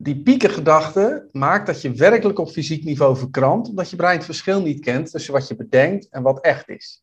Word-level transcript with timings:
Die 0.00 0.22
piekengedachte 0.22 1.28
maakt 1.32 1.66
dat 1.66 1.80
je 1.82 1.92
werkelijk 1.92 2.38
op 2.38 2.50
fysiek 2.50 2.84
niveau 2.84 3.16
verkrampt, 3.16 3.68
omdat 3.68 3.90
je 3.90 3.96
brein 3.96 4.16
het 4.16 4.24
verschil 4.24 4.62
niet 4.62 4.80
kent 4.80 5.10
tussen 5.10 5.32
wat 5.32 5.48
je 5.48 5.56
bedenkt 5.56 6.08
en 6.08 6.22
wat 6.22 6.40
echt 6.40 6.68
is. 6.68 7.02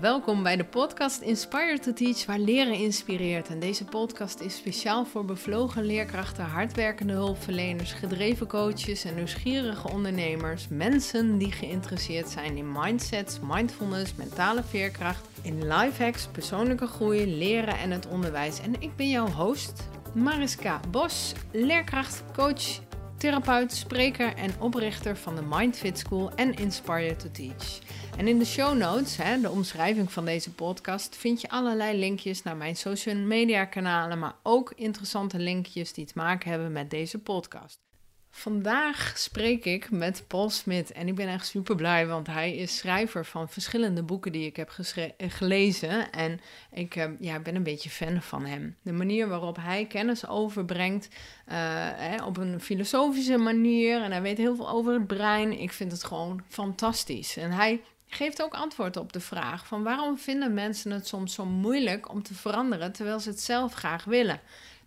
Welkom 0.00 0.42
bij 0.42 0.56
de 0.56 0.64
podcast 0.64 1.20
Inspire 1.20 1.78
to 1.78 1.92
Teach, 1.92 2.26
waar 2.26 2.38
leren 2.38 2.74
inspireert. 2.74 3.48
En 3.48 3.58
deze 3.58 3.84
podcast 3.84 4.40
is 4.40 4.56
speciaal 4.56 5.04
voor 5.04 5.24
bevlogen 5.24 5.84
leerkrachten, 5.84 6.44
hardwerkende 6.44 7.12
hulpverleners, 7.12 7.92
gedreven 7.92 8.46
coaches 8.46 9.04
en 9.04 9.14
nieuwsgierige 9.14 9.88
ondernemers. 9.88 10.68
Mensen 10.68 11.38
die 11.38 11.52
geïnteresseerd 11.52 12.28
zijn 12.28 12.56
in 12.56 12.72
mindsets, 12.72 13.38
mindfulness, 13.40 14.14
mentale 14.14 14.62
veerkracht, 14.62 15.28
in 15.42 15.68
life 15.68 16.02
hacks, 16.02 16.26
persoonlijke 16.26 16.86
groei, 16.86 17.36
leren 17.36 17.78
en 17.78 17.90
het 17.90 18.08
onderwijs. 18.08 18.60
En 18.60 18.80
ik 18.80 18.96
ben 18.96 19.08
jouw 19.08 19.28
host, 19.28 19.88
Mariska 20.14 20.80
Bos, 20.90 21.32
leerkracht, 21.52 22.24
coach, 22.32 22.80
therapeut, 23.16 23.72
spreker 23.72 24.34
en 24.34 24.50
oprichter 24.60 25.16
van 25.16 25.34
de 25.34 25.42
Mindfit 25.42 25.98
School 25.98 26.34
en 26.34 26.54
Inspire 26.54 27.16
to 27.16 27.30
Teach. 27.30 27.78
En 28.16 28.28
in 28.28 28.38
de 28.38 28.44
show 28.44 28.76
notes, 28.76 29.16
hè, 29.16 29.40
de 29.40 29.50
omschrijving 29.50 30.12
van 30.12 30.24
deze 30.24 30.52
podcast, 30.52 31.16
vind 31.16 31.40
je 31.40 31.48
allerlei 31.48 31.98
linkjes 31.98 32.42
naar 32.42 32.56
mijn 32.56 32.76
social 32.76 33.16
media 33.16 33.64
kanalen, 33.64 34.18
maar 34.18 34.34
ook 34.42 34.72
interessante 34.76 35.38
linkjes 35.38 35.92
die 35.92 36.06
te 36.06 36.12
maken 36.16 36.50
hebben 36.50 36.72
met 36.72 36.90
deze 36.90 37.18
podcast. 37.18 37.91
Vandaag 38.34 39.12
spreek 39.18 39.64
ik 39.64 39.90
met 39.90 40.24
Paul 40.26 40.50
Smit 40.50 40.92
en 40.92 41.08
ik 41.08 41.14
ben 41.14 41.28
echt 41.28 41.46
super 41.46 41.76
blij, 41.76 42.06
want 42.06 42.26
hij 42.26 42.56
is 42.56 42.76
schrijver 42.76 43.24
van 43.24 43.48
verschillende 43.48 44.02
boeken 44.02 44.32
die 44.32 44.46
ik 44.46 44.56
heb 44.56 44.70
gelezen. 45.18 46.10
En 46.12 46.40
ik 46.70 46.96
uh, 46.96 47.04
ja, 47.20 47.40
ben 47.40 47.54
een 47.54 47.62
beetje 47.62 47.90
fan 47.90 48.22
van 48.22 48.44
hem. 48.44 48.76
De 48.82 48.92
manier 48.92 49.28
waarop 49.28 49.56
hij 49.56 49.86
kennis 49.86 50.26
overbrengt 50.26 51.08
uh, 51.48 52.26
op 52.26 52.36
een 52.36 52.60
filosofische 52.60 53.36
manier 53.36 54.02
en 54.02 54.10
hij 54.10 54.22
weet 54.22 54.38
heel 54.38 54.56
veel 54.56 54.70
over 54.70 54.92
het 54.92 55.06
brein. 55.06 55.60
Ik 55.60 55.72
vind 55.72 55.92
het 55.92 56.04
gewoon 56.04 56.42
fantastisch. 56.48 57.36
En 57.36 57.50
hij 57.50 57.80
geeft 58.06 58.42
ook 58.42 58.54
antwoord 58.54 58.96
op 58.96 59.12
de 59.12 59.20
vraag 59.20 59.66
van 59.66 59.82
waarom 59.82 60.18
vinden 60.18 60.54
mensen 60.54 60.90
het 60.90 61.06
soms 61.06 61.34
zo 61.34 61.44
moeilijk 61.44 62.10
om 62.10 62.22
te 62.22 62.34
veranderen 62.34 62.92
terwijl 62.92 63.20
ze 63.20 63.28
het 63.28 63.40
zelf 63.40 63.74
graag 63.74 64.04
willen. 64.04 64.40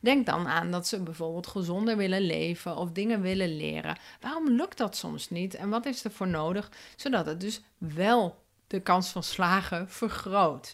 Denk 0.06 0.26
dan 0.26 0.48
aan 0.48 0.72
dat 0.72 0.88
ze 0.88 1.04
bijvoorbeeld 1.04 1.48
gezonder 1.48 1.98
willen 1.98 2.22
leven 2.22 2.78
of 2.78 2.92
dingen 2.92 3.22
willen 3.22 3.58
leren. 3.58 3.98
Waarom 4.22 4.50
lukt 4.50 4.78
dat 4.78 4.96
soms 4.96 5.30
niet 5.30 5.56
en 5.56 5.70
wat 5.70 5.86
is 5.86 6.04
er 6.04 6.12
voor 6.12 6.28
nodig 6.28 6.72
zodat 6.96 7.26
het 7.26 7.40
dus 7.40 7.62
wel 7.78 8.44
de 8.68 8.80
kans 8.80 9.10
van 9.10 9.24
slagen 9.24 9.90
vergroot? 9.90 10.74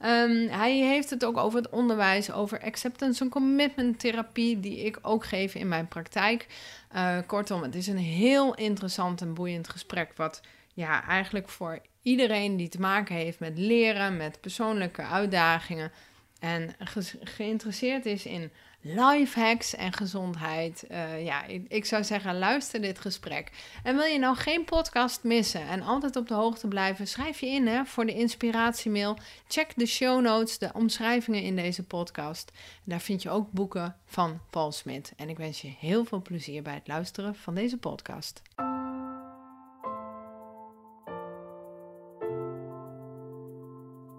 Um, 0.00 0.48
hij 0.48 0.76
heeft 0.76 1.10
het 1.10 1.24
ook 1.24 1.36
over 1.36 1.58
het 1.58 1.70
onderwijs, 1.70 2.32
over 2.32 2.62
acceptance 2.62 3.24
en 3.24 3.30
commitment 3.30 3.98
therapie, 3.98 4.60
die 4.60 4.84
ik 4.84 4.98
ook 5.02 5.24
geef 5.24 5.54
in 5.54 5.68
mijn 5.68 5.88
praktijk. 5.88 6.46
Uh, 6.94 7.18
kortom, 7.26 7.62
het 7.62 7.74
is 7.74 7.86
een 7.86 7.96
heel 7.96 8.54
interessant 8.54 9.20
en 9.20 9.34
boeiend 9.34 9.68
gesprek, 9.68 10.12
wat 10.16 10.40
ja, 10.72 11.06
eigenlijk 11.06 11.48
voor 11.48 11.78
iedereen 12.02 12.56
die 12.56 12.68
te 12.68 12.80
maken 12.80 13.14
heeft 13.14 13.38
met 13.38 13.58
leren, 13.58 14.16
met 14.16 14.40
persoonlijke 14.40 15.02
uitdagingen 15.02 15.92
en 16.40 16.74
geïnteresseerd 17.22 18.06
is 18.06 18.26
in 18.26 18.52
life 18.84 19.40
hacks 19.40 19.74
en 19.74 19.92
gezondheid. 19.92 20.84
Uh, 20.90 21.24
ja, 21.24 21.44
ik, 21.44 21.64
ik, 21.68 21.84
zou 21.84 22.04
zeggen, 22.04 22.38
luister 22.38 22.80
dit 22.80 22.98
gesprek. 22.98 23.50
En 23.82 23.96
wil 23.96 24.04
je 24.04 24.18
nou 24.18 24.36
geen 24.36 24.64
podcast 24.64 25.22
missen 25.22 25.68
en 25.68 25.82
altijd 25.82 26.16
op 26.16 26.28
de 26.28 26.34
hoogte 26.34 26.68
blijven, 26.68 27.06
schrijf 27.06 27.40
je 27.40 27.46
in 27.46 27.66
hè, 27.66 27.84
voor 27.84 28.06
de 28.06 28.14
inspiratiemail. 28.14 29.18
Check 29.48 29.72
de 29.76 29.86
show 29.86 30.20
notes, 30.20 30.58
de 30.58 30.70
omschrijvingen 30.72 31.42
in 31.42 31.56
deze 31.56 31.82
podcast. 31.82 32.52
Daar 32.84 33.00
vind 33.00 33.22
je 33.22 33.30
ook 33.30 33.50
boeken 33.50 33.96
van 34.04 34.40
Paul 34.50 34.72
Smit. 34.72 35.12
En 35.16 35.28
ik 35.28 35.36
wens 35.36 35.60
je 35.60 35.74
heel 35.78 36.04
veel 36.04 36.22
plezier 36.22 36.62
bij 36.62 36.74
het 36.74 36.88
luisteren 36.88 37.34
van 37.34 37.54
deze 37.54 37.78
podcast. 37.78 38.42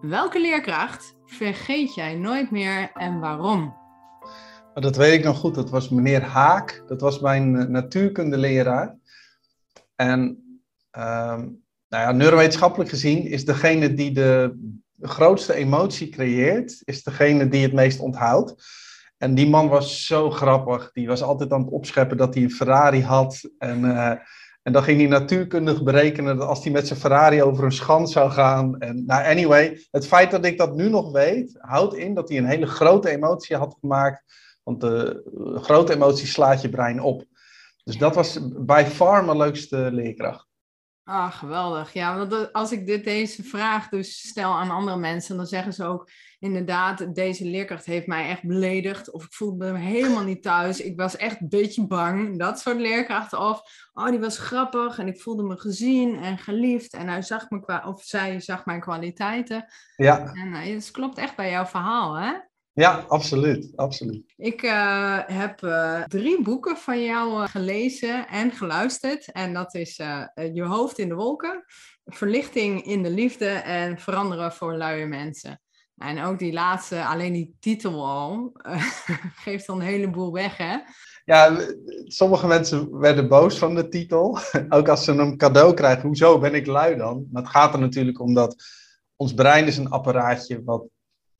Welke 0.01 0.41
leerkracht 0.41 1.15
vergeet 1.25 1.95
jij 1.95 2.15
nooit 2.15 2.51
meer 2.51 2.91
en 2.93 3.19
waarom? 3.19 3.84
Dat 4.81 4.95
weet 4.95 5.13
ik 5.13 5.23
nog 5.23 5.37
goed. 5.37 5.55
Dat 5.55 5.69
was 5.69 5.89
meneer 5.89 6.21
Haak. 6.21 6.83
Dat 6.87 7.01
was 7.01 7.19
mijn 7.19 7.55
eh, 7.55 7.67
natuurkundeleraar. 7.67 8.95
En 9.95 10.19
um, 10.91 11.63
nou 11.87 12.03
ja, 12.03 12.11
neurowetenschappelijk 12.11 12.89
gezien 12.89 13.25
is 13.25 13.45
degene 13.45 13.93
die 13.93 14.11
de 14.11 14.57
grootste 15.01 15.53
emotie 15.53 16.09
creëert, 16.09 16.81
is 16.83 17.03
degene 17.03 17.47
die 17.47 17.63
het 17.63 17.73
meest 17.73 17.99
onthoudt. 17.99 18.55
En 19.17 19.35
die 19.35 19.49
man 19.49 19.67
was 19.67 20.05
zo 20.05 20.31
grappig. 20.31 20.91
Die 20.91 21.07
was 21.07 21.21
altijd 21.21 21.51
aan 21.51 21.61
het 21.61 21.71
opscheppen 21.71 22.17
dat 22.17 22.33
hij 22.33 22.43
een 22.43 22.51
Ferrari 22.51 23.03
had. 23.03 23.49
En 23.57 23.79
uh, 23.79 24.11
en 24.65 24.71
dan 24.71 24.83
ging 24.83 24.99
hij 24.99 25.07
natuurkundig 25.07 25.83
berekenen 25.83 26.37
dat 26.37 26.47
als 26.47 26.63
hij 26.63 26.71
met 26.71 26.87
zijn 26.87 26.99
Ferrari 26.99 27.43
over 27.43 27.63
een 27.63 27.71
schans 27.71 28.11
zou 28.11 28.31
gaan. 28.31 28.79
En, 28.79 29.05
nou, 29.05 29.25
anyway, 29.25 29.85
het 29.91 30.07
feit 30.07 30.31
dat 30.31 30.45
ik 30.45 30.57
dat 30.57 30.75
nu 30.75 30.89
nog 30.89 31.11
weet, 31.11 31.55
houdt 31.59 31.95
in 31.95 32.13
dat 32.13 32.29
hij 32.29 32.37
een 32.37 32.45
hele 32.45 32.65
grote 32.65 33.09
emotie 33.09 33.55
had 33.55 33.77
gemaakt. 33.79 34.23
Want 34.65 34.81
de 34.81 35.23
grote 35.61 35.93
emotie 35.93 36.27
slaat 36.27 36.61
je 36.61 36.69
brein 36.69 36.99
op. 36.99 37.23
Dus 37.83 37.97
dat 37.97 38.15
was 38.15 38.39
bij 38.51 38.85
far 38.85 39.25
mijn 39.25 39.37
leukste 39.37 39.89
leerkracht. 39.91 40.47
Ah, 41.03 41.31
geweldig. 41.31 41.93
Ja, 41.93 42.17
want 42.17 42.53
als 42.53 42.71
ik 42.71 42.85
dit, 42.85 43.03
deze 43.03 43.43
vraag 43.43 43.89
dus 43.89 44.27
stel 44.27 44.53
aan 44.53 44.69
andere 44.69 44.97
mensen, 44.97 45.37
dan 45.37 45.45
zeggen 45.45 45.73
ze 45.73 45.83
ook 45.83 46.09
inderdaad, 46.39 47.15
deze 47.15 47.45
leerkracht 47.45 47.85
heeft 47.85 48.07
mij 48.07 48.29
echt 48.29 48.43
beledigd. 48.47 49.11
Of 49.11 49.25
ik 49.25 49.33
voelde 49.33 49.71
me 49.71 49.77
helemaal 49.77 50.23
niet 50.23 50.41
thuis. 50.43 50.81
Ik 50.81 50.97
was 50.97 51.17
echt 51.17 51.41
een 51.41 51.49
beetje 51.49 51.87
bang. 51.87 52.39
Dat 52.39 52.59
soort 52.59 52.79
leerkrachten. 52.79 53.39
Of, 53.39 53.61
oh, 53.93 54.09
die 54.09 54.19
was 54.19 54.37
grappig 54.37 54.97
en 54.97 55.07
ik 55.07 55.21
voelde 55.21 55.43
me 55.43 55.57
gezien 55.57 56.17
en 56.17 56.37
geliefd. 56.37 56.93
En 56.93 57.07
hij 57.07 57.21
zag 57.21 57.49
me 57.49 57.59
qua, 57.59 57.83
of 57.87 58.03
zij 58.03 58.39
zag 58.39 58.65
mijn 58.65 58.79
kwaliteiten. 58.79 59.65
Ja. 59.95 60.33
En 60.33 60.47
uh, 60.47 60.73
het 60.73 60.91
klopt 60.91 61.17
echt 61.17 61.35
bij 61.35 61.49
jouw 61.49 61.65
verhaal, 61.65 62.13
hè? 62.13 62.33
Ja, 62.75 63.05
absoluut. 63.07 63.71
absoluut. 63.75 64.33
Ik 64.37 64.61
uh, 64.61 65.19
heb 65.25 65.61
uh, 65.61 66.03
drie 66.03 66.41
boeken 66.41 66.77
van 66.77 67.03
jou 67.03 67.41
uh, 67.41 67.47
gelezen 67.47 68.27
en 68.27 68.51
geluisterd. 68.51 69.31
En 69.31 69.53
dat 69.53 69.73
is 69.75 69.95
Je 70.53 70.63
hoofd 70.63 70.99
in 70.99 71.09
de 71.09 71.15
wolken, 71.15 71.63
Verlichting 72.05 72.85
in 72.85 73.03
de 73.03 73.09
liefde 73.09 73.47
en 73.47 73.99
Veranderen 73.99 74.51
voor 74.53 74.75
luie 74.75 75.05
mensen. 75.05 75.61
En 75.97 76.23
ook 76.23 76.39
die 76.39 76.53
laatste, 76.53 77.05
alleen 77.05 77.33
die 77.33 77.55
titel 77.59 78.05
al, 78.05 78.51
geeft 79.43 79.67
dan 79.67 79.79
een 79.79 79.85
heleboel 79.85 80.31
weg, 80.31 80.57
hè? 80.57 80.77
Ja, 81.25 81.57
sommige 82.03 82.47
mensen 82.47 82.99
werden 82.99 83.27
boos 83.27 83.57
van 83.57 83.75
de 83.75 83.87
titel. 83.87 84.39
ook 84.69 84.87
als 84.87 85.03
ze 85.03 85.11
een 85.11 85.37
cadeau 85.37 85.73
krijgen, 85.73 86.07
hoezo 86.07 86.39
ben 86.39 86.53
ik 86.53 86.65
lui 86.65 86.95
dan? 86.95 87.27
Maar 87.31 87.41
het 87.41 87.51
gaat 87.51 87.73
er 87.73 87.79
natuurlijk 87.79 88.19
om 88.19 88.33
dat 88.33 88.55
ons 89.15 89.33
brein 89.33 89.67
is 89.67 89.77
een 89.77 89.89
apparaatje 89.89 90.63
wat 90.63 90.83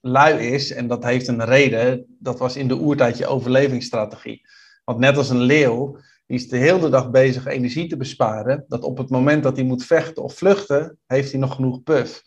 lui 0.08 0.48
is. 0.48 0.72
En 0.72 0.88
dat 0.88 1.04
heeft 1.04 1.28
een 1.28 1.46
reden. 1.46 2.18
Dat 2.20 2.40
was 2.40 2.56
in 2.56 2.68
de 2.68 2.76
oertijd 2.76 3.18
je 3.18 3.28
overlevingsstrategie. 3.28 4.48
Want 4.84 5.00
net 5.00 5.18
als 5.18 5.30
een 5.30 5.42
leeuw, 5.42 6.00
die 6.26 6.38
is 6.38 6.50
de 6.50 6.58
hele 6.58 6.90
dag 6.90 7.10
bezig 7.10 7.46
energie 7.46 7.88
te 7.88 7.98
besparen. 7.98 8.66
Dat 8.68 8.84
op 8.84 8.98
het 8.98 9.10
moment 9.10 9.44
dat 9.44 9.56
hij 9.56 9.66
moet 9.66 9.86
vechten 9.86 10.24
of 10.24 10.34
vluchten, 10.34 10.98
heeft 11.06 11.32
hij 11.32 11.40
nog 11.40 11.56
genoeg 11.56 11.84
puff. 11.84 12.24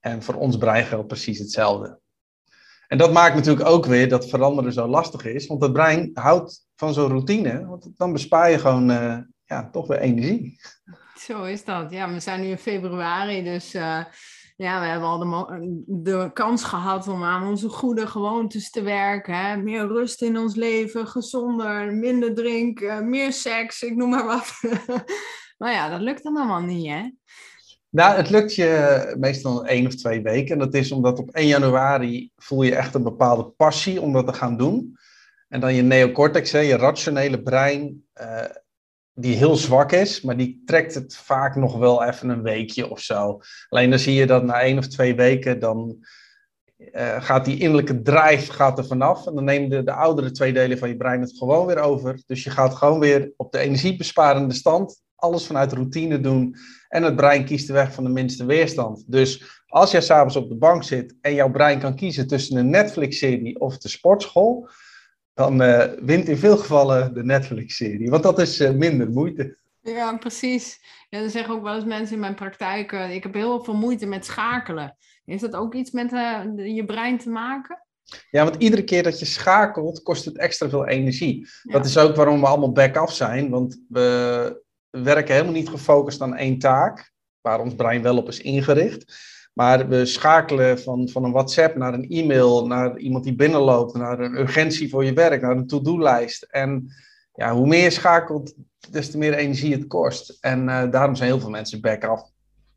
En 0.00 0.22
voor 0.22 0.34
ons 0.34 0.56
brein 0.56 0.84
geldt 0.84 1.06
precies 1.06 1.38
hetzelfde. 1.38 2.00
En 2.88 2.98
dat 2.98 3.12
maakt 3.12 3.34
natuurlijk 3.34 3.68
ook 3.68 3.86
weer 3.86 4.08
dat 4.08 4.28
veranderen 4.28 4.72
zo 4.72 4.86
lastig 4.86 5.24
is. 5.24 5.46
Want 5.46 5.62
het 5.62 5.72
brein 5.72 6.10
houdt 6.14 6.66
van 6.74 6.94
zo'n 6.94 7.08
routine. 7.08 7.66
Want 7.66 7.90
dan 7.96 8.12
bespaar 8.12 8.50
je 8.50 8.58
gewoon 8.58 8.90
uh, 8.90 9.18
ja, 9.44 9.68
toch 9.70 9.86
weer 9.86 9.98
energie. 9.98 10.60
Zo 11.18 11.42
is 11.42 11.64
dat. 11.64 11.90
Ja, 11.90 12.12
we 12.12 12.20
zijn 12.20 12.40
nu 12.40 12.46
in 12.46 12.58
februari, 12.58 13.42
dus... 13.42 13.74
Uh 13.74 14.04
ja, 14.56 14.80
we 14.80 14.86
hebben 14.86 15.08
al 15.08 15.46
de, 15.86 16.30
kans 16.32 16.64
gehad 16.64 17.08
om 17.08 17.24
aan 17.24 17.48
onze 17.48 17.68
goede 17.68 18.06
gewoontes 18.06 18.70
te 18.70 18.82
werken. 18.82 19.34
Hè? 19.34 19.56
Meer 19.56 19.86
rust 19.86 20.22
in 20.22 20.38
ons 20.38 20.54
leven, 20.54 21.06
gezonder, 21.06 21.92
minder 21.92 22.34
drinken, 22.34 23.10
meer 23.10 23.32
seks, 23.32 23.82
ik 23.82 23.96
noem 23.96 24.10
maar 24.10 24.26
wat. 24.26 24.60
maar 25.58 25.72
ja, 25.72 25.88
dat 25.88 26.00
lukt 26.00 26.22
dan 26.22 26.36
allemaal 26.36 26.62
niet, 26.62 26.86
hè? 26.86 27.10
Nou, 27.88 28.16
het 28.16 28.30
lukt 28.30 28.54
je 28.54 29.14
meestal 29.18 29.66
één 29.66 29.86
of 29.86 29.94
twee 29.94 30.22
weken. 30.22 30.52
En 30.52 30.58
dat 30.58 30.74
is 30.74 30.92
omdat 30.92 31.18
op 31.18 31.30
1 31.30 31.46
januari 31.46 32.30
voel 32.36 32.62
je 32.62 32.74
echt 32.74 32.94
een 32.94 33.02
bepaalde 33.02 33.44
passie 33.44 34.00
om 34.00 34.12
dat 34.12 34.26
te 34.26 34.32
gaan 34.32 34.56
doen. 34.56 34.96
En 35.48 35.60
dan 35.60 35.74
je 35.74 35.82
neocortex, 35.82 36.52
hè, 36.52 36.58
je 36.58 36.76
rationele 36.76 37.42
brein, 37.42 38.04
uh, 38.20 38.44
die 39.18 39.36
heel 39.36 39.56
zwak 39.56 39.92
is, 39.92 40.20
maar 40.20 40.36
die 40.36 40.62
trekt 40.64 40.94
het 40.94 41.16
vaak 41.16 41.56
nog 41.56 41.78
wel 41.78 42.04
even 42.04 42.28
een 42.28 42.42
weekje 42.42 42.90
of 42.90 43.00
zo. 43.00 43.40
Alleen 43.68 43.90
dan 43.90 43.98
zie 43.98 44.14
je 44.14 44.26
dat 44.26 44.44
na 44.44 44.60
één 44.60 44.78
of 44.78 44.86
twee 44.86 45.14
weken, 45.14 45.58
dan 45.58 46.06
uh, 46.78 47.22
gaat 47.22 47.44
die 47.44 47.58
innerlijke 47.58 48.02
drive 48.02 48.52
gaat 48.52 48.78
er 48.78 48.86
vanaf. 48.86 49.26
En 49.26 49.34
dan 49.34 49.44
nemen 49.44 49.70
de, 49.70 49.82
de 49.82 49.92
oudere 49.92 50.30
twee 50.30 50.52
delen 50.52 50.78
van 50.78 50.88
je 50.88 50.96
brein 50.96 51.20
het 51.20 51.36
gewoon 51.38 51.66
weer 51.66 51.78
over. 51.78 52.22
Dus 52.26 52.44
je 52.44 52.50
gaat 52.50 52.74
gewoon 52.74 52.98
weer 52.98 53.32
op 53.36 53.52
de 53.52 53.58
energiebesparende 53.58 54.54
stand 54.54 55.04
alles 55.16 55.46
vanuit 55.46 55.72
routine 55.72 56.20
doen. 56.20 56.56
En 56.88 57.02
het 57.02 57.16
brein 57.16 57.44
kiest 57.44 57.66
de 57.66 57.72
weg 57.72 57.92
van 57.92 58.04
de 58.04 58.10
minste 58.10 58.46
weerstand. 58.46 59.04
Dus 59.06 59.62
als 59.66 59.90
jij 59.90 60.00
s'avonds 60.00 60.36
op 60.36 60.48
de 60.48 60.56
bank 60.56 60.84
zit 60.84 61.14
en 61.20 61.34
jouw 61.34 61.50
brein 61.50 61.78
kan 61.78 61.96
kiezen 61.96 62.26
tussen 62.26 62.56
een 62.56 62.70
Netflix-serie 62.70 63.60
of 63.60 63.78
de 63.78 63.88
sportschool, 63.88 64.68
dan 65.36 65.62
uh, 65.62 65.84
wint 66.00 66.28
in 66.28 66.36
veel 66.36 66.56
gevallen 66.56 67.14
de 67.14 67.24
Netflix-serie. 67.24 68.10
Want 68.10 68.22
dat 68.22 68.38
is 68.38 68.60
uh, 68.60 68.70
minder 68.70 69.10
moeite. 69.10 69.56
Ja, 69.82 70.16
precies. 70.16 70.80
Ja, 71.08 71.20
dan 71.20 71.30
zeggen 71.30 71.54
ook 71.54 71.62
wel 71.62 71.74
eens 71.74 71.84
mensen 71.84 72.14
in 72.14 72.20
mijn 72.20 72.34
praktijk, 72.34 72.92
uh, 72.92 73.14
ik 73.14 73.22
heb 73.22 73.34
heel 73.34 73.64
veel 73.64 73.74
moeite 73.74 74.06
met 74.06 74.24
schakelen. 74.24 74.96
Heeft 75.24 75.40
dat 75.40 75.54
ook 75.54 75.74
iets 75.74 75.90
met 75.90 76.10
je 76.56 76.82
brein 76.86 77.18
te 77.18 77.28
maken? 77.28 77.82
Ja, 78.30 78.44
want 78.44 78.56
iedere 78.62 78.84
keer 78.84 79.02
dat 79.02 79.18
je 79.18 79.24
schakelt, 79.24 80.02
kost 80.02 80.24
het 80.24 80.36
extra 80.36 80.68
veel 80.68 80.86
energie. 80.86 81.48
Dat 81.62 81.86
is 81.86 81.98
ook 81.98 82.16
waarom 82.16 82.40
we 82.40 82.46
allemaal 82.46 82.72
back-off 82.72 83.12
zijn, 83.12 83.50
want 83.50 83.80
we 83.88 84.62
werken 84.90 85.34
helemaal 85.34 85.54
niet 85.54 85.68
gefocust 85.68 86.20
aan 86.20 86.36
één 86.36 86.58
taak, 86.58 87.12
waar 87.40 87.60
ons 87.60 87.74
brein 87.74 88.02
wel 88.02 88.16
op 88.16 88.28
is 88.28 88.40
ingericht. 88.40 89.14
Maar 89.56 89.88
we 89.88 90.06
schakelen 90.06 90.80
van, 90.80 91.08
van 91.08 91.24
een 91.24 91.32
WhatsApp 91.32 91.76
naar 91.76 91.94
een 91.94 92.08
e-mail, 92.08 92.66
naar 92.66 92.98
iemand 92.98 93.24
die 93.24 93.34
binnenloopt, 93.34 93.94
naar 93.94 94.20
een 94.20 94.38
urgentie 94.38 94.88
voor 94.88 95.04
je 95.04 95.12
werk, 95.12 95.42
naar 95.42 95.56
een 95.56 95.66
to-do-lijst. 95.66 96.42
En 96.42 96.92
ja, 97.34 97.54
hoe 97.54 97.66
meer 97.66 97.82
je 97.82 97.90
schakelt, 97.90 98.54
des 98.90 99.10
te 99.10 99.18
meer 99.18 99.34
energie 99.34 99.72
het 99.72 99.86
kost. 99.86 100.38
En 100.40 100.68
uh, 100.68 100.90
daarom 100.90 101.14
zijn 101.14 101.28
heel 101.28 101.40
veel 101.40 101.50
mensen 101.50 101.80
back-off. 101.80 102.22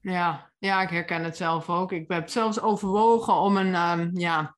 Ja, 0.02 0.50
ja, 0.58 0.82
ik 0.82 0.90
herken 0.90 1.24
het 1.24 1.38
zelf 1.38 1.70
ook. 1.70 1.92
Ik 1.92 2.06
heb 2.08 2.30
zelfs 2.30 2.62
overwogen 2.62 3.34
om 3.34 3.58
een, 3.58 4.00
um, 4.00 4.12
ja, 4.14 4.56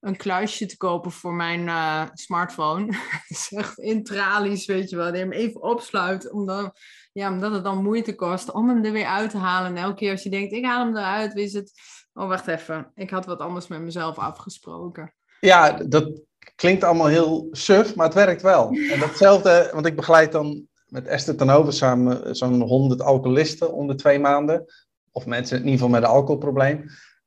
een 0.00 0.16
kluisje 0.16 0.66
te 0.66 0.76
kopen 0.76 1.10
voor 1.10 1.34
mijn 1.34 1.60
uh, 1.60 2.02
smartphone. 2.12 2.96
Echt 3.50 3.78
in 3.78 4.04
tralies, 4.04 4.66
weet 4.66 4.90
je 4.90 4.96
wel. 4.96 5.10
Die 5.10 5.20
hem 5.20 5.32
even 5.32 5.62
opsluit, 5.62 6.30
omdat, 6.30 6.78
ja, 7.12 7.32
omdat 7.32 7.52
het 7.52 7.64
dan 7.64 7.82
moeite 7.82 8.14
kost 8.14 8.52
om 8.52 8.68
hem 8.68 8.84
er 8.84 8.92
weer 8.92 9.06
uit 9.06 9.30
te 9.30 9.38
halen. 9.38 9.70
En 9.70 9.82
elke 9.82 9.94
keer 9.94 10.10
als 10.10 10.22
je 10.22 10.30
denkt, 10.30 10.52
ik 10.52 10.64
haal 10.64 10.84
hem 10.84 10.96
eruit, 10.96 11.36
is 11.36 11.52
het... 11.52 11.72
Oh, 12.14 12.28
wacht 12.28 12.46
even. 12.46 12.90
Ik 12.94 13.10
had 13.10 13.26
wat 13.26 13.38
anders 13.38 13.66
met 13.66 13.80
mezelf 13.80 14.18
afgesproken. 14.18 15.14
Ja, 15.40 15.72
dat 15.72 16.20
klinkt 16.54 16.84
allemaal 16.84 17.06
heel 17.06 17.48
suf, 17.50 17.94
maar 17.94 18.06
het 18.06 18.14
werkt 18.14 18.42
wel. 18.42 18.70
En 18.92 19.00
datzelfde, 19.00 19.70
want 19.72 19.86
ik 19.86 19.96
begeleid 19.96 20.32
dan 20.32 20.66
met 20.86 21.06
Esther 21.06 21.36
ten 21.36 21.50
Over 21.50 21.72
samen 21.72 22.36
zo'n 22.36 22.60
100 22.60 23.00
alcoholisten 23.00 23.72
onder 23.72 23.96
twee 23.96 24.18
maanden. 24.18 24.64
Of 25.10 25.26
mensen 25.26 25.56
in 25.56 25.62
ieder 25.62 25.78
geval 25.78 25.92
met 25.92 26.02
een 26.02 26.08
alcoholprobleem. 26.08 26.84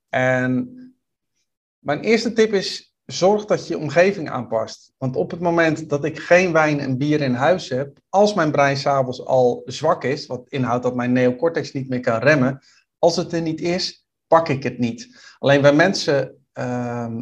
En 0.10 0.74
mijn 1.80 2.00
eerste 2.00 2.34
tip 2.34 2.54
is, 2.54 2.95
zorg 3.06 3.46
dat 3.46 3.68
je 3.68 3.74
je 3.74 3.80
omgeving 3.80 4.30
aanpast. 4.30 4.94
Want 4.98 5.16
op 5.16 5.32
het 5.32 5.40
moment 5.40 5.90
dat 5.90 6.06
ik 6.06 6.20
geen 6.20 6.52
wijn 6.52 6.80
en 6.80 6.98
bier 6.98 7.22
in 7.22 7.34
huis 7.34 7.70
heb, 7.70 7.98
als 8.10 8.34
mijn 8.34 8.52
brein 8.52 8.78
s'avonds 8.78 9.26
al 9.26 9.62
zwak 9.66 10.04
is, 10.04 10.26
wat 10.26 10.50
inhoudt 10.50 10.84
dat 10.84 10.96
mijn 10.96 11.12
neocortex 11.12 11.72
niet 11.72 11.90
meer 11.90 12.00
kan 12.00 12.20
remmen, 12.20 12.60
als 13.00 13.16
het 13.16 13.34
er 13.34 13.42
niet 13.42 13.62
is, 13.62 14.08
pak 14.28 14.50
ik 14.50 14.64
het 14.64 14.78
niet. 14.78 15.36
Alleen 15.40 15.62
wij 15.62 15.74
mensen 15.74 16.46
uh, 16.54 17.16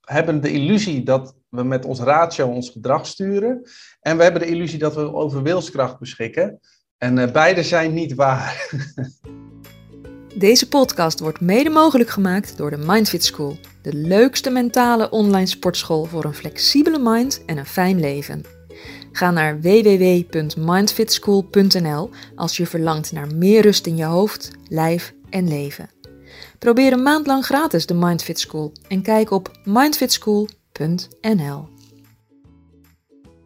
hebben 0.00 0.40
de 0.40 0.52
illusie 0.52 1.02
dat 1.02 1.36
we 1.48 1.62
met 1.62 1.84
ons 1.84 2.00
ratio 2.00 2.48
ons 2.48 2.70
gedrag 2.70 3.06
sturen. 3.06 3.62
En 4.00 4.16
we 4.16 4.22
hebben 4.22 4.40
de 4.40 4.48
illusie 4.48 4.78
dat 4.78 4.94
we 4.94 5.12
over 5.12 5.42
wilskracht 5.42 5.98
beschikken. 5.98 6.60
En 6.98 7.16
uh, 7.16 7.32
beide 7.32 7.62
zijn 7.62 7.92
niet 7.94 8.14
waar. 8.14 8.68
Deze 10.38 10.68
podcast 10.68 11.20
wordt 11.20 11.40
mede 11.40 11.70
mogelijk 11.70 12.10
gemaakt 12.10 12.56
door 12.56 12.70
de 12.70 12.76
Mindfit 12.76 13.24
School, 13.24 13.56
de 13.82 13.92
leukste 13.92 14.50
mentale 14.50 15.10
online 15.10 15.46
sportschool 15.46 16.04
voor 16.04 16.24
een 16.24 16.34
flexibele 16.34 16.98
mind 16.98 17.42
en 17.46 17.58
een 17.58 17.66
fijn 17.66 18.00
leven. 18.00 18.42
Ga 19.12 19.30
naar 19.30 19.60
www.mindfitschool.nl 19.60 22.10
als 22.34 22.56
je 22.56 22.66
verlangt 22.66 23.12
naar 23.12 23.34
meer 23.34 23.62
rust 23.62 23.86
in 23.86 23.96
je 23.96 24.04
hoofd, 24.04 24.50
lijf 24.68 25.14
en 25.30 25.48
leven. 25.48 25.90
Probeer 26.58 26.92
een 26.92 27.02
maand 27.02 27.26
lang 27.26 27.44
gratis 27.44 27.86
de 27.86 27.94
Mindfit 27.94 28.38
School 28.38 28.72
en 28.88 29.02
kijk 29.02 29.30
op 29.30 29.50
mindfitschool.nl. 29.64 31.68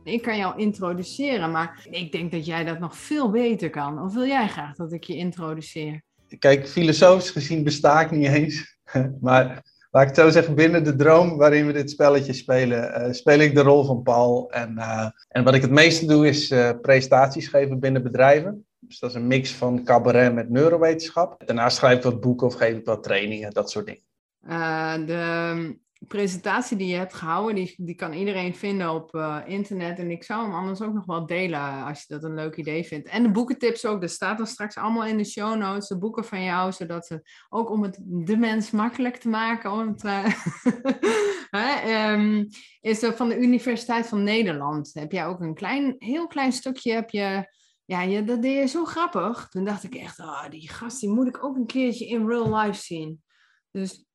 Ik 0.04 0.22
kan 0.22 0.36
jou 0.36 0.58
introduceren, 0.58 1.50
maar 1.50 1.86
ik 1.90 2.12
denk 2.12 2.32
dat 2.32 2.46
jij 2.46 2.64
dat 2.64 2.78
nog 2.78 2.96
veel 2.96 3.30
beter 3.30 3.70
kan. 3.70 4.02
Of 4.02 4.14
wil 4.14 4.26
jij 4.26 4.48
graag 4.48 4.76
dat 4.76 4.92
ik 4.92 5.04
je 5.04 5.16
introduceer? 5.16 6.06
Kijk, 6.38 6.68
filosofisch 6.68 7.30
gezien 7.30 7.64
besta 7.64 8.00
ik 8.00 8.10
niet 8.10 8.28
eens. 8.28 8.78
maar 9.20 9.62
laat 9.90 10.02
ik 10.02 10.08
het 10.08 10.16
zo 10.16 10.30
zeggen, 10.30 10.54
binnen 10.54 10.84
de 10.84 10.96
droom 10.96 11.36
waarin 11.36 11.66
we 11.66 11.72
dit 11.72 11.90
spelletje 11.90 12.32
spelen, 12.32 13.06
uh, 13.06 13.12
speel 13.12 13.38
ik 13.38 13.54
de 13.54 13.60
rol 13.60 13.84
van 13.84 14.02
Paul. 14.02 14.50
En, 14.50 14.74
uh, 14.76 15.10
en 15.28 15.44
wat 15.44 15.54
ik 15.54 15.62
het 15.62 15.70
meeste 15.70 16.06
doe 16.06 16.28
is 16.28 16.50
uh, 16.50 16.70
presentaties 16.82 17.48
geven 17.48 17.80
binnen 17.80 18.02
bedrijven. 18.02 18.66
Dus 18.78 18.98
dat 18.98 19.10
is 19.10 19.16
een 19.16 19.26
mix 19.26 19.52
van 19.52 19.84
cabaret 19.84 20.34
met 20.34 20.50
neurowetenschap. 20.50 21.46
Daarnaast 21.46 21.76
schrijf 21.76 21.96
ik 21.96 22.02
wat 22.02 22.20
boeken 22.20 22.46
of 22.46 22.54
geef 22.54 22.76
ik 22.76 22.84
wat 22.84 23.02
trainingen, 23.02 23.52
dat 23.52 23.70
soort 23.70 23.86
dingen. 23.86 25.06
de 25.06 25.78
presentatie 26.06 26.76
die 26.76 26.88
je 26.88 26.96
hebt 26.96 27.14
gehouden, 27.14 27.54
die, 27.54 27.74
die 27.76 27.94
kan 27.94 28.12
iedereen 28.12 28.54
vinden 28.54 28.90
op 28.90 29.14
uh, 29.14 29.38
internet. 29.46 29.98
En 29.98 30.10
ik 30.10 30.24
zou 30.24 30.42
hem 30.42 30.54
anders 30.54 30.82
ook 30.82 30.92
nog 30.92 31.04
wel 31.04 31.26
delen 31.26 31.84
als 31.84 32.00
je 32.00 32.14
dat 32.14 32.24
een 32.24 32.34
leuk 32.34 32.56
idee 32.56 32.84
vindt. 32.84 33.08
En 33.08 33.22
de 33.22 33.30
boekentips 33.30 33.86
ook, 33.86 34.00
dat 34.00 34.10
staat 34.10 34.38
dan 34.38 34.46
straks 34.46 34.76
allemaal 34.76 35.04
in 35.04 35.16
de 35.16 35.24
show 35.24 35.56
notes, 35.56 35.88
de 35.88 35.98
boeken 35.98 36.24
van 36.24 36.42
jou, 36.42 36.72
zodat 36.72 37.06
ze 37.06 37.22
ook 37.48 37.70
om 37.70 37.82
het 37.82 37.98
de 38.04 38.36
mens 38.36 38.70
makkelijk 38.70 39.16
te 39.16 39.28
maken. 39.28 39.72
Om 39.72 39.88
het, 39.88 40.04
uh, 41.50 42.12
um, 42.12 42.48
is 42.80 43.02
er 43.02 43.16
van 43.16 43.28
de 43.28 43.38
Universiteit 43.38 44.06
van 44.06 44.22
Nederland. 44.22 44.90
Heb 44.92 45.12
jij 45.12 45.26
ook 45.26 45.40
een 45.40 45.54
klein, 45.54 45.94
heel 45.98 46.26
klein 46.26 46.52
stukje, 46.52 46.92
heb 46.92 47.10
je... 47.10 47.56
Ja, 47.84 48.02
je, 48.02 48.24
dat 48.24 48.42
deed 48.42 48.56
je 48.56 48.66
zo 48.66 48.84
grappig. 48.84 49.48
Toen 49.48 49.64
dacht 49.64 49.84
ik 49.84 49.94
echt, 49.94 50.18
oh, 50.18 50.48
die 50.48 50.68
gast 50.68 51.00
die 51.00 51.10
moet 51.10 51.28
ik 51.28 51.44
ook 51.44 51.56
een 51.56 51.66
keertje 51.66 52.06
in 52.06 52.26
real 52.26 52.56
life 52.56 52.82
zien. 52.82 53.22
Dus 53.70 54.07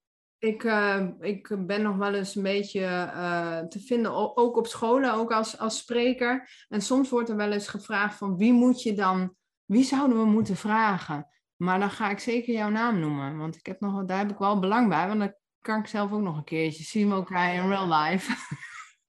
ik, 0.44 0.63
uh, 0.63 1.07
ik 1.19 1.56
ben 1.66 1.81
nog 1.81 1.95
wel 1.95 2.13
eens 2.13 2.36
een 2.36 2.44
beetje 2.44 2.80
uh, 2.80 3.60
te 3.60 3.80
vinden, 3.80 4.38
ook 4.38 4.57
op 4.57 4.68
scholen, 4.68 5.13
ook 5.13 5.31
als, 5.31 5.57
als 5.57 5.78
spreker. 5.78 6.50
En 6.69 6.81
soms 6.81 7.10
wordt 7.10 7.30
er 7.30 7.36
wel 7.36 7.51
eens 7.51 7.68
gevraagd 7.68 8.18
van 8.18 8.38
wie 8.38 8.54
moet 8.54 8.81
je 8.81 8.94
dan, 8.94 9.36
wie 9.66 9.84
zouden 9.84 10.18
we 10.18 10.25
moeten 10.25 10.56
vragen? 10.56 11.28
Maar 11.56 11.80
dan 11.80 11.92
ga 11.92 12.10
ik 12.10 12.19
zeker 12.19 12.54
jouw 12.54 12.69
naam 12.69 13.00
noemen, 13.00 13.38
want 13.38 13.56
ik 13.56 13.66
heb 13.66 13.80
nog, 13.80 14.06
daar 14.06 14.18
heb 14.18 14.31
ik 14.31 14.38
wel 14.38 14.60
belang 14.60 14.90
bij, 14.90 15.07
want 15.07 15.19
dan 15.19 15.34
kan 15.62 15.80
ik 15.80 15.88
zelf 15.88 16.12
ook 16.12 16.22
nog 16.22 16.38
een 16.38 16.44
keertje 16.44 16.84
zien 16.84 17.10
we 17.10 17.13
elkaar 17.13 17.54
in 17.54 17.68
real 17.68 17.88
life. 17.88 18.31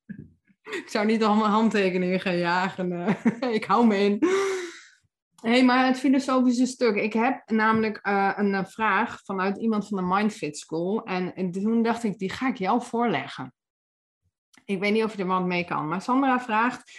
ik 0.83 0.85
zou 0.87 1.07
niet 1.07 1.25
al 1.25 1.35
mijn 1.35 1.51
handtekeningen 1.51 2.21
gaan 2.21 2.39
jagen, 2.39 3.17
ik 3.59 3.65
hou 3.65 3.87
me 3.87 3.97
in 3.97 4.19
hey, 5.45 5.65
maar 5.65 5.87
het 5.87 5.99
filosofische 5.99 6.67
stuk. 6.67 6.97
Ik 6.97 7.13
heb 7.13 7.51
namelijk 7.51 8.07
uh, 8.07 8.33
een 8.37 8.55
eh, 8.55 8.65
vraag 8.65 9.21
vanuit 9.25 9.59
iemand 9.59 9.89
van 9.89 9.97
de 9.97 10.15
Mindfit 10.15 10.59
School. 10.59 11.03
En, 11.03 11.35
en, 11.35 11.51
toen 11.51 11.83
dacht 11.83 12.05
ik, 12.05 12.19
die 12.19 12.31
ga 12.31 12.49
ik 12.49 12.57
jou 12.57 12.83
voorleggen. 12.83 13.55
Ik 14.65 14.79
weet 14.81 14.93
niet 14.93 15.05
of 15.05 15.17
je 15.17 15.23
er 15.23 15.29
wat 15.29 15.45
mee 15.45 15.65
kan. 15.65 15.89
Maar 15.89 16.03
Sandra 16.03 16.41
vraagt, 16.41 16.93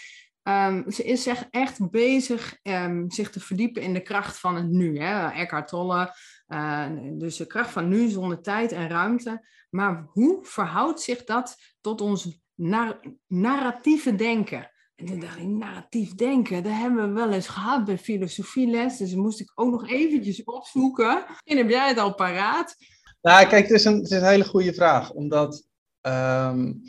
um, 0.44 0.92
ze 0.92 1.04
is 1.04 1.28
echt 1.50 1.90
bezig 1.92 2.58
um, 2.64 3.12
zich 3.12 3.30
te 3.30 3.40
verdiepen 3.40 3.82
in 3.82 3.94
de 3.94 4.02
kracht 4.02 4.40
van 4.40 4.56
het 4.56 4.70
nu. 4.70 5.00
Hè? 5.00 5.30
Eckhart 5.30 5.68
Tolle, 5.68 6.16
uh, 6.48 6.88
dus 7.12 7.38
de 7.38 7.48
kracht 7.48 7.72
van 7.72 7.88
nu 7.88 8.08
zonder 8.08 8.42
tijd 8.42 8.72
en 8.72 8.90
ruimte. 8.90 9.48
Maar 9.70 10.06
hoe 10.08 10.40
verhoudt 10.42 11.02
zich 11.02 11.24
dat 11.24 11.58
tot 11.82 12.02
ons 12.02 12.40
nar 12.56 13.00
narratieve 13.28 14.16
denken? 14.16 14.70
En 14.96 15.06
toen 15.06 15.20
dacht 15.20 15.38
ik, 15.38 15.48
narratief 15.48 16.16
denken, 16.16 16.64
dat 16.64 16.72
hebben 16.72 17.08
we 17.08 17.14
wel 17.14 17.32
eens 17.32 17.48
gehad 17.48 17.86
bij 17.86 17.98
filosofieles. 17.98 18.98
Dus 18.98 19.16
moest 19.16 19.40
ik 19.40 19.52
ook 19.56 19.72
nog 19.72 19.90
eventjes 19.90 20.44
opzoeken. 20.44 21.26
En 21.44 21.58
heb 21.58 21.70
jij 21.70 21.88
het 21.88 21.98
al 21.98 22.16
paraat? 22.16 22.76
Nou, 23.22 23.48
kijk, 23.48 23.68
het 23.68 23.72
is 23.72 23.86
een, 23.86 23.96
het 23.96 24.12
is 24.12 24.18
een 24.18 24.28
hele 24.28 24.46
goede 24.46 24.74
vraag. 24.74 25.12
Omdat 25.12 25.68
um, 26.02 26.82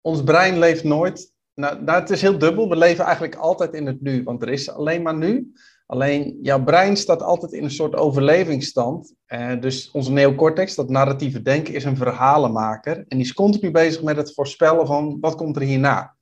ons 0.00 0.22
brein 0.22 0.58
leeft 0.58 0.84
nooit... 0.84 1.32
Nou, 1.54 1.82
nou, 1.82 2.00
het 2.00 2.10
is 2.10 2.20
heel 2.20 2.38
dubbel. 2.38 2.68
We 2.68 2.76
leven 2.76 3.04
eigenlijk 3.04 3.34
altijd 3.34 3.74
in 3.74 3.86
het 3.86 4.00
nu. 4.00 4.22
Want 4.22 4.42
er 4.42 4.48
is 4.48 4.70
alleen 4.70 5.02
maar 5.02 5.16
nu. 5.16 5.52
Alleen 5.86 6.38
jouw 6.42 6.64
brein 6.64 6.96
staat 6.96 7.22
altijd 7.22 7.52
in 7.52 7.64
een 7.64 7.70
soort 7.70 7.94
overlevingsstand. 7.94 9.14
Uh, 9.26 9.60
dus 9.60 9.90
onze 9.90 10.12
neocortex, 10.12 10.74
dat 10.74 10.88
narratieve 10.88 11.42
denken, 11.42 11.74
is 11.74 11.84
een 11.84 11.96
verhalenmaker. 11.96 12.96
En 12.96 13.04
die 13.08 13.20
is 13.20 13.34
continu 13.34 13.70
bezig 13.70 14.02
met 14.02 14.16
het 14.16 14.34
voorspellen 14.34 14.86
van 14.86 15.20
wat 15.20 15.34
komt 15.34 15.56
er 15.56 15.62
hierna 15.62 16.18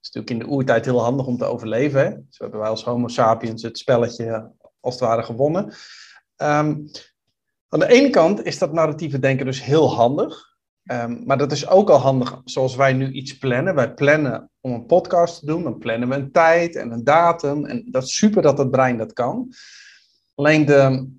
is 0.00 0.10
natuurlijk 0.10 0.30
in 0.30 0.38
de 0.38 0.54
oertijd 0.54 0.84
heel 0.84 1.02
handig 1.02 1.26
om 1.26 1.38
te 1.38 1.44
overleven. 1.44 2.00
Hè? 2.00 2.16
Hebben 2.30 2.60
wij 2.60 2.68
als 2.68 2.84
Homo 2.84 3.08
sapiens 3.08 3.62
het 3.62 3.78
spelletje 3.78 4.52
als 4.80 4.94
het 4.94 5.02
ware 5.02 5.22
gewonnen. 5.22 5.64
Um, 6.36 6.90
aan 7.68 7.78
de 7.78 7.88
ene 7.88 8.10
kant 8.10 8.44
is 8.44 8.58
dat 8.58 8.72
narratieve 8.72 9.18
denken 9.18 9.46
dus 9.46 9.64
heel 9.64 9.94
handig. 9.94 10.46
Um, 10.92 11.22
maar 11.26 11.38
dat 11.38 11.52
is 11.52 11.68
ook 11.68 11.90
al 11.90 11.98
handig 11.98 12.40
zoals 12.44 12.76
wij 12.76 12.92
nu 12.92 13.12
iets 13.12 13.38
plannen. 13.38 13.74
Wij 13.74 13.94
plannen 13.94 14.50
om 14.60 14.72
een 14.72 14.86
podcast 14.86 15.38
te 15.38 15.46
doen. 15.46 15.62
Dan 15.62 15.78
plannen 15.78 16.08
we 16.08 16.14
een 16.14 16.32
tijd 16.32 16.76
en 16.76 16.90
een 16.90 17.04
datum. 17.04 17.66
En 17.66 17.84
dat 17.90 18.02
is 18.02 18.16
super 18.16 18.42
dat 18.42 18.58
het 18.58 18.70
brein 18.70 18.96
dat 18.96 19.12
kan. 19.12 19.52
Alleen 20.34 20.66
de 20.66 21.10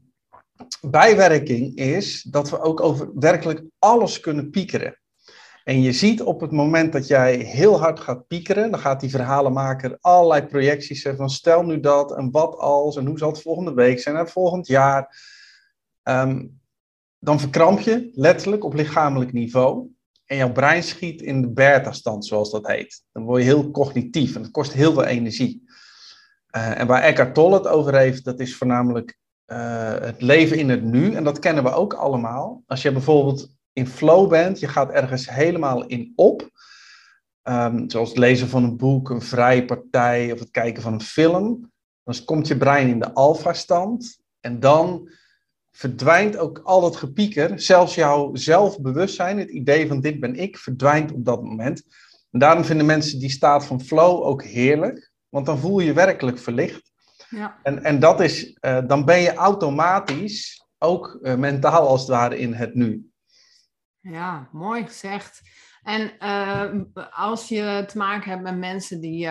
bijwerking 0.81 1.75
is 1.75 2.23
dat 2.23 2.49
we 2.49 2.61
ook 2.61 2.81
over 2.81 3.11
werkelijk 3.13 3.63
alles 3.79 4.19
kunnen 4.19 4.49
piekeren. 4.49 4.98
En 5.69 5.81
je 5.81 5.91
ziet 5.91 6.21
op 6.21 6.41
het 6.41 6.51
moment 6.51 6.93
dat 6.93 7.07
jij 7.07 7.35
heel 7.35 7.79
hard 7.79 7.99
gaat 7.99 8.27
piekeren, 8.27 8.71
dan 8.71 8.79
gaat 8.79 8.99
die 8.99 9.09
verhalenmaker 9.09 9.97
allerlei 10.01 10.45
projecties 10.45 11.01
zeggen 11.01 11.21
van 11.21 11.29
stel 11.29 11.63
nu 11.63 11.79
dat 11.79 12.15
en 12.15 12.31
wat 12.31 12.57
als 12.57 12.95
en 12.95 13.05
hoe 13.05 13.17
zal 13.17 13.29
het 13.29 13.41
volgende 13.41 13.73
week 13.73 13.99
zijn 13.99 14.15
en 14.15 14.27
volgend 14.27 14.67
jaar. 14.67 15.17
Um, 16.03 16.59
dan 17.19 17.39
verkramp 17.39 17.79
je 17.79 18.09
letterlijk 18.13 18.63
op 18.63 18.73
lichamelijk 18.73 19.33
niveau. 19.33 19.87
en 20.25 20.37
jouw 20.37 20.51
brein 20.51 20.83
schiet 20.83 21.21
in 21.21 21.41
de 21.41 21.49
beta-stand, 21.49 22.25
zoals 22.25 22.51
dat 22.51 22.67
heet. 22.67 23.03
Dan 23.11 23.23
word 23.23 23.41
je 23.41 23.47
heel 23.47 23.71
cognitief 23.71 24.35
en 24.35 24.41
dat 24.41 24.51
kost 24.51 24.73
heel 24.73 24.93
veel 24.93 25.05
energie. 25.05 25.63
Uh, 26.55 26.79
en 26.79 26.87
waar 26.87 27.01
Eckhart 27.01 27.33
Tolle 27.33 27.57
het 27.57 27.67
over 27.67 27.97
heeft, 27.97 28.23
dat 28.25 28.39
is 28.39 28.55
voornamelijk 28.55 29.19
uh, 29.47 29.99
het 29.99 30.21
leven 30.21 30.57
in 30.57 30.69
het 30.69 30.83
nu. 30.83 31.13
En 31.13 31.23
dat 31.23 31.39
kennen 31.39 31.63
we 31.63 31.71
ook 31.71 31.93
allemaal. 31.93 32.63
Als 32.67 32.81
je 32.81 32.91
bijvoorbeeld 32.91 33.57
in 33.73 33.87
flow 33.87 34.29
bent, 34.29 34.59
je 34.59 34.67
gaat 34.67 34.91
ergens 34.91 35.29
helemaal 35.29 35.85
in 35.85 36.13
op. 36.15 36.49
Um, 37.43 37.89
zoals 37.89 38.09
het 38.09 38.17
lezen 38.17 38.47
van 38.47 38.63
een 38.63 38.77
boek, 38.77 39.09
een 39.09 39.21
vrije 39.21 39.65
partij 39.65 40.31
of 40.31 40.39
het 40.39 40.51
kijken 40.51 40.81
van 40.81 40.93
een 40.93 41.01
film. 41.01 41.71
Dan 42.03 42.25
komt 42.25 42.47
je 42.47 42.57
brein 42.57 42.87
in 42.87 42.99
de 42.99 43.13
alfa-stand. 43.13 44.19
En 44.39 44.59
dan 44.59 45.09
verdwijnt 45.71 46.37
ook 46.37 46.61
al 46.63 46.81
dat 46.81 46.95
gepieker. 46.95 47.59
Zelfs 47.59 47.95
jouw 47.95 48.35
zelfbewustzijn, 48.35 49.39
het 49.39 49.49
idee 49.49 49.87
van 49.87 50.01
dit 50.01 50.19
ben 50.19 50.35
ik, 50.35 50.57
verdwijnt 50.57 51.11
op 51.11 51.25
dat 51.25 51.43
moment. 51.43 51.83
En 52.31 52.39
daarom 52.39 52.63
vinden 52.63 52.85
mensen 52.85 53.19
die 53.19 53.29
staat 53.29 53.65
van 53.65 53.81
flow 53.81 54.23
ook 54.23 54.43
heerlijk. 54.43 55.11
Want 55.29 55.45
dan 55.45 55.59
voel 55.59 55.79
je 55.79 55.93
werkelijk 55.93 56.39
verlicht. 56.39 56.91
Ja. 57.29 57.59
En, 57.63 57.83
en 57.83 57.99
dat 57.99 58.19
is, 58.19 58.57
uh, 58.61 58.87
dan 58.87 59.05
ben 59.05 59.19
je 59.19 59.33
automatisch 59.33 60.65
ook 60.77 61.19
uh, 61.21 61.35
mentaal 61.35 61.87
als 61.87 62.01
het 62.01 62.09
ware 62.09 62.39
in 62.39 62.53
het 62.53 62.73
nu. 62.73 63.11
Ja, 64.01 64.49
mooi 64.51 64.85
gezegd. 64.85 65.41
En 65.83 66.11
uh, 66.19 66.71
als 67.11 67.47
je 67.47 67.83
te 67.87 67.97
maken 67.97 68.29
hebt 68.29 68.43
met 68.43 68.57
mensen 68.57 69.01
die 69.01 69.27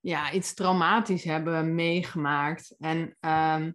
ja, 0.00 0.32
iets 0.32 0.54
traumatisch 0.54 1.24
hebben 1.24 1.74
meegemaakt 1.74 2.74
en 2.78 3.16
ehm, 3.20 3.72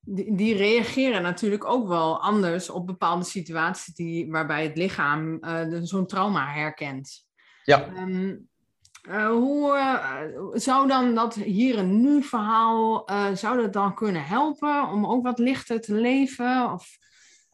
die, 0.00 0.34
die, 0.34 0.56
reageren 0.56 1.22
natuurlijk 1.22 1.64
ook 1.64 1.88
wel 1.88 2.22
anders 2.22 2.70
op 2.70 2.86
bepaalde 2.86 3.24
situaties 3.24 3.94
die, 3.94 4.30
waarbij 4.30 4.62
het 4.62 4.76
lichaam 4.76 5.38
zo'n 5.82 6.06
trauma 6.06 6.52
herkent. 6.52 7.26
Ja. 7.64 7.88
Um, 7.96 8.48
uh, 9.08 9.28
hoe 9.28 9.76
uh, 9.76 10.20
zou 10.52 10.88
dan 10.88 11.14
dat 11.14 11.34
hier 11.34 11.78
en 11.78 12.00
nu 12.00 12.22
verhaal, 12.22 13.10
uh, 13.10 13.26
zou 13.34 13.62
dat 13.62 13.72
dan 13.72 13.94
kunnen 13.94 14.24
helpen 14.24 14.88
om 14.88 15.06
ook 15.06 15.22
wat 15.22 15.38
lichter 15.38 15.80
te 15.80 15.94
leven? 15.94 16.72
Of... 16.72 16.98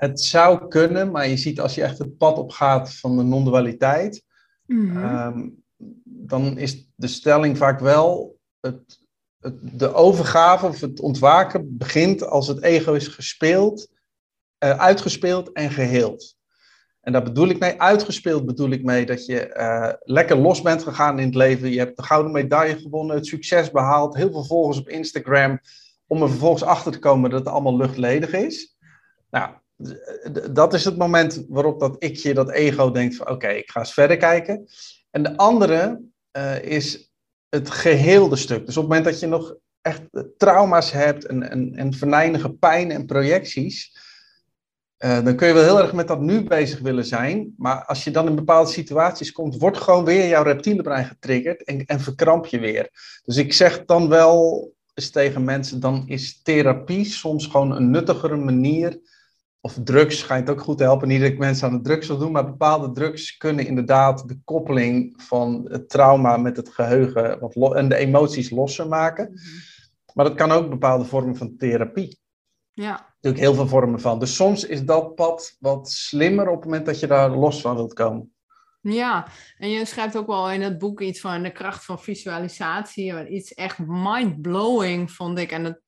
Het 0.03 0.21
zou 0.21 0.69
kunnen, 0.69 1.11
maar 1.11 1.29
je 1.29 1.37
ziet 1.37 1.61
als 1.61 1.75
je 1.75 1.83
echt 1.83 1.99
het 1.99 2.17
pad 2.17 2.39
opgaat 2.39 2.95
van 2.95 3.17
de 3.17 3.23
non-dualiteit, 3.23 4.25
mm 4.67 4.97
-hmm. 4.97 5.37
um, 5.37 5.63
dan 6.05 6.59
is 6.59 6.89
de 6.95 7.07
stelling 7.07 7.57
vaak 7.57 7.81
wel, 7.81 8.39
het, 8.61 9.01
het, 9.41 9.79
de 9.79 9.95
overgave 9.95 10.67
of 10.67 10.81
het 10.81 11.01
ontwaken 11.01 11.77
begint 11.77 12.27
als 12.27 12.49
het 12.49 12.63
ego 12.63 12.93
is 12.93 13.09
gespeeld, 13.09 13.89
uitgespeeld 14.59 15.53
en 15.53 15.71
geheeld. 15.71 16.37
En 17.01 17.13
daar 17.13 17.23
bedoel 17.23 17.49
ik 17.49 17.59
mee, 17.59 17.81
uitgespeeld 17.81 18.47
bedoel 18.47 18.71
ik 18.71 18.85
mee 18.85 19.07
dat 19.07 19.27
je 19.27 19.55
uh, 19.57 19.93
lekker 20.01 20.37
los 20.37 20.63
bent 20.63 20.83
gegaan 20.83 21.19
in 21.19 21.27
het 21.27 21.35
leven. 21.35 21.71
Je 21.71 21.79
hebt 21.79 21.97
de 21.97 22.03
gouden 22.03 22.33
medaille 22.33 22.79
gewonnen, 22.79 23.17
het 23.17 23.27
succes 23.27 23.71
behaald, 23.71 24.17
heel 24.17 24.31
veel 24.31 24.45
volgers 24.45 24.79
op 24.79 24.89
Instagram. 24.89 25.61
Om 26.07 26.23
er 26.23 26.29
vervolgens 26.29 26.63
achter 26.63 26.93
te 26.93 26.99
komen 26.99 27.31
dat 27.31 27.39
het 27.39 27.49
allemaal 27.49 27.77
luchtledig 27.77 28.33
is. 28.33 28.77
Nou, 29.31 29.61
dat 30.51 30.75
is 30.75 30.85
het 30.85 30.97
moment 30.97 31.45
waarop 31.49 31.81
dat 31.81 31.97
ikje, 31.99 32.35
dat 32.35 32.51
ego 32.51 32.91
denkt 32.91 33.17
van 33.17 33.31
oké, 33.31 33.49
ik 33.49 33.71
ga 33.71 33.81
eens 33.81 33.93
verder 33.93 34.17
kijken. 34.17 34.67
En 35.11 35.23
de 35.23 35.37
andere 35.37 36.01
uh, 36.37 36.63
is 36.63 37.13
het 37.49 37.71
geheelde 37.71 38.37
stuk. 38.37 38.67
Dus 38.67 38.77
op 38.77 38.83
het 38.83 38.93
moment 38.93 39.05
dat 39.05 39.21
je 39.21 39.27
nog 39.27 39.57
echt 39.81 40.03
trauma's 40.37 40.91
hebt 40.93 41.27
en, 41.27 41.51
en, 41.51 41.75
en 41.75 41.95
venijnige 41.95 42.53
pijn 42.53 42.91
en 42.91 43.07
projecties 43.07 43.93
uh, 45.05 45.25
dan 45.25 45.37
kun 45.37 45.49
je 45.49 45.55
wel 45.55 45.63
heel 45.63 45.79
erg 45.79 45.93
met 45.93 46.09
dat 46.09 46.21
nu 46.21 46.45
bezig 46.45 46.79
willen 46.79 47.05
zijn. 47.05 47.55
Maar 47.57 47.85
als 47.85 48.05
je 48.05 48.11
dan 48.11 48.27
in 48.27 48.35
bepaalde 48.35 48.71
situaties 48.71 49.33
komt, 49.33 49.59
wordt 49.59 49.77
gewoon 49.77 50.05
weer 50.05 50.29
jouw 50.29 50.43
reptiele 50.43 50.83
brein 50.83 51.05
getriggerd 51.05 51.65
en, 51.65 51.85
en 51.87 52.01
verkramp 52.01 52.47
je 52.47 52.59
weer. 52.59 52.91
Dus 53.25 53.37
ik 53.37 53.53
zeg 53.53 53.85
dan 53.85 54.09
wel 54.09 54.73
eens 54.95 55.11
tegen 55.11 55.45
mensen, 55.45 55.81
dan 55.81 56.05
is 56.07 56.43
therapie 56.43 57.05
soms 57.05 57.47
gewoon 57.47 57.73
een 57.73 57.91
nuttigere 57.91 58.37
manier. 58.37 59.01
Of 59.65 59.79
drugs 59.85 60.19
schijnt 60.19 60.51
ook 60.51 60.61
goed 60.61 60.79
te 60.79 60.83
helpen. 60.83 61.09
Niet 61.09 61.21
dat 61.21 61.31
ik 61.31 61.39
mensen 61.39 61.69
aan 61.69 61.77
de 61.77 61.83
drugs 61.83 62.07
wil 62.07 62.19
doen, 62.19 62.33
maar 62.33 62.45
bepaalde 62.45 62.93
drugs 62.93 63.37
kunnen 63.37 63.67
inderdaad 63.67 64.29
de 64.29 64.39
koppeling 64.45 65.23
van 65.23 65.67
het 65.69 65.89
trauma 65.89 66.37
met 66.37 66.57
het 66.57 66.69
geheugen 66.69 67.39
wat 67.41 67.75
en 67.75 67.89
de 67.89 67.97
emoties 67.97 68.51
losser 68.51 68.89
maken. 68.89 69.31
Mhm. 69.33 69.43
Maar 70.15 70.25
dat 70.25 70.35
kan 70.35 70.51
ook 70.51 70.71
bepaalde 70.71 71.05
vormen 71.05 71.37
van 71.37 71.57
therapie. 71.57 72.21
Ja. 72.71 72.91
Natuurlijk 72.91 73.43
heel 73.43 73.55
veel 73.55 73.69
vormen 73.69 74.01
van. 74.01 74.19
Dus 74.19 74.35
soms 74.35 74.65
is 74.65 74.85
dat 74.85 75.15
pad 75.15 75.57
wat 75.61 75.91
slimmer 75.91 76.49
op 76.49 76.55
het 76.55 76.65
moment 76.65 76.87
dat 76.87 77.01
je 77.01 77.07
daar 77.07 77.31
los 77.31 77.61
van 77.61 77.75
wilt 77.75 77.95
komen. 77.95 78.33
Ja, 78.81 79.27
en 79.59 79.71
je 79.71 79.85
schrijft 79.85 80.17
ook 80.17 80.27
wel 80.27 80.51
in 80.51 80.63
het 80.63 80.79
boek 80.79 81.01
iets 81.01 81.21
van 81.21 81.43
de 81.43 81.53
kracht 81.53 81.85
van 81.85 82.01
visualisatie. 82.01 83.29
Iets 83.29 83.55
echt 83.55 83.79
mind-blowing, 83.79 85.13
vond 85.13 85.39
ik. 85.39 85.51
En 85.51 85.63
dat, 85.63 85.81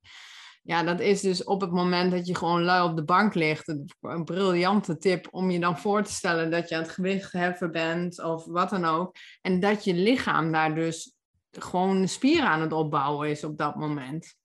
ja, 0.67 0.83
dat 0.83 1.01
is 1.01 1.21
dus 1.21 1.45
op 1.45 1.61
het 1.61 1.71
moment 1.71 2.11
dat 2.11 2.27
je 2.27 2.35
gewoon 2.35 2.63
lui 2.63 2.91
op 2.91 2.97
de 2.97 3.05
bank 3.05 3.35
ligt. 3.35 3.69
Een 4.01 4.25
briljante 4.25 4.99
tip 4.99 5.29
om 5.31 5.51
je 5.51 5.61
dan 5.61 5.79
voor 5.79 6.03
te 6.03 6.13
stellen 6.13 6.51
dat 6.51 6.69
je 6.69 6.75
aan 6.75 6.83
het 6.83 6.91
gewicht 6.91 7.33
heffen 7.33 7.73
bent 7.73 8.23
of 8.23 8.45
wat 8.45 8.71
dan 8.71 8.85
ook. 8.85 9.17
En 9.41 9.61
dat 9.61 9.85
je 9.85 9.95
lichaam 9.95 10.53
daar 10.53 10.75
dus 10.75 11.15
gewoon 11.51 12.09
spieren 12.09 12.49
aan 12.49 12.61
het 12.61 12.73
opbouwen 12.73 13.31
is 13.31 13.45
op 13.45 13.59
dat 13.59 13.77
moment. 13.77 14.37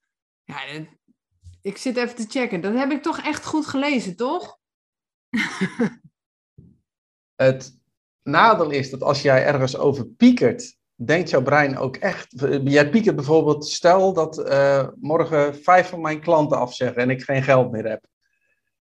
Ja, 0.44 0.58
ik 1.62 1.78
zit 1.78 1.98
even 1.98 2.16
te 2.16 2.26
checken. 2.28 2.62
Dat 2.62 2.74
heb 2.74 2.92
ik 2.92 3.02
toch 3.02 3.20
echt 3.20 3.46
goed 3.46 3.66
gelezen, 3.66 4.16
toch? 4.16 4.58
het 7.36 7.80
nadeel 8.24 8.70
is 8.70 8.90
dat 8.90 9.02
als 9.02 9.22
jij 9.22 9.46
ergens 9.46 9.78
over 9.78 10.08
piekert, 10.08 10.79
denkt 11.06 11.30
jouw 11.30 11.42
brein 11.42 11.78
ook 11.78 11.96
echt. 11.96 12.28
Jij 12.64 12.90
piekert 12.90 13.16
bijvoorbeeld, 13.16 13.66
stel 13.66 14.14
dat 14.14 14.38
uh, 14.38 14.88
morgen 15.00 15.56
vijf 15.56 15.90
van 15.90 16.02
mijn 16.02 16.22
klanten 16.22 16.58
afzeggen 16.58 17.02
en 17.02 17.10
ik 17.10 17.22
geen 17.22 17.44
geld 17.44 17.72
meer 17.72 17.90
heb. 17.90 18.06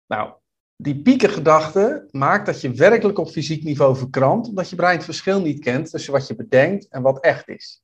Nou, 0.06 0.32
die 0.76 1.02
piekergedachte 1.02 2.08
maakt 2.10 2.46
dat 2.46 2.60
je 2.60 2.70
werkelijk 2.70 3.18
op 3.18 3.30
fysiek 3.30 3.62
niveau 3.62 3.96
verkrampt, 3.96 4.48
omdat 4.48 4.70
je 4.70 4.76
brein 4.76 4.96
het 4.96 5.04
verschil 5.04 5.40
niet 5.40 5.60
kent 5.60 5.90
tussen 5.90 6.12
wat 6.12 6.26
je 6.26 6.34
bedenkt 6.34 6.88
en 6.88 7.02
wat 7.02 7.20
echt 7.20 7.48
is. 7.48 7.82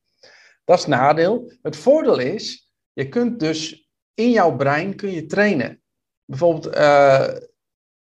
Dat 0.65 0.79
is 0.79 0.87
nadeel. 0.87 1.53
Het 1.63 1.77
voordeel 1.77 2.19
is, 2.19 2.71
je 2.93 3.09
kunt 3.09 3.41
dus 3.41 3.89
in 4.15 4.31
jouw 4.31 4.57
brein 4.57 4.97
kun 4.97 5.11
je 5.11 5.27
trainen. 5.27 5.83
Bijvoorbeeld, 6.25 6.77
uh, 6.77 7.29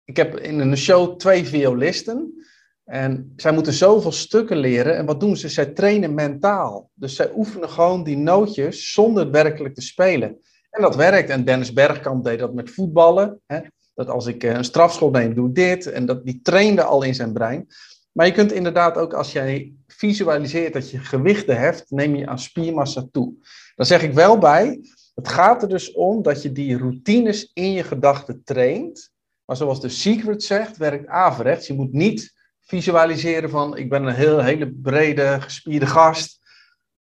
ik 0.04 0.16
heb 0.16 0.38
in 0.38 0.59
een 0.59 0.76
show 0.76 1.16
twee 1.16 1.45
violisten. 1.45 2.47
En 2.84 3.32
zij 3.36 3.52
moeten 3.52 3.72
zoveel 3.72 4.12
stukken 4.12 4.56
leren. 4.56 4.96
En 4.96 5.06
wat 5.06 5.20
doen 5.20 5.36
ze? 5.36 5.48
Zij 5.48 5.66
trainen 5.66 6.14
mentaal. 6.14 6.90
Dus 6.94 7.14
zij 7.16 7.30
oefenen 7.34 7.68
gewoon 7.68 8.04
die 8.04 8.16
nootjes 8.16 8.92
zonder 8.92 9.30
werkelijk 9.30 9.74
te 9.74 9.80
spelen. 9.80 10.38
En 10.70 10.82
dat 10.82 10.96
werkt. 10.96 11.30
En 11.30 11.44
Dennis 11.44 11.72
Bergkamp 11.72 12.24
deed 12.24 12.38
dat 12.38 12.54
met 12.54 12.70
voetballen. 12.70 13.40
Hè? 13.46 13.60
Dat 13.94 14.08
als 14.08 14.26
ik 14.26 14.44
eh, 14.44 14.54
een 14.54 14.64
strafschop 14.64 15.12
neem, 15.12 15.34
doe 15.34 15.52
dit. 15.52 15.86
En 15.86 16.06
dat, 16.06 16.24
die 16.24 16.40
trainde 16.42 16.82
al 16.82 17.02
in 17.02 17.14
zijn 17.14 17.32
brein. 17.32 17.66
Maar 18.12 18.26
je 18.26 18.32
kunt 18.32 18.52
inderdaad 18.52 18.96
ook 18.96 19.12
als 19.12 19.32
jij 19.32 19.72
visualiseert 19.86 20.72
dat 20.72 20.90
je 20.90 20.98
gewichten 20.98 21.58
heft, 21.58 21.90
neem 21.90 22.14
je 22.14 22.26
aan 22.26 22.38
spiermassa 22.38 23.06
toe. 23.12 23.34
Dan 23.74 23.86
zeg 23.86 24.02
ik 24.02 24.12
wel 24.12 24.38
bij, 24.38 24.80
het 25.14 25.28
gaat 25.28 25.62
er 25.62 25.68
dus 25.68 25.92
om 25.92 26.22
dat 26.22 26.42
je 26.42 26.52
die 26.52 26.78
routines 26.78 27.50
in 27.54 27.72
je 27.72 27.82
gedachten 27.82 28.42
traint. 28.44 29.10
Maar 29.44 29.56
zoals 29.56 29.80
de 29.80 29.88
secret 29.88 30.42
zegt, 30.42 30.76
werkt 30.76 31.06
averechts. 31.06 31.66
Je 31.66 31.74
moet 31.74 31.92
niet 31.92 32.32
visualiseren 32.66 33.50
van 33.50 33.76
ik 33.76 33.88
ben 33.88 34.04
een 34.04 34.14
heel, 34.14 34.40
hele 34.40 34.73
brede, 34.73 35.40
gespierde 35.40 35.87
gast. 35.87 36.40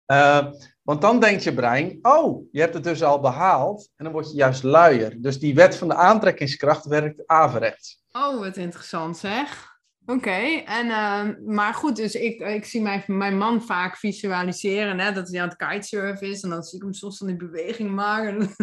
Uh, 0.08 0.48
want 0.82 1.02
dan 1.02 1.20
denkt 1.20 1.44
je 1.44 1.54
brein, 1.54 2.00
oh, 2.02 2.48
je 2.52 2.60
hebt 2.60 2.74
het 2.74 2.84
dus 2.84 3.04
al 3.04 3.20
behaald. 3.20 3.90
En 3.96 4.04
dan 4.04 4.14
word 4.14 4.30
je 4.30 4.36
juist 4.36 4.64
luier. 4.64 5.22
Dus 5.22 5.40
die 5.40 5.56
wet 5.56 5.76
van 5.76 5.88
de 5.88 5.96
aantrekkingskracht 5.96 6.86
werkt 6.86 7.28
averechts. 7.28 8.04
Oh, 8.12 8.40
wat 8.40 8.58
interessant 8.58 9.18
zeg. 9.18 9.71
Oké, 10.06 10.62
en 10.66 10.86
uh, 10.86 11.28
maar 11.46 11.74
goed, 11.74 11.96
dus 11.96 12.16
ik, 12.16 12.40
ik 12.40 12.66
zie 12.66 12.82
mijn, 12.82 13.04
mijn 13.08 13.38
man 13.38 13.62
vaak 13.62 13.98
visualiseren, 13.98 15.00
hè, 15.00 15.12
dat 15.12 15.30
hij 15.30 15.42
aan 15.42 15.48
het 15.48 15.58
kitesurfen 15.58 16.28
is. 16.28 16.44
En 16.44 16.50
dan 16.50 16.64
zie 16.64 16.78
ik 16.78 16.84
hem 16.84 16.94
soms 16.94 17.18
van 17.18 17.28
die 17.28 17.36
beweging 17.36 17.92
maken. 17.92 18.56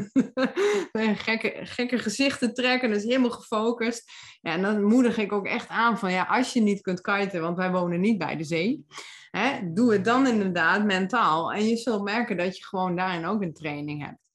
gekke, 1.27 1.53
gekke 1.63 1.99
gezichten 1.99 2.55
trekken, 2.55 2.91
dus 2.91 3.03
helemaal 3.03 3.31
gefocust. 3.31 4.11
Ja, 4.41 4.53
en 4.53 4.63
dan 4.63 4.85
moedig 4.85 5.19
ik 5.19 5.33
ook 5.33 5.47
echt 5.47 5.69
aan 5.69 5.99
van, 5.99 6.13
ja, 6.13 6.23
als 6.23 6.53
je 6.53 6.61
niet 6.61 6.81
kunt 6.81 7.01
kiten, 7.01 7.41
want 7.41 7.57
wij 7.57 7.71
wonen 7.71 8.01
niet 8.01 8.19
bij 8.19 8.37
de 8.37 8.45
zee. 8.45 8.87
Hè, 9.31 9.73
doe 9.73 9.93
het 9.93 10.05
dan 10.05 10.27
inderdaad 10.27 10.85
mentaal. 10.85 11.53
En 11.53 11.65
je 11.69 11.77
zult 11.77 12.03
merken 12.03 12.37
dat 12.37 12.57
je 12.57 12.65
gewoon 12.65 12.97
daarin 12.97 13.27
ook 13.27 13.43
een 13.43 13.55
training 13.55 14.05
hebt. 14.05 14.28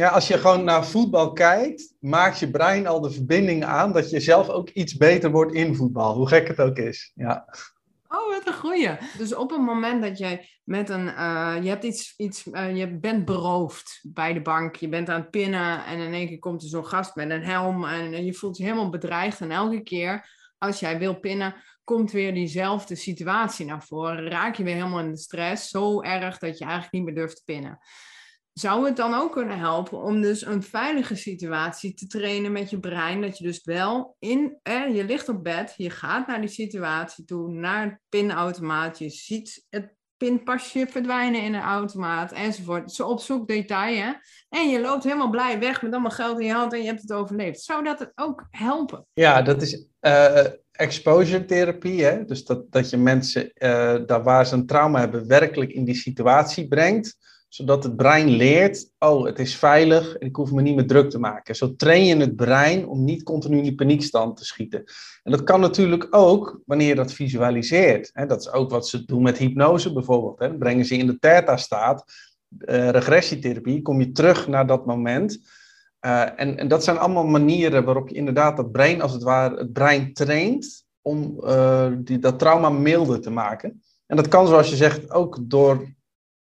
Ja, 0.00 0.08
als 0.08 0.28
je 0.28 0.38
gewoon 0.38 0.64
naar 0.64 0.86
voetbal 0.86 1.32
kijkt, 1.32 1.94
maakt 1.98 2.38
je 2.38 2.50
brein 2.50 2.86
al 2.86 3.00
de 3.00 3.10
verbinding 3.10 3.64
aan 3.64 3.92
dat 3.92 4.10
je 4.10 4.20
zelf 4.20 4.48
ook 4.48 4.68
iets 4.68 4.96
beter 4.96 5.30
wordt 5.30 5.52
in 5.52 5.74
voetbal, 5.74 6.14
hoe 6.14 6.28
gek 6.28 6.48
het 6.48 6.60
ook 6.60 6.76
is. 6.76 7.12
Ja. 7.14 7.46
Oh, 8.08 8.28
wat 8.28 8.46
een 8.46 8.54
goeie. 8.54 8.90
Dus 9.18 9.34
op 9.34 9.50
het 9.50 9.60
moment 9.60 10.02
dat 10.02 10.18
jij 10.18 10.48
met 10.64 10.88
een, 10.88 11.06
uh, 11.06 11.56
je 11.62 11.68
hebt 11.68 11.84
iets, 11.84 12.14
iets 12.16 12.46
uh, 12.46 12.76
je 12.76 12.98
bent 12.98 13.24
beroofd 13.24 14.00
bij 14.02 14.32
de 14.32 14.42
bank, 14.42 14.76
je 14.76 14.88
bent 14.88 15.08
aan 15.08 15.20
het 15.20 15.30
pinnen 15.30 15.84
en 15.84 15.98
in 15.98 16.12
één 16.12 16.28
keer 16.28 16.38
komt 16.38 16.62
er 16.62 16.68
zo'n 16.68 16.86
gast 16.86 17.14
met 17.14 17.30
een 17.30 17.44
helm 17.44 17.84
en, 17.84 18.14
en 18.14 18.24
je 18.24 18.34
voelt 18.34 18.56
je 18.56 18.62
helemaal 18.62 18.90
bedreigd. 18.90 19.40
En 19.40 19.50
elke 19.50 19.82
keer 19.82 20.28
als 20.58 20.80
jij 20.80 20.98
wil 20.98 21.18
pinnen, 21.18 21.54
komt 21.84 22.12
weer 22.12 22.34
diezelfde 22.34 22.94
situatie 22.94 23.66
naar 23.66 23.82
voren. 23.82 24.28
Raak 24.28 24.56
je 24.56 24.64
weer 24.64 24.74
helemaal 24.74 25.00
in 25.00 25.10
de 25.10 25.18
stress, 25.18 25.68
zo 25.68 26.02
erg 26.02 26.38
dat 26.38 26.58
je 26.58 26.64
eigenlijk 26.64 26.92
niet 26.92 27.04
meer 27.04 27.14
durft 27.14 27.36
te 27.36 27.42
pinnen. 27.44 27.78
Zou 28.60 28.84
het 28.84 28.96
dan 28.96 29.14
ook 29.14 29.32
kunnen 29.32 29.58
helpen 29.58 30.02
om 30.02 30.20
dus 30.20 30.46
een 30.46 30.62
veilige 30.62 31.14
situatie 31.14 31.94
te 31.94 32.06
trainen 32.06 32.52
met 32.52 32.70
je 32.70 32.80
brein? 32.80 33.20
Dat 33.20 33.38
je 33.38 33.44
dus 33.44 33.64
wel 33.64 34.16
in, 34.18 34.58
eh, 34.62 34.94
je 34.94 35.04
ligt 35.04 35.28
op 35.28 35.44
bed, 35.44 35.74
je 35.76 35.90
gaat 35.90 36.26
naar 36.26 36.40
die 36.40 36.50
situatie 36.50 37.24
toe, 37.24 37.50
naar 37.50 37.82
het 37.84 37.98
pinautomaat, 38.08 38.98
je 38.98 39.10
ziet 39.10 39.66
het 39.68 39.94
pinpasje 40.16 40.86
verdwijnen 40.90 41.42
in 41.42 41.54
een 41.54 41.60
automaat 41.60 42.32
enzovoort. 42.32 42.92
Zo 42.92 43.06
op 43.06 43.20
zoek 43.20 43.48
detail? 43.48 44.14
En 44.48 44.68
je 44.68 44.80
loopt 44.80 45.04
helemaal 45.04 45.30
blij 45.30 45.58
weg 45.58 45.82
met 45.82 45.92
allemaal 45.92 46.10
geld 46.10 46.40
in 46.40 46.46
je 46.46 46.52
hand 46.52 46.72
en 46.72 46.80
je 46.80 46.86
hebt 46.86 47.02
het 47.02 47.12
overleefd. 47.12 47.60
Zou 47.60 47.84
dat 47.84 47.98
het 47.98 48.12
ook 48.14 48.46
helpen? 48.50 49.06
Ja, 49.12 49.42
dat 49.42 49.62
is 49.62 49.86
uh, 50.00 50.46
exposure 50.72 51.44
therapie, 51.44 52.04
hè? 52.04 52.24
Dus 52.24 52.44
dat, 52.44 52.72
dat 52.72 52.90
je 52.90 52.96
mensen 52.96 53.42
uh, 53.54 53.96
daar 54.06 54.22
waar 54.22 54.46
ze 54.46 54.54
een 54.54 54.66
trauma 54.66 54.98
hebben 54.98 55.26
werkelijk 55.26 55.72
in 55.72 55.84
die 55.84 55.94
situatie 55.94 56.68
brengt 56.68 57.16
zodat 57.50 57.82
het 57.82 57.96
brein 57.96 58.28
leert, 58.28 58.90
oh, 58.98 59.24
het 59.24 59.38
is 59.38 59.56
veilig 59.56 60.16
en 60.16 60.26
ik 60.26 60.36
hoef 60.36 60.52
me 60.52 60.62
niet 60.62 60.74
meer 60.74 60.86
druk 60.86 61.10
te 61.10 61.18
maken. 61.18 61.56
Zo 61.56 61.74
train 61.76 62.04
je 62.04 62.16
het 62.16 62.36
brein 62.36 62.88
om 62.88 63.04
niet 63.04 63.22
continu 63.22 63.56
in 63.56 63.62
die 63.62 63.74
paniekstand 63.74 64.36
te 64.36 64.44
schieten. 64.44 64.84
En 65.22 65.30
dat 65.30 65.42
kan 65.42 65.60
natuurlijk 65.60 66.06
ook 66.10 66.60
wanneer 66.66 66.88
je 66.88 66.94
dat 66.94 67.12
visualiseert. 67.12 68.10
Dat 68.28 68.40
is 68.40 68.52
ook 68.52 68.70
wat 68.70 68.88
ze 68.88 69.04
doen 69.04 69.22
met 69.22 69.38
hypnose 69.38 69.92
bijvoorbeeld. 69.92 70.58
Brengen 70.58 70.84
ze 70.84 70.96
in 70.96 71.06
de 71.06 71.18
theta-staat, 71.18 72.04
uh, 72.58 72.88
regressietherapie, 72.88 73.82
kom 73.82 74.00
je 74.00 74.12
terug 74.12 74.48
naar 74.48 74.66
dat 74.66 74.86
moment. 74.86 75.38
Uh, 76.06 76.40
en, 76.40 76.68
dat 76.68 76.84
zijn 76.84 76.98
allemaal 76.98 77.26
manieren 77.26 77.84
waarop 77.84 78.08
je 78.08 78.14
inderdaad 78.14 78.56
dat 78.56 78.72
brein, 78.72 79.02
als 79.02 79.12
het 79.12 79.22
ware, 79.22 79.56
het 79.56 79.72
brein 79.72 80.12
traint 80.12 80.84
om 81.02 81.40
uh, 81.44 81.92
die, 81.98 82.18
dat 82.18 82.38
trauma 82.38 82.68
milder 82.68 83.20
te 83.20 83.30
maken. 83.30 83.82
En 84.06 84.16
dat 84.16 84.28
kan, 84.28 84.46
zoals 84.46 84.70
je 84.70 84.76
zegt, 84.76 85.10
ook 85.10 85.38
door 85.42 85.98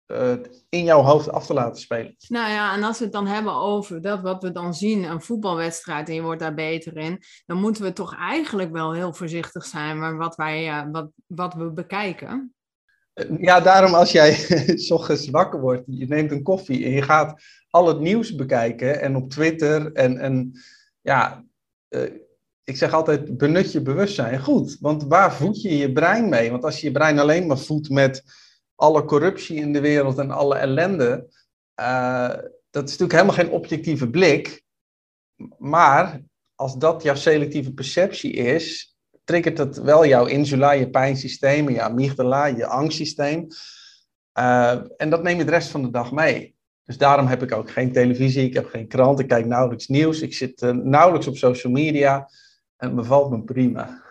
uh, 0.06 0.32
in 0.68 0.84
jouw 0.84 1.02
hoofd 1.02 1.30
af 1.30 1.46
te 1.46 1.54
laten 1.54 1.80
spelen. 1.80 2.16
Nou 2.28 2.50
ja, 2.50 2.74
en 2.74 2.82
als 2.82 2.98
we 2.98 3.04
het 3.04 3.12
dan 3.12 3.26
hebben 3.26 3.54
over 3.54 4.02
dat 4.02 4.20
wat 4.20 4.42
we 4.42 4.52
dan 4.52 4.74
zien, 4.74 5.04
een 5.04 5.22
voetbalwedstrijd 5.22 6.08
en 6.08 6.14
je 6.14 6.22
wordt 6.22 6.40
daar 6.40 6.54
beter 6.54 6.96
in, 6.96 7.22
dan 7.46 7.60
moeten 7.60 7.82
we 7.82 7.92
toch 7.92 8.16
eigenlijk 8.16 8.72
wel 8.72 8.94
heel 8.94 9.12
voorzichtig 9.12 9.64
zijn 9.64 9.98
met 9.98 10.16
wat, 10.16 10.36
wij, 10.36 10.66
uh, 10.68 10.82
wat, 10.92 11.10
wat 11.26 11.54
we 11.54 11.70
bekijken. 11.70 12.54
Ja, 13.38 13.60
daarom 13.60 13.94
als 13.94 14.12
jij 14.12 14.32
s 14.86 14.90
ochtends 14.90 15.30
wakker 15.30 15.60
wordt, 15.60 15.82
je 15.86 16.06
neemt 16.06 16.30
een 16.30 16.42
koffie 16.42 16.84
en 16.84 16.90
je 16.90 17.02
gaat 17.02 17.42
al 17.70 17.88
het 17.88 18.00
nieuws 18.00 18.34
bekijken 18.34 19.00
en 19.00 19.16
op 19.16 19.30
Twitter 19.30 19.92
en, 19.92 20.18
en 20.18 20.52
ja, 21.00 21.44
uh, 21.88 22.10
ik 22.64 22.76
zeg 22.76 22.92
altijd 22.92 23.36
benut 23.36 23.72
je 23.72 23.82
bewustzijn 23.82 24.40
goed, 24.40 24.76
want 24.80 25.04
waar 25.04 25.34
voed 25.34 25.62
je 25.62 25.76
je 25.76 25.92
brein 25.92 26.28
mee? 26.28 26.50
Want 26.50 26.64
als 26.64 26.80
je 26.80 26.86
je 26.86 26.92
brein 26.92 27.18
alleen 27.18 27.46
maar 27.46 27.58
voedt 27.58 27.90
met 27.90 28.22
alle 28.76 29.04
corruptie 29.04 29.56
in 29.56 29.72
de 29.72 29.80
wereld 29.80 30.18
en 30.18 30.30
alle 30.30 30.56
ellende. 30.56 31.26
Uh, 31.80 32.28
dat 32.70 32.84
is 32.84 32.90
natuurlijk 32.98 33.12
helemaal 33.12 33.34
geen 33.34 33.50
objectieve 33.50 34.10
blik. 34.10 34.62
Maar 35.58 36.20
als 36.54 36.76
dat 36.76 37.02
jouw 37.02 37.14
selectieve 37.14 37.72
perceptie 37.72 38.32
is, 38.32 38.96
triggert 39.24 39.58
het 39.58 39.76
wel 39.76 40.06
jouw 40.06 40.26
insula, 40.26 40.70
je 40.70 40.90
pijnsysteem, 40.90 41.68
je 41.68 41.82
amygdala, 41.82 42.46
je 42.46 42.66
angstsysteem. 42.66 43.46
Uh, 44.38 44.80
en 44.96 45.10
dat 45.10 45.22
neem 45.22 45.38
je 45.38 45.44
de 45.44 45.50
rest 45.50 45.68
van 45.68 45.82
de 45.82 45.90
dag 45.90 46.12
mee. 46.12 46.54
Dus 46.84 46.98
daarom 46.98 47.26
heb 47.26 47.42
ik 47.42 47.52
ook 47.52 47.70
geen 47.70 47.92
televisie, 47.92 48.44
ik 48.44 48.54
heb 48.54 48.66
geen 48.66 48.88
krant, 48.88 49.18
ik 49.18 49.28
kijk 49.28 49.46
nauwelijks 49.46 49.86
nieuws, 49.86 50.20
ik 50.20 50.34
zit 50.34 50.62
uh, 50.62 50.70
nauwelijks 50.70 51.26
op 51.26 51.36
social 51.36 51.72
media 51.72 52.30
en 52.76 52.86
het 52.86 52.96
bevalt 52.96 53.30
me 53.30 53.42
prima. 53.42 54.02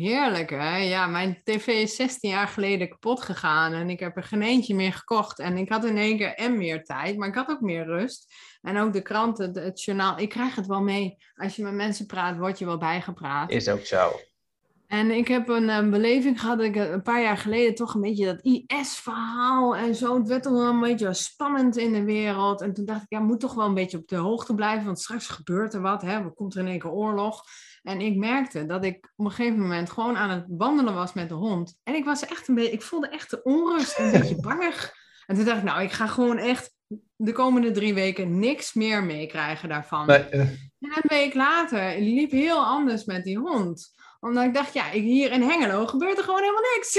Heerlijk, 0.00 0.50
hè? 0.50 0.76
Ja, 0.76 1.06
mijn 1.06 1.40
tv 1.44 1.66
is 1.66 1.96
16 1.96 2.30
jaar 2.30 2.48
geleden 2.48 2.88
kapot 2.88 3.22
gegaan 3.22 3.72
en 3.72 3.90
ik 3.90 4.00
heb 4.00 4.16
er 4.16 4.22
geen 4.22 4.42
eentje 4.42 4.74
meer 4.74 4.92
gekocht. 4.92 5.38
En 5.38 5.56
ik 5.56 5.68
had 5.68 5.84
in 5.84 5.96
één 5.96 6.16
keer 6.16 6.34
en 6.34 6.58
meer 6.58 6.84
tijd, 6.84 7.16
maar 7.16 7.28
ik 7.28 7.34
had 7.34 7.48
ook 7.48 7.60
meer 7.60 7.84
rust. 7.84 8.34
En 8.62 8.78
ook 8.78 8.92
de 8.92 9.02
kranten, 9.02 9.58
het 9.62 9.82
journaal, 9.82 10.18
ik 10.18 10.28
krijg 10.28 10.54
het 10.54 10.66
wel 10.66 10.80
mee. 10.80 11.16
Als 11.34 11.56
je 11.56 11.62
met 11.62 11.74
mensen 11.74 12.06
praat, 12.06 12.38
word 12.38 12.58
je 12.58 12.64
wel 12.64 12.78
bijgepraat. 12.78 13.50
Is 13.50 13.68
ook 13.68 13.84
zo. 13.84 14.20
En 14.86 15.10
ik 15.10 15.28
heb 15.28 15.48
een, 15.48 15.68
een 15.68 15.90
beleving 15.90 16.40
gehad, 16.40 16.60
ik 16.60 16.76
een 16.76 17.02
paar 17.02 17.22
jaar 17.22 17.38
geleden 17.38 17.74
toch 17.74 17.94
een 17.94 18.00
beetje 18.00 18.24
dat 18.24 18.42
IS-verhaal 18.42 19.76
en 19.76 19.94
zo. 19.94 20.18
Het 20.18 20.28
werd 20.28 20.42
toch 20.42 20.52
wel 20.52 20.68
een 20.68 20.80
beetje 20.80 21.14
spannend 21.14 21.76
in 21.76 21.92
de 21.92 22.04
wereld. 22.04 22.60
En 22.60 22.74
toen 22.74 22.84
dacht 22.84 23.02
ik, 23.02 23.10
ja, 23.10 23.20
moet 23.20 23.40
toch 23.40 23.54
wel 23.54 23.66
een 23.66 23.74
beetje 23.74 23.98
op 23.98 24.08
de 24.08 24.16
hoogte 24.16 24.54
blijven, 24.54 24.84
want 24.84 25.00
straks 25.00 25.28
gebeurt 25.28 25.74
er 25.74 25.80
wat, 25.80 26.02
hè? 26.02 26.12
Er 26.12 26.34
komt 26.34 26.54
er 26.54 26.60
in 26.60 26.66
één 26.66 26.78
keer 26.78 26.90
oorlog. 26.90 27.42
En 27.82 28.00
ik 28.00 28.16
merkte 28.16 28.66
dat 28.66 28.84
ik 28.84 29.12
op 29.16 29.24
een 29.24 29.30
gegeven 29.30 29.60
moment 29.60 29.90
gewoon 29.90 30.16
aan 30.16 30.30
het 30.30 30.44
wandelen 30.48 30.94
was 30.94 31.12
met 31.12 31.28
de 31.28 31.34
hond. 31.34 31.78
En 31.82 31.94
ik 31.94 32.04
was 32.04 32.26
echt 32.26 32.48
een 32.48 32.54
beetje, 32.54 32.72
ik 32.72 32.82
voelde 32.82 33.08
echt 33.08 33.30
de 33.30 33.42
onrust, 33.42 33.98
een 33.98 34.10
beetje 34.10 34.40
bangig. 34.48 34.92
En 35.26 35.36
toen 35.36 35.44
dacht 35.44 35.58
ik, 35.58 35.64
nou, 35.64 35.82
ik 35.82 35.92
ga 35.92 36.06
gewoon 36.06 36.38
echt 36.38 36.74
de 37.16 37.32
komende 37.32 37.70
drie 37.70 37.94
weken 37.94 38.38
niks 38.38 38.74
meer 38.74 39.04
meekrijgen 39.04 39.68
daarvan. 39.68 40.06
Nee, 40.06 40.26
uh... 40.32 40.40
En 40.40 40.58
een 40.80 41.02
week 41.08 41.34
later 41.34 42.00
liep 42.00 42.30
heel 42.30 42.64
anders 42.64 43.04
met 43.04 43.24
die 43.24 43.38
hond 43.38 43.98
omdat 44.20 44.44
ik 44.44 44.54
dacht, 44.54 44.74
ja, 44.74 44.90
hier 44.90 45.32
in 45.32 45.42
Hengelo 45.42 45.86
gebeurt 45.86 46.18
er 46.18 46.24
gewoon 46.24 46.40
helemaal 46.40 46.62
niks. 46.74 46.92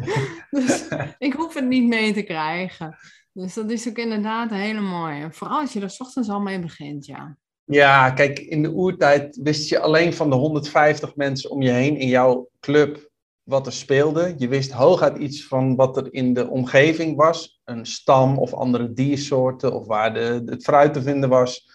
dus 0.50 0.88
ik 1.18 1.32
hoef 1.32 1.54
het 1.54 1.64
niet 1.64 1.88
mee 1.88 2.12
te 2.12 2.22
krijgen. 2.22 2.98
Dus 3.32 3.54
dat 3.54 3.70
is 3.70 3.88
ook 3.88 3.96
inderdaad 3.96 4.50
een 4.50 4.56
hele 4.56 4.80
mooie. 4.80 5.32
Vooral 5.32 5.60
als 5.60 5.72
je 5.72 5.80
er 5.80 5.90
s 5.90 6.00
ochtends 6.00 6.28
al 6.28 6.40
mee 6.40 6.58
begint, 6.58 7.06
ja. 7.06 7.36
Ja, 7.64 8.10
kijk, 8.10 8.38
in 8.38 8.62
de 8.62 8.70
oertijd 8.70 9.36
wist 9.42 9.68
je 9.68 9.78
alleen 9.78 10.14
van 10.14 10.30
de 10.30 10.36
150 10.36 11.16
mensen 11.16 11.50
om 11.50 11.62
je 11.62 11.70
heen 11.70 11.96
in 11.96 12.08
jouw 12.08 12.48
club 12.60 13.10
wat 13.42 13.66
er 13.66 13.72
speelde. 13.72 14.34
Je 14.36 14.48
wist 14.48 14.72
hooguit 14.72 15.16
iets 15.16 15.46
van 15.46 15.76
wat 15.76 15.96
er 15.96 16.12
in 16.12 16.34
de 16.34 16.48
omgeving 16.48 17.16
was. 17.16 17.60
Een 17.64 17.86
stam 17.86 18.38
of 18.38 18.54
andere 18.54 18.92
diersoorten 18.92 19.74
of 19.74 19.86
waar 19.86 20.14
de, 20.14 20.42
het 20.46 20.62
fruit 20.62 20.92
te 20.92 21.02
vinden 21.02 21.28
was. 21.28 21.70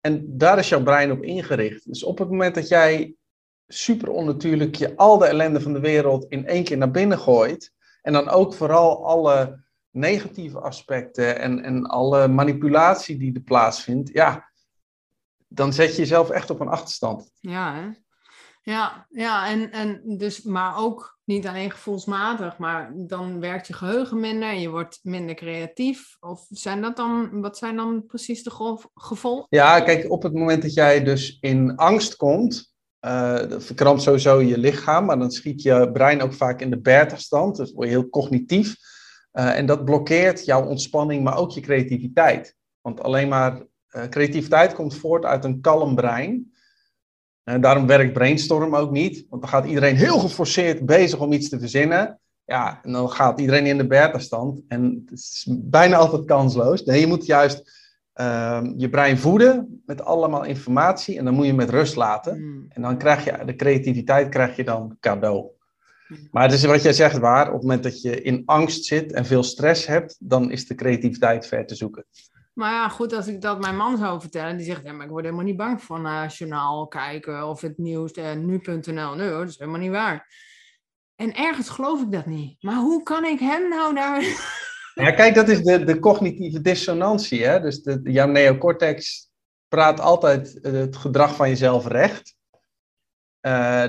En 0.00 0.38
daar 0.38 0.58
is 0.58 0.68
jouw 0.68 0.82
brein 0.82 1.10
op 1.10 1.22
ingericht. 1.22 1.86
Dus 1.86 2.04
op 2.04 2.18
het 2.18 2.30
moment 2.30 2.54
dat 2.54 2.68
jij 2.68 3.14
super 3.66 4.10
onnatuurlijk 4.10 4.74
je 4.74 4.96
al 4.96 5.18
de 5.18 5.26
ellende 5.26 5.60
van 5.60 5.72
de 5.72 5.80
wereld 5.80 6.26
in 6.28 6.46
één 6.46 6.64
keer 6.64 6.76
naar 6.76 6.90
binnen 6.90 7.18
gooit. 7.18 7.72
En 8.02 8.12
dan 8.12 8.28
ook 8.28 8.54
vooral 8.54 9.06
alle 9.06 9.64
negatieve 9.90 10.60
aspecten 10.60 11.38
en, 11.38 11.62
en 11.62 11.86
alle 11.86 12.28
manipulatie 12.28 13.18
die 13.18 13.34
er 13.34 13.40
plaatsvindt. 13.40 14.10
Ja, 14.12 14.48
dan 15.48 15.72
zet 15.72 15.90
je 15.90 16.00
jezelf 16.00 16.30
echt 16.30 16.50
op 16.50 16.60
een 16.60 16.68
achterstand. 16.68 17.30
Ja, 17.40 17.74
hè? 17.74 17.88
Ja, 18.62 19.06
ja 19.10 19.48
en, 19.48 19.70
en 19.70 20.02
dus, 20.04 20.42
maar 20.42 20.78
ook 20.78 21.18
niet 21.24 21.46
alleen 21.46 21.70
gevoelsmatig, 21.70 22.58
maar 22.58 22.92
dan 22.94 23.40
werkt 23.40 23.66
je 23.66 23.72
geheugen 23.72 24.20
minder 24.20 24.48
en 24.48 24.60
je 24.60 24.70
wordt 24.70 24.98
minder 25.02 25.34
creatief. 25.34 26.16
Of 26.20 26.46
zijn 26.48 26.80
dat 26.80 26.96
dan, 26.96 27.40
wat 27.40 27.58
zijn 27.58 27.76
dan 27.76 28.06
precies 28.06 28.42
de 28.42 28.78
gevolgen? 28.94 29.46
Ja, 29.48 29.80
kijk, 29.80 30.10
op 30.10 30.22
het 30.22 30.32
moment 30.32 30.62
dat 30.62 30.74
jij 30.74 31.04
dus 31.04 31.38
in 31.40 31.76
angst 31.76 32.16
komt, 32.16 32.74
uh, 33.00 33.42
verkrampt 33.48 34.02
sowieso 34.02 34.40
je 34.40 34.58
lichaam, 34.58 35.04
maar 35.04 35.18
dan 35.18 35.30
schiet 35.30 35.62
je 35.62 35.90
brein 35.92 36.22
ook 36.22 36.34
vaak 36.34 36.60
in 36.60 36.70
de 36.70 36.80
beta-stand, 36.80 37.56
dus 37.56 37.72
word 37.72 37.88
je 37.88 37.94
heel 37.94 38.08
cognitief. 38.08 38.76
Uh, 39.32 39.58
en 39.58 39.66
dat 39.66 39.84
blokkeert 39.84 40.44
jouw 40.44 40.66
ontspanning, 40.66 41.24
maar 41.24 41.36
ook 41.36 41.50
je 41.50 41.60
creativiteit. 41.60 42.56
Want 42.80 43.02
alleen 43.02 43.28
maar 43.28 43.62
creativiteit 44.10 44.74
komt 44.74 44.96
voort 44.96 45.24
uit 45.24 45.44
een 45.44 45.60
kalm 45.60 45.94
brein. 45.94 46.52
En 47.44 47.60
daarom 47.60 47.86
werkt 47.86 48.12
brainstorm 48.12 48.76
ook 48.76 48.90
niet. 48.90 49.26
Want 49.28 49.42
dan 49.42 49.50
gaat 49.50 49.66
iedereen 49.66 49.96
heel 49.96 50.18
geforceerd 50.18 50.86
bezig 50.86 51.20
om 51.20 51.32
iets 51.32 51.48
te 51.48 51.58
verzinnen. 51.58 52.20
Ja, 52.44 52.80
en 52.82 52.92
dan 52.92 53.10
gaat 53.10 53.40
iedereen 53.40 53.66
in 53.66 53.76
de 53.76 53.86
beta-stand. 53.86 54.62
En 54.68 55.02
het 55.06 55.18
is 55.18 55.46
bijna 55.50 55.96
altijd 55.96 56.24
kansloos. 56.24 56.84
Nee, 56.84 57.00
je 57.00 57.06
moet 57.06 57.26
juist 57.26 57.86
uh, 58.14 58.62
je 58.76 58.88
brein 58.88 59.18
voeden 59.18 59.82
met 59.86 60.04
allemaal 60.04 60.44
informatie. 60.44 61.18
En 61.18 61.24
dan 61.24 61.34
moet 61.34 61.46
je 61.46 61.54
met 61.54 61.70
rust 61.70 61.96
laten. 61.96 62.36
Hmm. 62.36 62.66
En 62.68 62.82
dan 62.82 62.98
krijg 62.98 63.24
je 63.24 63.44
de 63.44 63.56
creativiteit 63.56 64.28
krijg 64.28 64.56
je 64.56 64.64
dan 64.64 64.96
cadeau. 65.00 65.46
Hmm. 66.06 66.28
Maar 66.30 66.42
het 66.42 66.52
is 66.52 66.64
wat 66.64 66.82
jij 66.82 66.92
zegt 66.92 67.18
waar. 67.18 67.46
Op 67.46 67.52
het 67.52 67.62
moment 67.62 67.82
dat 67.82 68.02
je 68.02 68.22
in 68.22 68.42
angst 68.46 68.84
zit 68.84 69.12
en 69.12 69.24
veel 69.24 69.42
stress 69.42 69.86
hebt, 69.86 70.16
dan 70.18 70.50
is 70.50 70.66
de 70.66 70.74
creativiteit 70.74 71.46
ver 71.46 71.66
te 71.66 71.74
zoeken. 71.74 72.04
Maar 72.58 72.72
ja, 72.72 72.88
goed, 72.88 73.12
als 73.12 73.26
ik 73.26 73.40
dat 73.40 73.60
mijn 73.60 73.76
man 73.76 73.96
zou 73.96 74.20
vertellen, 74.20 74.56
die 74.56 74.66
zegt, 74.66 74.84
ja, 74.84 74.92
maar 74.92 75.04
ik 75.04 75.10
word 75.10 75.24
helemaal 75.24 75.44
niet 75.44 75.56
bang 75.56 75.82
van 75.82 76.06
uh, 76.06 76.28
journaal 76.28 76.86
kijken 76.86 77.48
of 77.48 77.60
het 77.60 77.78
nieuws, 77.78 78.12
uh, 78.12 78.32
nu.nl. 78.32 79.14
Nee 79.14 79.28
hoor, 79.28 79.38
dat 79.38 79.48
is 79.48 79.58
helemaal 79.58 79.80
niet 79.80 79.90
waar. 79.90 80.34
En 81.16 81.34
ergens 81.34 81.68
geloof 81.68 82.02
ik 82.02 82.12
dat 82.12 82.26
niet. 82.26 82.62
Maar 82.62 82.76
hoe 82.76 83.02
kan 83.02 83.24
ik 83.24 83.38
hem 83.38 83.68
nou 83.68 83.94
daar... 83.94 84.22
Ja, 84.94 85.10
kijk, 85.10 85.34
dat 85.34 85.48
is 85.48 85.62
de, 85.62 85.84
de 85.84 85.98
cognitieve 85.98 86.60
dissonantie. 86.60 87.44
Hè? 87.44 87.60
Dus 87.60 87.82
de, 87.82 88.00
jouw 88.04 88.26
neocortex 88.26 89.30
praat 89.68 90.00
altijd 90.00 90.58
het 90.62 90.96
gedrag 90.96 91.36
van 91.36 91.48
jezelf 91.48 91.86
recht. 91.86 92.36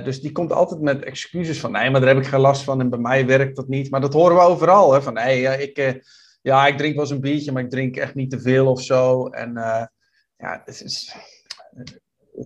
Dus 0.03 0.21
die 0.21 0.31
komt 0.31 0.53
altijd 0.53 0.81
met 0.81 1.03
excuses 1.03 1.59
van, 1.59 1.71
nee, 1.71 1.89
maar 1.89 2.01
daar 2.01 2.09
heb 2.09 2.23
ik 2.23 2.29
geen 2.29 2.39
last 2.39 2.63
van 2.63 2.79
en 2.79 2.89
bij 2.89 2.99
mij 2.99 3.25
werkt 3.25 3.55
dat 3.55 3.67
niet. 3.67 3.91
Maar 3.91 4.01
dat 4.01 4.13
horen 4.13 4.35
we 4.35 4.41
overal, 4.41 4.93
hè? 4.93 5.01
van, 5.01 5.13
nee, 5.13 5.41
ik 5.67 6.01
ja, 6.41 6.67
ik 6.67 6.77
drink 6.77 6.93
wel 6.93 7.03
eens 7.03 7.11
een 7.11 7.21
biertje, 7.21 7.51
maar 7.51 7.63
ik 7.63 7.69
drink 7.69 7.95
echt 7.95 8.15
niet 8.15 8.29
te 8.29 8.39
veel 8.39 8.67
of 8.67 8.81
zo. 8.81 9.27
En 9.27 9.49
uh, 9.49 9.85
ja, 10.37 10.61
het 10.65 10.81
is 10.81 11.15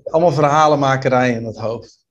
allemaal 0.03 0.31
verhalenmakerij 0.31 1.31
in 1.31 1.45
het 1.45 1.57
hoofd. 1.57 2.01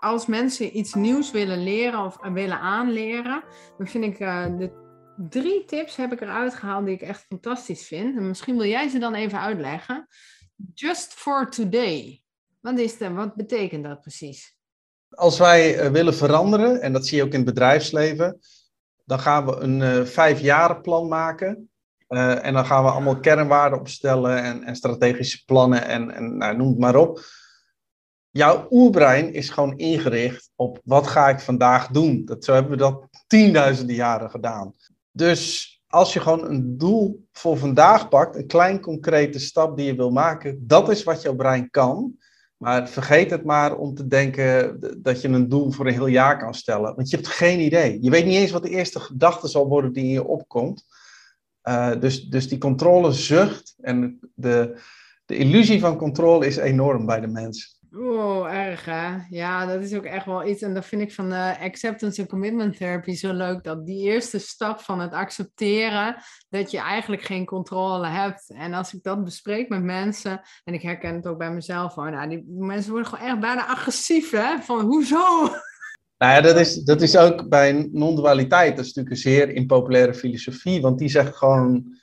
Als 0.00 0.26
mensen 0.26 0.76
iets 0.76 0.94
nieuws 0.94 1.30
willen 1.30 1.62
leren 1.62 2.04
of 2.04 2.18
willen 2.20 2.58
aanleren, 2.58 3.44
dan 3.76 3.86
vind 3.86 4.04
ik 4.04 4.18
eh, 4.18 4.56
de 4.56 4.80
drie 5.28 5.64
tips 5.64 5.96
heb 5.96 6.12
ik 6.12 6.20
eruit 6.20 6.54
gehaald 6.54 6.84
die 6.84 6.94
ik 6.94 7.02
echt 7.02 7.24
fantastisch 7.28 7.86
vind. 7.86 8.16
En 8.16 8.28
misschien 8.28 8.56
wil 8.56 8.66
jij 8.66 8.88
ze 8.88 8.98
dan 8.98 9.14
even 9.14 9.40
uitleggen. 9.40 10.08
Just 10.74 11.12
for 11.12 11.50
today. 11.50 12.21
Wat, 12.62 12.78
is 12.78 12.98
dat? 12.98 13.12
wat 13.12 13.34
betekent 13.34 13.84
dat 13.84 14.00
precies? 14.00 14.56
Als 15.08 15.38
wij 15.38 15.84
uh, 15.84 15.90
willen 15.90 16.14
veranderen, 16.14 16.80
en 16.80 16.92
dat 16.92 17.06
zie 17.06 17.16
je 17.16 17.22
ook 17.22 17.32
in 17.32 17.36
het 17.36 17.44
bedrijfsleven, 17.44 18.38
dan 19.04 19.20
gaan 19.20 19.46
we 19.46 19.56
een 19.56 19.80
uh, 19.80 20.04
vijfjarenplan 20.04 21.08
maken. 21.08 21.70
Uh, 22.08 22.44
en 22.44 22.52
dan 22.52 22.66
gaan 22.66 22.84
we 22.84 22.90
allemaal 22.90 23.20
kernwaarden 23.20 23.78
opstellen 23.78 24.42
en, 24.42 24.62
en 24.62 24.76
strategische 24.76 25.44
plannen 25.44 25.86
en, 25.86 26.10
en 26.10 26.36
nou, 26.36 26.56
noem 26.56 26.68
het 26.68 26.78
maar 26.78 26.96
op. 26.96 27.20
Jouw 28.30 28.66
oerbrein 28.70 29.32
is 29.32 29.50
gewoon 29.50 29.78
ingericht 29.78 30.50
op 30.56 30.80
wat 30.84 31.06
ga 31.06 31.28
ik 31.28 31.40
vandaag 31.40 31.88
doen. 31.88 32.24
Dat, 32.24 32.44
zo 32.44 32.52
hebben 32.52 32.72
we 32.72 32.78
dat 32.78 33.08
tienduizenden 33.26 33.94
jaren 33.94 34.30
gedaan. 34.30 34.74
Dus 35.10 35.72
als 35.86 36.12
je 36.12 36.20
gewoon 36.20 36.44
een 36.44 36.78
doel 36.78 37.26
voor 37.32 37.56
vandaag 37.56 38.08
pakt, 38.08 38.36
een 38.36 38.46
klein 38.46 38.80
concrete 38.80 39.38
stap 39.38 39.76
die 39.76 39.86
je 39.86 39.94
wil 39.94 40.10
maken, 40.10 40.66
dat 40.66 40.90
is 40.90 41.02
wat 41.02 41.22
jouw 41.22 41.34
brein 41.34 41.70
kan. 41.70 42.16
Maar 42.62 42.88
vergeet 42.88 43.30
het 43.30 43.44
maar 43.44 43.76
om 43.76 43.94
te 43.94 44.06
denken 44.06 44.80
dat 45.02 45.20
je 45.20 45.28
een 45.28 45.48
doel 45.48 45.70
voor 45.70 45.86
een 45.86 45.92
heel 45.92 46.06
jaar 46.06 46.38
kan 46.38 46.54
stellen. 46.54 46.94
Want 46.94 47.10
je 47.10 47.16
hebt 47.16 47.28
geen 47.28 47.60
idee. 47.60 47.98
Je 48.00 48.10
weet 48.10 48.24
niet 48.24 48.36
eens 48.36 48.50
wat 48.50 48.62
de 48.62 48.70
eerste 48.70 49.00
gedachte 49.00 49.48
zal 49.48 49.68
worden 49.68 49.92
die 49.92 50.04
in 50.04 50.10
je 50.10 50.24
opkomt. 50.24 50.84
Uh, 51.68 52.00
dus, 52.00 52.24
dus 52.24 52.48
die 52.48 52.58
controlezucht 52.58 53.74
en 53.80 54.18
de, 54.34 54.80
de 55.24 55.36
illusie 55.36 55.80
van 55.80 55.96
controle 55.96 56.46
is 56.46 56.56
enorm 56.56 57.06
bij 57.06 57.20
de 57.20 57.26
mens. 57.26 57.71
Oh, 57.96 58.54
erg 58.54 58.84
hè? 58.84 59.16
Ja, 59.28 59.66
dat 59.66 59.82
is 59.82 59.94
ook 59.94 60.04
echt 60.04 60.26
wel 60.26 60.46
iets. 60.46 60.62
En 60.62 60.74
dat 60.74 60.86
vind 60.86 61.02
ik 61.02 61.12
van 61.12 61.28
de 61.28 61.56
acceptance 61.60 62.20
en 62.20 62.28
commitment 62.28 62.76
therapy 62.76 63.14
zo 63.14 63.32
leuk. 63.32 63.64
Dat 63.64 63.86
die 63.86 64.02
eerste 64.02 64.38
stap 64.38 64.80
van 64.80 65.00
het 65.00 65.12
accepteren 65.12 66.16
dat 66.48 66.70
je 66.70 66.78
eigenlijk 66.78 67.22
geen 67.22 67.44
controle 67.44 68.06
hebt. 68.06 68.50
En 68.54 68.74
als 68.74 68.94
ik 68.94 69.02
dat 69.02 69.24
bespreek 69.24 69.68
met 69.68 69.82
mensen, 69.82 70.40
en 70.64 70.74
ik 70.74 70.82
herken 70.82 71.14
het 71.14 71.26
ook 71.26 71.38
bij 71.38 71.52
mezelf 71.52 71.94
hoor. 71.94 72.10
Nou, 72.10 72.28
die 72.28 72.44
mensen 72.48 72.90
worden 72.90 73.08
gewoon 73.08 73.28
echt 73.28 73.40
bijna 73.40 73.66
agressief 73.66 74.30
hè? 74.30 74.58
Van 74.58 74.80
hoezo? 74.80 75.48
Nou 76.18 76.34
ja, 76.34 76.40
dat 76.40 76.58
is, 76.58 76.82
dat 76.82 77.02
is 77.02 77.16
ook 77.16 77.48
bij 77.48 77.88
non-dualiteit. 77.92 78.76
Dat 78.76 78.84
is 78.84 78.92
natuurlijk 78.92 79.14
een 79.14 79.32
zeer 79.32 79.50
impopulaire 79.50 80.14
filosofie. 80.14 80.80
Want 80.80 80.98
die 80.98 81.08
zegt 81.08 81.36
gewoon 81.36 82.00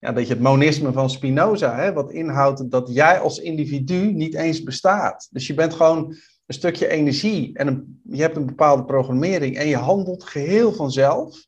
ja, 0.00 0.12
dat 0.12 0.26
je 0.26 0.32
het 0.32 0.42
monisme 0.42 0.92
van 0.92 1.10
Spinoza, 1.10 1.74
hè, 1.74 1.92
wat 1.92 2.12
inhoudt 2.12 2.70
dat 2.70 2.88
jij 2.92 3.20
als 3.20 3.38
individu 3.38 4.12
niet 4.12 4.34
eens 4.34 4.62
bestaat. 4.62 5.28
Dus 5.30 5.46
je 5.46 5.54
bent 5.54 5.74
gewoon 5.74 6.16
een 6.46 6.54
stukje 6.54 6.88
energie 6.88 7.56
en 7.56 8.00
je 8.08 8.22
hebt 8.22 8.36
een 8.36 8.46
bepaalde 8.46 8.84
programmering 8.84 9.56
en 9.56 9.68
je 9.68 9.76
handelt 9.76 10.24
geheel 10.24 10.72
vanzelf. 10.72 11.46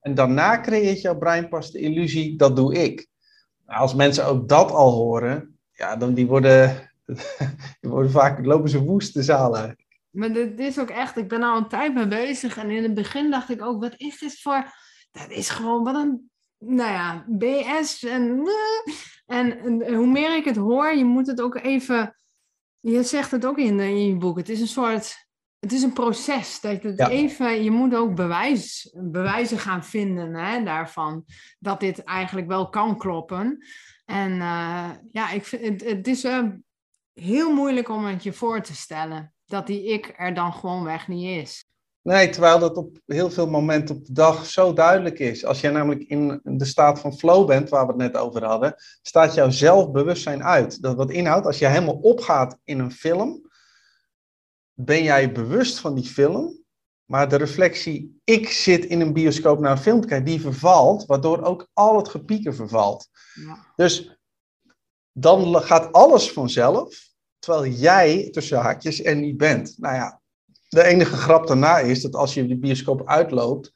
En 0.00 0.14
daarna 0.14 0.60
creëert 0.60 1.00
jouw 1.00 1.18
brein 1.18 1.48
pas 1.48 1.70
de 1.70 1.78
illusie, 1.78 2.36
dat 2.36 2.56
doe 2.56 2.74
ik. 2.74 3.06
Nou, 3.66 3.80
als 3.80 3.94
mensen 3.94 4.26
ook 4.26 4.48
dat 4.48 4.70
al 4.70 4.92
horen, 4.92 5.58
ja, 5.72 5.96
dan 5.96 6.14
die 6.14 6.26
worden, 6.26 6.90
die 7.80 7.90
worden 7.90 8.10
vaak, 8.10 8.44
lopen 8.44 8.70
ze 8.70 8.82
woest 8.82 9.14
de 9.14 9.22
zalen. 9.22 9.76
Maar 10.10 10.32
dit 10.32 10.58
is 10.58 10.78
ook 10.78 10.90
echt, 10.90 11.16
ik 11.16 11.28
ben 11.28 11.42
al 11.42 11.56
een 11.56 11.68
tijd 11.68 11.94
mee 11.94 12.08
bezig 12.08 12.56
en 12.56 12.70
in 12.70 12.82
het 12.82 12.94
begin 12.94 13.30
dacht 13.30 13.50
ik 13.50 13.62
ook, 13.62 13.80
wat 13.80 13.94
is 13.96 14.18
dit 14.18 14.40
voor, 14.40 14.64
dat 15.10 15.30
is 15.30 15.48
gewoon, 15.48 15.84
wat 15.84 15.94
een 15.94 16.30
nou 16.58 16.90
ja, 16.90 17.24
BS 17.28 18.04
en, 18.04 18.48
en, 19.26 19.60
en, 19.60 19.94
hoe 19.94 20.06
meer 20.06 20.36
ik 20.36 20.44
het 20.44 20.56
hoor, 20.56 20.94
je 20.94 21.04
moet 21.04 21.26
het 21.26 21.40
ook 21.40 21.56
even, 21.56 22.18
je 22.80 23.02
zegt 23.02 23.30
het 23.30 23.46
ook 23.46 23.58
in, 23.58 23.80
in 23.80 24.06
je 24.06 24.16
boek, 24.16 24.36
het 24.36 24.48
is 24.48 24.60
een 24.60 24.66
soort, 24.66 25.26
het 25.58 25.72
is 25.72 25.82
een 25.82 25.92
proces, 25.92 26.60
dat 26.60 26.82
het 26.82 27.08
even, 27.08 27.62
je 27.62 27.70
moet 27.70 27.94
ook 27.94 28.14
bewijs, 28.14 28.94
bewijzen 28.98 29.58
gaan 29.58 29.84
vinden 29.84 30.34
hè, 30.34 30.62
daarvan, 30.62 31.24
dat 31.58 31.80
dit 31.80 32.04
eigenlijk 32.04 32.46
wel 32.46 32.68
kan 32.68 32.98
kloppen. 32.98 33.64
En 34.04 34.32
uh, 34.32 34.90
ja, 35.12 35.30
ik 35.30 35.44
vind, 35.44 35.62
het, 35.62 35.90
het 35.90 36.06
is 36.06 36.24
uh, 36.24 36.44
heel 37.12 37.54
moeilijk 37.54 37.88
om 37.88 38.04
het 38.04 38.22
je 38.22 38.32
voor 38.32 38.62
te 38.62 38.74
stellen, 38.74 39.34
dat 39.46 39.66
die 39.66 39.84
ik 39.84 40.14
er 40.16 40.34
dan 40.34 40.52
gewoon 40.52 40.84
weg 40.84 41.08
niet 41.08 41.42
is. 41.42 41.65
Nee, 42.06 42.28
terwijl 42.28 42.58
dat 42.58 42.76
op 42.76 42.98
heel 43.06 43.30
veel 43.30 43.46
momenten 43.46 43.96
op 43.96 44.04
de 44.04 44.12
dag 44.12 44.46
zo 44.46 44.72
duidelijk 44.72 45.18
is. 45.18 45.44
Als 45.44 45.60
jij 45.60 45.70
namelijk 45.70 46.02
in 46.02 46.40
de 46.44 46.64
staat 46.64 47.00
van 47.00 47.18
flow 47.18 47.46
bent, 47.46 47.68
waar 47.68 47.86
we 47.86 47.92
het 47.92 48.00
net 48.00 48.16
over 48.16 48.44
hadden, 48.44 48.74
staat 49.02 49.34
jouw 49.34 49.50
zelfbewustzijn 49.50 50.44
uit. 50.44 50.82
Dat 50.82 50.96
wat 50.96 51.10
inhoudt, 51.10 51.46
als 51.46 51.58
je 51.58 51.66
helemaal 51.66 51.94
opgaat 51.94 52.58
in 52.64 52.78
een 52.78 52.92
film, 52.92 53.50
ben 54.72 55.02
jij 55.02 55.32
bewust 55.32 55.78
van 55.78 55.94
die 55.94 56.04
film, 56.04 56.62
maar 57.04 57.28
de 57.28 57.36
reflectie, 57.36 58.20
ik 58.24 58.48
zit 58.48 58.84
in 58.84 59.00
een 59.00 59.12
bioscoop 59.12 59.58
naar 59.60 59.70
een 59.70 59.78
film 59.78 60.00
te 60.00 60.06
kijken, 60.06 60.26
die 60.26 60.40
vervalt, 60.40 61.06
waardoor 61.06 61.42
ook 61.42 61.68
al 61.72 61.96
het 61.96 62.08
gepieker 62.08 62.54
vervalt. 62.54 63.08
Ja. 63.34 63.72
Dus 63.76 64.18
dan 65.12 65.62
gaat 65.62 65.92
alles 65.92 66.32
vanzelf, 66.32 67.08
terwijl 67.38 67.72
jij 67.72 68.28
tussen 68.30 68.58
haakjes 68.58 69.04
er 69.04 69.16
niet 69.16 69.36
bent. 69.36 69.74
Nou 69.78 69.94
ja, 69.94 70.20
de 70.68 70.82
enige 70.84 71.16
grap 71.16 71.46
daarna 71.46 71.78
is 71.78 72.02
dat 72.02 72.14
als 72.14 72.34
je 72.34 72.46
de 72.46 72.58
bioscoop 72.58 73.08
uitloopt, 73.08 73.72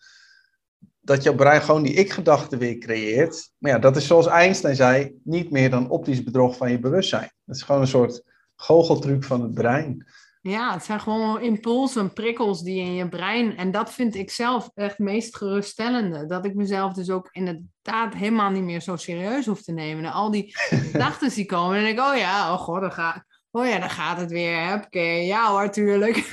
dat 1.00 1.22
jouw 1.22 1.34
brein 1.34 1.62
gewoon 1.62 1.82
die 1.82 1.94
ik-gedachte 1.94 2.56
weer 2.56 2.78
creëert. 2.78 3.50
Maar 3.58 3.70
ja, 3.70 3.78
dat 3.78 3.96
is 3.96 4.06
zoals 4.06 4.26
Einstein 4.26 4.76
zei, 4.76 5.20
niet 5.24 5.50
meer 5.50 5.70
dan 5.70 5.90
optisch 5.90 6.22
bedrog 6.22 6.56
van 6.56 6.70
je 6.70 6.78
bewustzijn. 6.78 7.32
Het 7.44 7.56
is 7.56 7.62
gewoon 7.62 7.80
een 7.80 7.86
soort 7.86 8.22
goocheltruc 8.56 9.24
van 9.24 9.42
het 9.42 9.54
brein. 9.54 10.06
Ja, 10.42 10.72
het 10.72 10.84
zijn 10.84 11.00
gewoon 11.00 11.40
impulsen, 11.40 12.12
prikkels 12.12 12.62
die 12.62 12.80
in 12.80 12.94
je 12.94 13.08
brein. 13.08 13.56
En 13.56 13.70
dat 13.70 13.92
vind 13.92 14.14
ik 14.14 14.30
zelf 14.30 14.70
echt 14.74 14.90
het 14.96 14.98
meest 14.98 15.36
geruststellende. 15.36 16.26
Dat 16.26 16.44
ik 16.44 16.54
mezelf 16.54 16.92
dus 16.92 17.10
ook 17.10 17.28
inderdaad 17.32 18.14
helemaal 18.14 18.50
niet 18.50 18.62
meer 18.62 18.80
zo 18.80 18.96
serieus 18.96 19.46
hoef 19.46 19.62
te 19.62 19.72
nemen. 19.72 20.04
En 20.04 20.12
al 20.12 20.30
die 20.30 20.56
gedachten 20.92 21.30
die 21.34 21.46
komen. 21.46 21.76
En 21.76 21.82
denk 21.82 21.98
ik, 21.98 22.04
oh 22.04 22.16
ja, 22.16 22.52
oh 22.52 22.58
god, 22.58 22.80
dan 22.80 22.92
ga, 22.92 23.24
Oh 23.52 23.66
ja, 23.66 23.78
dan 23.78 23.90
gaat 23.90 24.20
het 24.20 24.30
weer. 24.30 24.68
Huppakee. 24.68 25.26
Ja 25.26 25.50
hoor, 25.50 25.70
tuurlijk. 25.70 26.28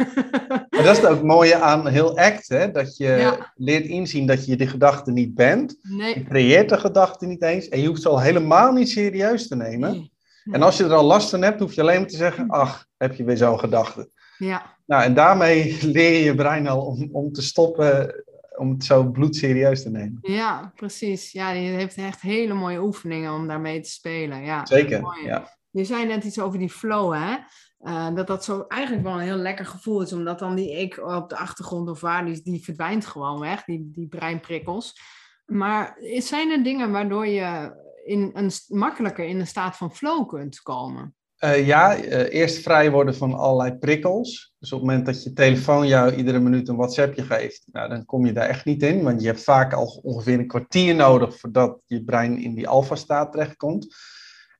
Dat 0.69 0.85
is 0.85 0.97
het 0.97 1.05
ook 1.05 1.23
mooie 1.35 1.55
aan 1.55 1.87
heel 1.87 2.17
ACT, 2.17 2.49
hè? 2.49 2.71
dat 2.71 2.97
je 2.97 3.37
leert 3.55 3.85
inzien 3.85 4.27
dat 4.27 4.45
je 4.45 4.55
de 4.55 4.67
gedachte 4.67 5.11
niet 5.11 5.35
bent. 5.35 5.77
Nee. 5.81 6.13
Je 6.13 6.23
creëert 6.23 6.69
de 6.69 6.77
gedachte 6.77 7.25
niet 7.25 7.41
eens 7.41 7.69
en 7.69 7.81
je 7.81 7.87
hoeft 7.87 8.01
ze 8.01 8.09
al 8.09 8.21
helemaal 8.21 8.71
niet 8.71 8.89
serieus 8.89 9.47
te 9.47 9.55
nemen. 9.55 10.11
En 10.51 10.61
als 10.61 10.77
je 10.77 10.83
er 10.83 10.93
al 10.93 11.03
last 11.03 11.29
van 11.29 11.41
hebt, 11.41 11.59
hoef 11.59 11.73
je 11.73 11.81
alleen 11.81 11.99
maar 11.99 12.09
te 12.09 12.17
zeggen, 12.17 12.49
ach, 12.49 12.87
heb 12.97 13.15
je 13.15 13.23
weer 13.23 13.37
zo'n 13.37 13.59
gedachte. 13.59 14.09
Ja. 14.37 14.75
Nou, 14.85 15.03
en 15.03 15.13
daarmee 15.13 15.77
leer 15.95 16.11
je 16.11 16.23
je 16.23 16.35
brein 16.35 16.67
al 16.67 16.85
om, 16.85 17.09
om 17.11 17.31
te 17.31 17.41
stoppen 17.41 18.23
om 18.57 18.69
het 18.69 18.83
zo 18.83 19.03
bloedserieus 19.03 19.83
te 19.83 19.89
nemen. 19.89 20.19
Ja, 20.21 20.71
precies. 20.75 21.31
Ja, 21.31 21.51
je 21.51 21.69
heeft 21.69 21.95
echt 21.95 22.21
hele 22.21 22.53
mooie 22.53 22.81
oefeningen 22.81 23.33
om 23.33 23.47
daarmee 23.47 23.79
te 23.79 23.89
spelen. 23.89 24.43
Ja, 24.43 24.65
Zeker, 24.65 25.01
ja. 25.25 25.56
Je 25.69 25.83
zei 25.83 26.05
net 26.05 26.23
iets 26.23 26.39
over 26.39 26.59
die 26.59 26.69
flow, 26.69 27.13
hè? 27.13 27.35
Uh, 27.81 28.15
dat 28.15 28.27
dat 28.27 28.43
zo 28.43 28.65
eigenlijk 28.67 29.03
wel 29.03 29.13
een 29.13 29.19
heel 29.19 29.35
lekker 29.35 29.65
gevoel 29.65 30.01
is, 30.01 30.13
omdat 30.13 30.39
dan 30.39 30.55
die 30.55 30.71
ik 30.71 30.97
op 30.97 31.29
de 31.29 31.37
achtergrond 31.37 31.89
of 31.89 32.01
waar, 32.01 32.25
die, 32.25 32.41
die 32.43 32.63
verdwijnt 32.63 33.05
gewoon 33.05 33.39
weg, 33.39 33.63
die, 33.63 33.89
die 33.91 34.07
breinprikkels. 34.07 34.99
Maar 35.45 35.97
zijn 36.17 36.51
er 36.51 36.63
dingen 36.63 36.91
waardoor 36.91 37.27
je 37.27 37.75
in 38.05 38.31
een, 38.33 38.51
makkelijker 38.67 39.25
in 39.25 39.39
een 39.39 39.47
staat 39.47 39.77
van 39.77 39.95
flow 39.95 40.27
kunt 40.27 40.61
komen? 40.61 41.15
Uh, 41.39 41.67
ja, 41.67 41.97
uh, 41.97 42.33
eerst 42.33 42.61
vrij 42.61 42.91
worden 42.91 43.15
van 43.15 43.33
allerlei 43.33 43.77
prikkels. 43.77 44.53
Dus 44.59 44.71
op 44.71 44.79
het 44.79 44.87
moment 44.87 45.05
dat 45.05 45.23
je 45.23 45.33
telefoon 45.33 45.87
jou 45.87 46.13
iedere 46.13 46.39
minuut 46.39 46.67
een 46.67 46.75
WhatsAppje 46.75 47.23
geeft, 47.23 47.63
nou, 47.71 47.89
dan 47.89 48.05
kom 48.05 48.25
je 48.25 48.33
daar 48.33 48.47
echt 48.47 48.65
niet 48.65 48.83
in. 48.83 49.03
Want 49.03 49.21
je 49.21 49.27
hebt 49.27 49.43
vaak 49.43 49.73
al 49.73 49.99
ongeveer 50.03 50.39
een 50.39 50.47
kwartier 50.47 50.95
nodig 50.95 51.39
voordat 51.39 51.79
je 51.85 52.03
brein 52.03 52.37
in 52.37 52.55
die 52.55 52.67
alfa-staat 52.67 53.31
terechtkomt. 53.31 53.95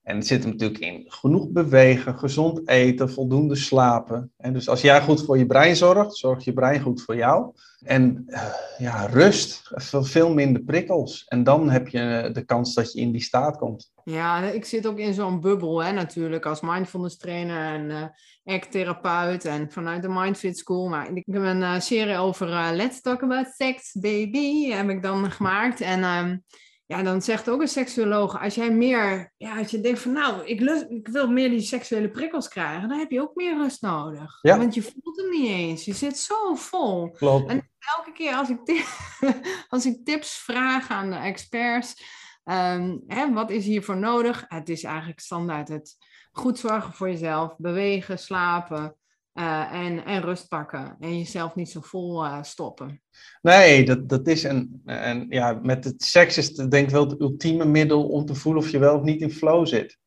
En 0.08 0.16
het 0.16 0.28
zit 0.28 0.44
er 0.44 0.50
natuurlijk 0.50 0.80
in 0.80 1.04
genoeg 1.08 1.50
bewegen, 1.50 2.20
gezond 2.20 2.68
eten, 2.70 3.12
voldoende 3.12 3.56
slapen. 3.56 4.32
En 4.38 4.54
dus 4.54 4.70
als 4.70 4.82
jij 4.82 5.02
goed 5.02 5.26
voor 5.26 5.38
je 5.38 5.46
brein 5.46 5.76
zorgt, 5.76 6.16
zorgt 6.16 6.44
je 6.44 6.54
brein 6.54 6.82
goed 6.82 7.02
voor 7.02 7.16
jou. 7.16 7.52
En 7.84 8.24
uh, 8.28 8.44
ja, 8.78 9.06
rust, 9.06 9.72
veel 10.02 10.34
minder 10.34 10.62
prikkels. 10.62 11.26
En 11.28 11.44
dan 11.44 11.70
heb 11.70 11.88
je 11.88 12.30
de 12.34 12.46
kans 12.46 12.74
dat 12.74 12.94
je 12.94 13.00
in 13.00 13.12
die 13.12 13.22
staat 13.22 13.58
komt. 13.58 13.92
Ja, 14.04 14.44
ik 14.44 14.66
zit 14.66 14.88
ook 14.88 14.98
in 14.98 15.14
zo'n 15.14 15.40
bubbel 15.40 15.84
hè, 15.84 15.92
natuurlijk 15.92 16.46
als 16.46 16.62
mindfulness 16.62 17.18
trainer 17.18 17.74
en 17.74 17.90
uh, 17.90 18.56
act-therapeut 18.56 19.46
en 19.46 19.72
vanuit 19.72 20.02
de 20.02 20.10
Mindfit 20.10 20.58
School. 20.58 20.88
Maar 20.88 21.12
ik 21.14 21.24
heb 21.26 21.42
een 21.42 21.82
serie 21.82 22.18
over 22.18 22.76
Let's 22.76 23.02
Talk 23.02 23.24
About 23.24 23.48
Sex, 23.56 23.92
Baby, 24.00 24.70
heb 24.70 24.90
ik 24.90 25.02
dan 25.02 25.32
gemaakt. 25.32 25.82
En... 25.82 26.04
Um, 26.04 26.44
ja, 26.88 27.04
dan 27.04 27.22
zegt 27.22 27.50
ook 27.50 27.62
een 27.62 27.68
seksuoloog, 27.68 28.42
als 28.42 28.56
jij 28.56 28.72
meer, 28.72 29.34
ja, 29.38 29.58
als 29.58 29.72
je 29.72 29.82
denkt 29.82 30.00
van 30.00 30.12
nou, 30.12 30.46
ik, 30.46 30.60
lust, 30.60 30.86
ik 30.90 31.08
wil 31.08 31.32
meer 31.32 31.50
die 31.50 31.62
seksuele 31.62 32.10
prikkels 32.10 32.48
krijgen, 32.48 32.90
dan 32.90 32.98
heb 32.98 33.12
je 33.12 33.22
ook 33.22 33.36
meer 33.36 33.58
rust 33.58 33.82
nodig. 33.82 34.40
Ja. 34.42 34.58
Want 34.58 34.74
je 34.74 34.82
voelt 34.82 35.18
hem 35.18 35.30
niet 35.30 35.50
eens. 35.50 35.86
Je 35.86 35.94
zit 35.94 36.18
zo 36.18 36.56
vol. 36.56 37.12
Klopt. 37.12 37.50
En 37.50 37.70
elke 37.98 38.12
keer 38.12 38.34
als 38.34 38.50
ik, 38.50 38.86
als 39.70 39.86
ik 39.86 40.06
tips 40.06 40.38
vraag 40.38 40.90
aan 40.90 41.10
de 41.10 41.16
experts, 41.16 42.04
um, 42.44 43.04
hè, 43.08 43.34
wat 43.34 43.50
is 43.50 43.66
hiervoor 43.66 43.98
nodig? 43.98 44.46
Het 44.48 44.70
is 44.70 44.84
eigenlijk 44.84 45.20
standaard 45.20 45.68
het 45.68 45.98
goed 46.32 46.60
zorgen 46.60 46.94
voor 46.94 47.10
jezelf, 47.10 47.56
bewegen, 47.58 48.20
slapen, 48.20 48.96
eh, 49.38 49.72
en, 49.72 50.06
en 50.06 50.22
rust 50.22 50.48
pakken 50.48 50.96
en 51.00 51.18
jezelf 51.18 51.56
niet 51.56 51.70
zo 51.70 51.82
vol 51.82 52.26
uh, 52.26 52.44
stoppen. 52.44 53.02
Nee, 53.42 53.86
dat, 53.86 54.10
dat 54.10 54.28
is 54.28 54.44
een, 54.44 54.82
en 54.86 55.26
ja, 55.30 55.60
met 55.62 55.84
het 55.84 56.04
seks 56.04 56.38
is 56.38 56.58
het 56.58 56.72
denk 56.72 56.86
ik 56.86 56.94
wel 56.94 57.10
het 57.10 57.20
ultieme 57.20 57.66
middel 57.66 58.08
om 58.08 58.26
te 58.26 58.36
voelen 58.36 58.64
of 58.64 58.70
je 58.70 58.80
wel 58.80 58.96
of 58.98 59.04
niet 59.04 59.22
in 59.22 59.32
flow 59.32 59.68
zit. 59.68 59.98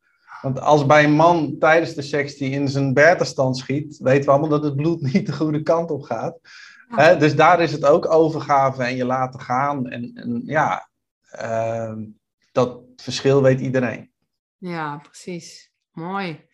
Want 0.43 0.61
als 0.61 0.87
bij 0.87 1.05
een 1.05 1.13
man 1.13 1.59
tijdens 1.59 1.95
de 1.95 2.03
seks 2.03 2.37
die 2.37 2.51
in 2.51 2.69
zijn 2.69 2.95
bertenstand 2.95 3.57
schiet, 3.57 3.99
weten 3.99 4.25
we 4.25 4.31
allemaal 4.31 4.49
dat 4.49 4.65
het 4.65 4.77
bloed 4.77 5.01
niet 5.13 5.27
de 5.27 5.33
goede 5.33 5.63
kant 5.63 5.91
op 5.91 6.03
gaat. 6.03 6.39
Ja. 6.97 7.15
dus 7.15 7.37
daar 7.37 7.61
is 7.61 7.73
het 7.73 7.85
ook 7.85 8.13
overgave 8.13 8.83
en 8.83 8.97
je 8.97 9.05
laten 9.05 9.41
gaan. 9.41 9.89
En, 9.89 10.11
en 10.15 10.43
ja, 10.45 10.89
uh, 11.43 11.97
dat 12.53 12.81
verschil 12.97 13.43
weet 13.43 13.61
iedereen. 13.61 14.11
Ja, 14.57 14.97
precies. 14.97 15.73
Mooi. 15.93 16.49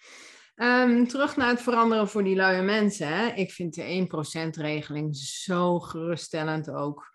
Um, 0.56 1.08
terug 1.08 1.36
naar 1.36 1.48
het 1.48 1.62
veranderen 1.62 2.08
voor 2.08 2.24
die 2.24 2.36
luie 2.36 2.62
mensen. 2.62 3.08
Hè? 3.08 3.26
Ik 3.26 3.52
vind 3.52 3.74
de 3.74 4.08
1%-regeling 4.08 5.16
zo 5.16 5.78
geruststellend 5.78 6.70
ook. 6.70 7.14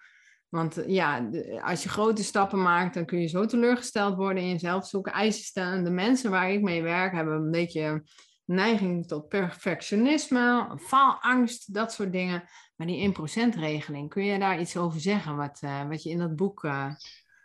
Want 0.49 0.77
eh, 0.77 0.87
ja, 0.87 1.29
als 1.61 1.83
je 1.83 1.89
grote 1.89 2.23
stappen 2.23 2.61
maakt, 2.61 2.93
dan 2.93 3.05
kun 3.05 3.19
je 3.19 3.27
zo 3.27 3.45
teleurgesteld 3.45 4.15
worden 4.15 4.43
in 4.43 4.49
jezelf. 4.49 4.87
Zulke 4.87 5.09
eisen 5.09 5.43
stellen. 5.43 5.83
De 5.83 5.89
mensen 5.89 6.31
waar 6.31 6.51
ik 6.51 6.61
mee 6.61 6.81
werk 6.81 7.13
hebben 7.13 7.35
een 7.35 7.51
beetje 7.51 8.03
neiging 8.45 9.07
tot 9.07 9.27
perfectionisme, 9.27 10.77
faalangst, 10.79 11.73
dat 11.73 11.93
soort 11.93 12.11
dingen. 12.11 12.43
Maar 12.75 12.87
die 12.87 13.13
1%-regeling, 13.13 14.09
kun 14.09 14.25
je 14.25 14.39
daar 14.39 14.59
iets 14.59 14.77
over 14.77 14.99
zeggen 14.99 15.35
wat, 15.35 15.61
uh, 15.63 15.87
wat 15.87 16.03
je 16.03 16.09
in 16.09 16.17
dat 16.17 16.35
boek 16.35 16.63
uh, 16.63 16.91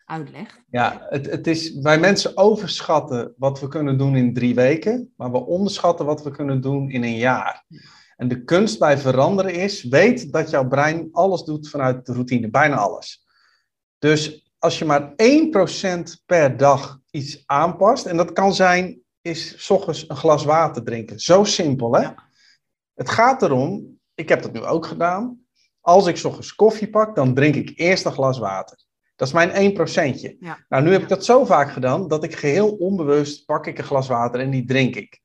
uitlegt? 0.07 0.63
Ja, 0.71 1.07
het, 1.09 1.27
het 1.27 1.47
is, 1.47 1.75
wij 1.75 1.99
mensen 1.99 2.37
overschatten 2.37 3.35
wat 3.37 3.61
we 3.61 3.69
kunnen 3.69 3.99
doen 3.99 4.17
in 4.17 4.35
drie 4.35 4.55
weken, 4.55 5.13
maar 5.17 5.33
we 5.33 5.47
onderschatten 5.47 6.07
wat 6.07 6.23
we 6.23 6.31
kunnen 6.31 6.61
doen 6.61 6.91
in 6.91 7.03
een 7.03 7.17
jaar. 7.17 7.65
En 8.17 8.29
de 8.29 8.45
kunst 8.45 8.79
bij 8.79 8.99
veranderen 8.99 9.55
is, 9.55 9.83
weet 9.83 10.33
dat 10.33 10.51
jouw 10.51 10.69
brein 10.69 11.09
alles 11.13 11.43
doet 11.43 11.69
vanuit 11.69 12.07
de 12.07 12.13
routine, 12.13 12.51
bijna 12.51 12.77
alles. 12.77 13.25
Dus 13.99 14.51
als 14.59 14.79
je 14.79 14.85
maar 14.85 15.11
1% 15.11 15.15
per 16.27 16.57
dag 16.57 17.01
iets 17.11 17.43
aanpast, 17.47 18.07
en 18.07 18.17
dat 18.17 18.33
kan 18.33 18.55
zijn, 18.55 19.01
is 19.21 19.65
s 19.65 19.71
ochtends 19.71 20.09
een 20.09 20.17
glas 20.17 20.45
water 20.45 20.85
drinken. 20.85 21.21
Zo 21.21 21.45
simpel, 21.45 21.95
hè? 21.95 22.09
Het 22.95 23.11
gaat 23.11 23.43
erom, 23.43 23.99
ik 24.15 24.29
heb 24.29 24.43
dat 24.43 24.53
nu 24.53 24.65
ook 24.65 24.87
gedaan, 24.87 25.47
als 25.81 26.07
ik 26.07 26.17
s 26.17 26.25
ochtends 26.25 26.55
koffie 26.55 26.91
pak, 26.91 27.15
dan 27.15 27.35
drink 27.35 27.55
ik 27.55 27.73
eerst 27.75 28.05
een 28.05 28.13
glas 28.13 28.39
water. 28.39 28.86
Dat 29.17 29.29
is 29.29 29.35
mijn 29.35 29.77
1%. 29.77 30.37
Ja. 30.39 30.65
Nou, 30.69 30.83
nu 30.83 30.93
heb 30.93 31.03
ik 31.03 31.09
dat 31.09 31.25
zo 31.25 31.45
vaak 31.45 31.71
gedaan 31.71 32.09
dat 32.09 32.25
ik 32.25 32.37
geheel 32.37 32.69
onbewust 32.69 33.45
pak 33.45 33.67
ik 33.67 33.79
een 33.79 33.85
glas 33.85 34.09
water 34.09 34.41
en 34.41 34.51
die 34.51 34.65
drink 34.65 34.95
ik. 34.95 35.21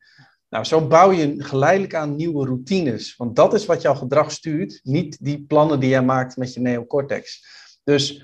Nou, 0.49 0.63
zo 0.63 0.88
bouw 0.88 1.12
je 1.12 1.43
geleidelijk 1.43 1.95
aan 1.95 2.15
nieuwe 2.15 2.45
routines. 2.45 3.15
Want 3.15 3.36
dat 3.36 3.54
is 3.54 3.65
wat 3.65 3.82
jouw 3.82 3.95
gedrag 3.95 4.32
stuurt, 4.32 4.80
niet 4.84 5.17
die 5.25 5.45
plannen 5.47 5.80
die 5.80 5.89
jij 5.89 6.04
maakt 6.04 6.38
met 6.38 6.54
je 6.54 6.60
neocortex. 6.60 7.45
Dus 7.84 8.19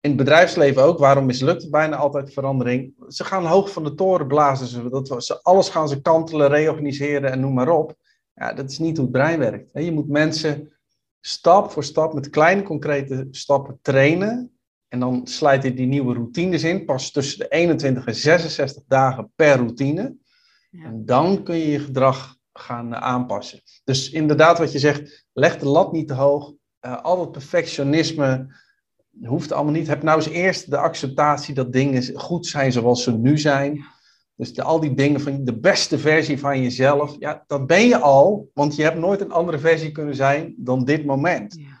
in 0.00 0.10
het 0.10 0.16
bedrijfsleven 0.16 0.82
ook, 0.82 0.98
waarom 0.98 1.26
mislukt 1.26 1.62
het 1.62 1.70
bijna 1.70 1.96
altijd 1.96 2.32
verandering? 2.32 2.94
Ze 3.08 3.24
gaan 3.24 3.44
hoog 3.44 3.72
van 3.72 3.84
de 3.84 3.94
toren 3.94 4.26
blazen, 4.26 4.66
ze, 4.66 4.88
dat, 4.88 5.24
ze, 5.24 5.42
alles 5.42 5.68
gaan 5.68 5.88
ze 5.88 6.00
kantelen, 6.00 6.48
reorganiseren 6.48 7.30
en 7.32 7.40
noem 7.40 7.54
maar 7.54 7.68
op. 7.68 7.94
Ja, 8.34 8.52
dat 8.52 8.70
is 8.70 8.78
niet 8.78 8.96
hoe 8.96 9.06
het 9.06 9.14
brein 9.14 9.38
werkt. 9.38 9.68
Je 9.72 9.92
moet 9.92 10.08
mensen 10.08 10.72
stap 11.20 11.70
voor 11.70 11.84
stap 11.84 12.14
met 12.14 12.30
kleine 12.30 12.62
concrete 12.62 13.28
stappen 13.30 13.78
trainen 13.82 14.57
en 14.88 15.00
dan 15.00 15.26
sluit 15.26 15.62
je 15.62 15.74
die 15.74 15.86
nieuwe 15.86 16.14
routines 16.14 16.62
in, 16.62 16.84
pas 16.84 17.10
tussen 17.10 17.38
de 17.38 17.48
21 17.48 18.06
en 18.06 18.14
66 18.14 18.82
dagen 18.86 19.32
per 19.36 19.56
routine. 19.56 20.16
Ja. 20.70 20.84
En 20.84 21.04
dan 21.04 21.42
kun 21.42 21.56
je 21.56 21.70
je 21.70 21.78
gedrag 21.78 22.36
gaan 22.52 22.94
eh, 22.94 23.00
aanpassen. 23.00 23.60
Dus 23.84 24.10
inderdaad, 24.10 24.58
wat 24.58 24.72
je 24.72 24.78
zegt, 24.78 25.26
leg 25.32 25.58
de 25.58 25.66
lat 25.66 25.92
niet 25.92 26.08
te 26.08 26.14
hoog. 26.14 26.52
Uh, 26.86 27.02
al 27.02 27.16
dat 27.16 27.32
perfectionisme 27.32 28.54
hoeft 29.22 29.52
allemaal 29.52 29.72
niet. 29.72 29.86
Heb 29.86 30.02
nou 30.02 30.18
eens 30.18 30.28
eerst 30.28 30.70
de 30.70 30.76
acceptatie 30.76 31.54
dat 31.54 31.72
dingen 31.72 32.14
goed 32.14 32.46
zijn 32.46 32.72
zoals 32.72 33.02
ze 33.02 33.12
nu 33.12 33.38
zijn. 33.38 33.84
Dus 34.34 34.54
de, 34.54 34.62
al 34.62 34.80
die 34.80 34.94
dingen 34.94 35.20
van 35.20 35.44
de 35.44 35.58
beste 35.58 35.98
versie 35.98 36.38
van 36.38 36.62
jezelf, 36.62 37.16
ja, 37.18 37.44
dat 37.46 37.66
ben 37.66 37.86
je 37.86 37.98
al, 37.98 38.50
want 38.54 38.76
je 38.76 38.82
hebt 38.82 38.98
nooit 38.98 39.20
een 39.20 39.32
andere 39.32 39.58
versie 39.58 39.92
kunnen 39.92 40.14
zijn 40.14 40.54
dan 40.56 40.84
dit 40.84 41.04
moment. 41.04 41.54
Ja. 41.54 41.77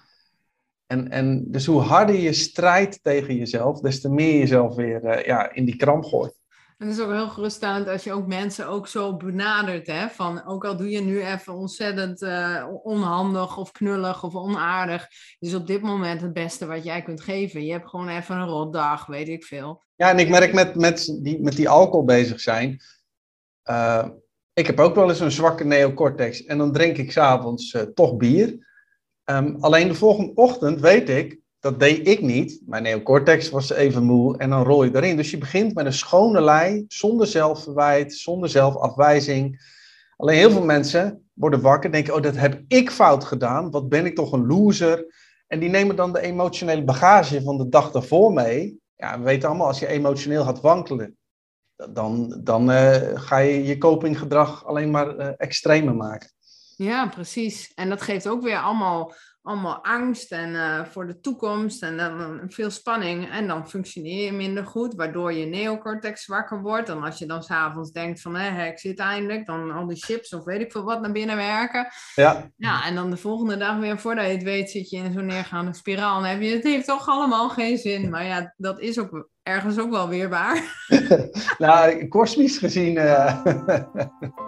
En, 0.88 1.10
en 1.10 1.44
dus 1.46 1.66
hoe 1.66 1.80
harder 1.80 2.14
je 2.14 2.32
strijdt 2.32 2.98
tegen 3.02 3.36
jezelf, 3.36 3.80
des 3.80 4.00
te 4.00 4.08
meer 4.08 4.32
je 4.32 4.38
jezelf 4.38 4.74
weer 4.74 5.04
uh, 5.04 5.24
ja, 5.24 5.52
in 5.52 5.64
die 5.64 5.76
kramp 5.76 6.04
gooit. 6.04 6.36
En 6.78 6.86
het 6.86 6.96
is 6.96 7.02
ook 7.02 7.12
heel 7.12 7.28
geruststellend 7.28 7.88
als 7.88 8.04
je 8.04 8.12
ook 8.12 8.26
mensen 8.26 8.66
ook 8.66 8.86
zo 8.88 9.16
benadert. 9.16 9.86
Hè? 9.86 10.08
Van, 10.08 10.46
ook 10.46 10.64
al 10.64 10.76
doe 10.76 10.90
je 10.90 11.00
nu 11.00 11.24
even 11.24 11.54
ontzettend 11.54 12.22
uh, 12.22 12.66
onhandig 12.82 13.56
of 13.56 13.72
knullig 13.72 14.24
of 14.24 14.34
onaardig. 14.34 15.08
Is 15.38 15.54
op 15.54 15.66
dit 15.66 15.82
moment 15.82 16.20
het 16.20 16.32
beste 16.32 16.66
wat 16.66 16.84
jij 16.84 17.02
kunt 17.02 17.20
geven. 17.20 17.64
Je 17.64 17.72
hebt 17.72 17.88
gewoon 17.88 18.08
even 18.08 18.36
een 18.36 18.48
rotdag, 18.48 19.06
weet 19.06 19.28
ik 19.28 19.44
veel. 19.44 19.84
Ja, 19.94 20.10
en 20.10 20.18
ik 20.18 20.28
merk 20.28 20.52
met, 20.52 20.74
met, 20.74 21.18
die, 21.22 21.40
met 21.40 21.56
die 21.56 21.68
alcohol 21.68 22.04
bezig 22.04 22.40
zijn. 22.40 22.80
Uh, 23.70 24.08
ik 24.52 24.66
heb 24.66 24.80
ook 24.80 24.94
wel 24.94 25.08
eens 25.08 25.20
een 25.20 25.30
zwakke 25.30 25.64
neocortex. 25.64 26.44
En 26.44 26.58
dan 26.58 26.72
drink 26.72 26.96
ik 26.96 27.12
s'avonds 27.12 27.72
uh, 27.72 27.82
toch 27.82 28.16
bier. 28.16 28.66
Um, 29.30 29.56
alleen 29.60 29.88
de 29.88 29.94
volgende 29.94 30.34
ochtend 30.34 30.80
weet 30.80 31.08
ik, 31.08 31.38
dat 31.60 31.80
deed 31.80 32.08
ik 32.08 32.20
niet. 32.20 32.62
Mijn 32.66 32.82
neocortex 32.82 33.50
was 33.50 33.70
even 33.70 34.02
moe 34.02 34.38
en 34.38 34.50
dan 34.50 34.62
rol 34.62 34.84
je 34.84 34.96
erin. 34.96 35.16
Dus 35.16 35.30
je 35.30 35.38
begint 35.38 35.74
met 35.74 35.86
een 35.86 35.92
schone 35.92 36.40
lei, 36.40 36.84
zonder 36.88 37.26
zelfverwijt, 37.26 38.14
zonder 38.14 38.48
zelfafwijzing. 38.48 39.60
Alleen 40.16 40.36
heel 40.36 40.50
veel 40.50 40.64
mensen 40.64 41.28
worden 41.32 41.60
wakker, 41.60 41.92
denken, 41.92 42.14
oh 42.14 42.22
dat 42.22 42.36
heb 42.36 42.62
ik 42.68 42.90
fout 42.90 43.24
gedaan, 43.24 43.70
wat 43.70 43.88
ben 43.88 44.06
ik 44.06 44.14
toch 44.14 44.32
een 44.32 44.46
loser. 44.46 45.06
En 45.46 45.60
die 45.60 45.70
nemen 45.70 45.96
dan 45.96 46.12
de 46.12 46.20
emotionele 46.20 46.84
bagage 46.84 47.42
van 47.42 47.58
de 47.58 47.68
dag 47.68 47.90
daarvoor 47.90 48.32
mee. 48.32 48.78
Ja, 48.96 49.18
we 49.18 49.24
weten 49.24 49.48
allemaal, 49.48 49.66
als 49.66 49.78
je 49.78 49.86
emotioneel 49.86 50.44
gaat 50.44 50.60
wankelen, 50.60 51.16
dan, 51.92 52.40
dan 52.44 52.70
uh, 52.70 52.96
ga 53.14 53.38
je 53.38 53.64
je 53.64 53.78
copinggedrag 53.78 54.66
alleen 54.66 54.90
maar 54.90 55.16
uh, 55.16 55.28
extremer 55.36 55.94
maken. 55.96 56.30
Ja, 56.78 57.06
precies. 57.06 57.72
En 57.74 57.88
dat 57.88 58.02
geeft 58.02 58.28
ook 58.28 58.42
weer 58.42 58.58
allemaal, 58.58 59.14
allemaal 59.42 59.84
angst 59.84 60.32
en, 60.32 60.50
uh, 60.50 60.84
voor 60.84 61.06
de 61.06 61.20
toekomst 61.20 61.82
en 61.82 61.96
dan 61.96 62.40
veel 62.48 62.70
spanning. 62.70 63.30
En 63.30 63.46
dan 63.46 63.68
functioneer 63.68 64.24
je 64.24 64.32
minder 64.32 64.66
goed, 64.66 64.94
waardoor 64.94 65.32
je 65.32 65.46
neocortex 65.46 66.22
zwakker 66.22 66.62
wordt. 66.62 66.88
En 66.88 67.02
als 67.02 67.18
je 67.18 67.26
dan 67.26 67.42
s'avonds 67.42 67.90
denkt 67.90 68.20
van, 68.20 68.36
hé, 68.36 68.66
ik 68.66 68.78
zit 68.78 68.98
eindelijk, 68.98 69.46
dan 69.46 69.70
al 69.70 69.86
die 69.86 70.04
chips 70.04 70.32
of 70.32 70.44
weet 70.44 70.60
ik 70.60 70.72
veel 70.72 70.84
wat 70.84 71.00
naar 71.00 71.12
binnen 71.12 71.36
werken. 71.36 71.88
Ja. 72.14 72.50
Ja, 72.56 72.84
en 72.84 72.94
dan 72.94 73.10
de 73.10 73.16
volgende 73.16 73.56
dag 73.56 73.78
weer, 73.78 73.98
voordat 73.98 74.24
je 74.24 74.30
het 74.32 74.42
weet, 74.42 74.70
zit 74.70 74.90
je 74.90 74.96
in 74.96 75.12
zo'n 75.12 75.26
neergaande 75.26 75.74
spiraal. 75.74 76.24
En 76.24 76.30
heb 76.30 76.40
je, 76.40 76.54
het 76.54 76.64
heeft 76.64 76.86
toch 76.86 77.08
allemaal 77.08 77.48
geen 77.48 77.78
zin. 77.78 78.10
Maar 78.10 78.24
ja, 78.24 78.54
dat 78.56 78.80
is 78.80 78.98
ook 78.98 79.28
ergens 79.42 79.78
ook 79.78 79.90
wel 79.90 80.08
weer 80.08 80.28
waar. 80.28 80.86
nou, 81.58 82.08
kosmisch 82.08 82.58
gezien... 82.58 82.96
Uh... 82.96 83.44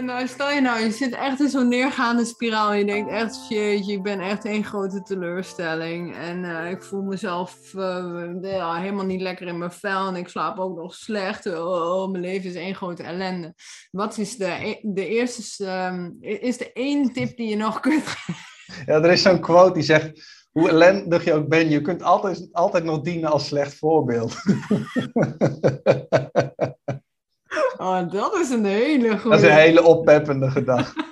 nou, 0.00 0.26
stel 0.26 0.50
je 0.50 0.60
nou, 0.60 0.80
je 0.80 0.90
zit 0.90 1.14
echt 1.14 1.40
in 1.40 1.48
zo'n 1.48 1.68
neergaande 1.68 2.24
spiraal. 2.24 2.72
Je 2.72 2.84
denkt 2.84 3.10
echt, 3.10 3.48
jeetje, 3.48 3.92
ik 3.92 4.02
ben 4.02 4.20
echt 4.20 4.44
één 4.44 4.64
grote 4.64 5.02
teleurstelling. 5.02 6.16
En 6.16 6.44
uh, 6.44 6.70
ik 6.70 6.82
voel 6.82 7.02
mezelf 7.02 7.72
uh, 7.74 8.28
ja, 8.40 8.80
helemaal 8.80 9.04
niet 9.04 9.20
lekker 9.20 9.46
in 9.46 9.58
mijn 9.58 9.72
vel. 9.72 10.08
En 10.08 10.16
ik 10.16 10.28
slaap 10.28 10.58
ook 10.58 10.76
nog 10.76 10.94
slecht. 10.94 11.46
Oh, 11.46 12.10
mijn 12.10 12.22
leven 12.24 12.50
is 12.50 12.56
één 12.56 12.74
grote 12.74 13.02
ellende. 13.02 13.54
Wat 13.90 14.18
is 14.18 14.36
de, 14.36 14.46
e-, 14.46 14.80
de 14.82 15.06
eerste, 15.06 15.66
um, 15.66 16.16
is 16.20 16.60
er 16.60 16.70
één 16.72 17.12
tip 17.12 17.36
die 17.36 17.48
je 17.48 17.56
nog 17.56 17.80
kunt 17.80 18.06
geven? 18.06 18.40
Ja, 18.86 18.94
er 18.94 19.10
is 19.10 19.22
zo'n 19.22 19.40
quote 19.40 19.72
die 19.72 19.82
zegt, 19.82 20.22
hoe 20.50 20.68
ellendig 20.68 21.24
je 21.24 21.32
ook 21.32 21.48
bent, 21.48 21.72
je 21.72 21.80
kunt 21.80 22.02
altijd, 22.02 22.48
altijd 22.52 22.84
nog 22.84 23.00
dienen 23.00 23.30
als 23.30 23.46
slecht 23.46 23.74
voorbeeld. 23.74 24.34
Oh, 27.76 28.10
dat 28.10 28.34
is 28.34 28.50
een 28.50 28.64
hele 28.64 29.18
goede. 29.18 29.36
Dat 29.36 29.44
is 29.44 29.50
een 29.50 29.56
hele 29.56 29.82
oppeppende 29.82 30.50
gedachte. 30.50 31.04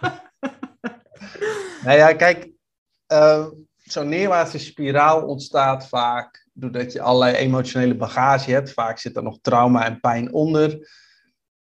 nou 1.84 1.96
ja, 1.98 2.12
kijk, 2.12 2.50
uh, 3.12 3.46
zo'n 3.76 4.08
neerwaartse 4.08 4.58
spiraal 4.58 5.26
ontstaat 5.26 5.88
vaak 5.88 6.46
doordat 6.52 6.92
je 6.92 7.00
allerlei 7.00 7.36
emotionele 7.36 7.96
bagage 7.96 8.50
hebt. 8.50 8.72
Vaak 8.72 8.98
zit 8.98 9.16
er 9.16 9.22
nog 9.22 9.38
trauma 9.40 9.84
en 9.86 10.00
pijn 10.00 10.32
onder. 10.32 10.88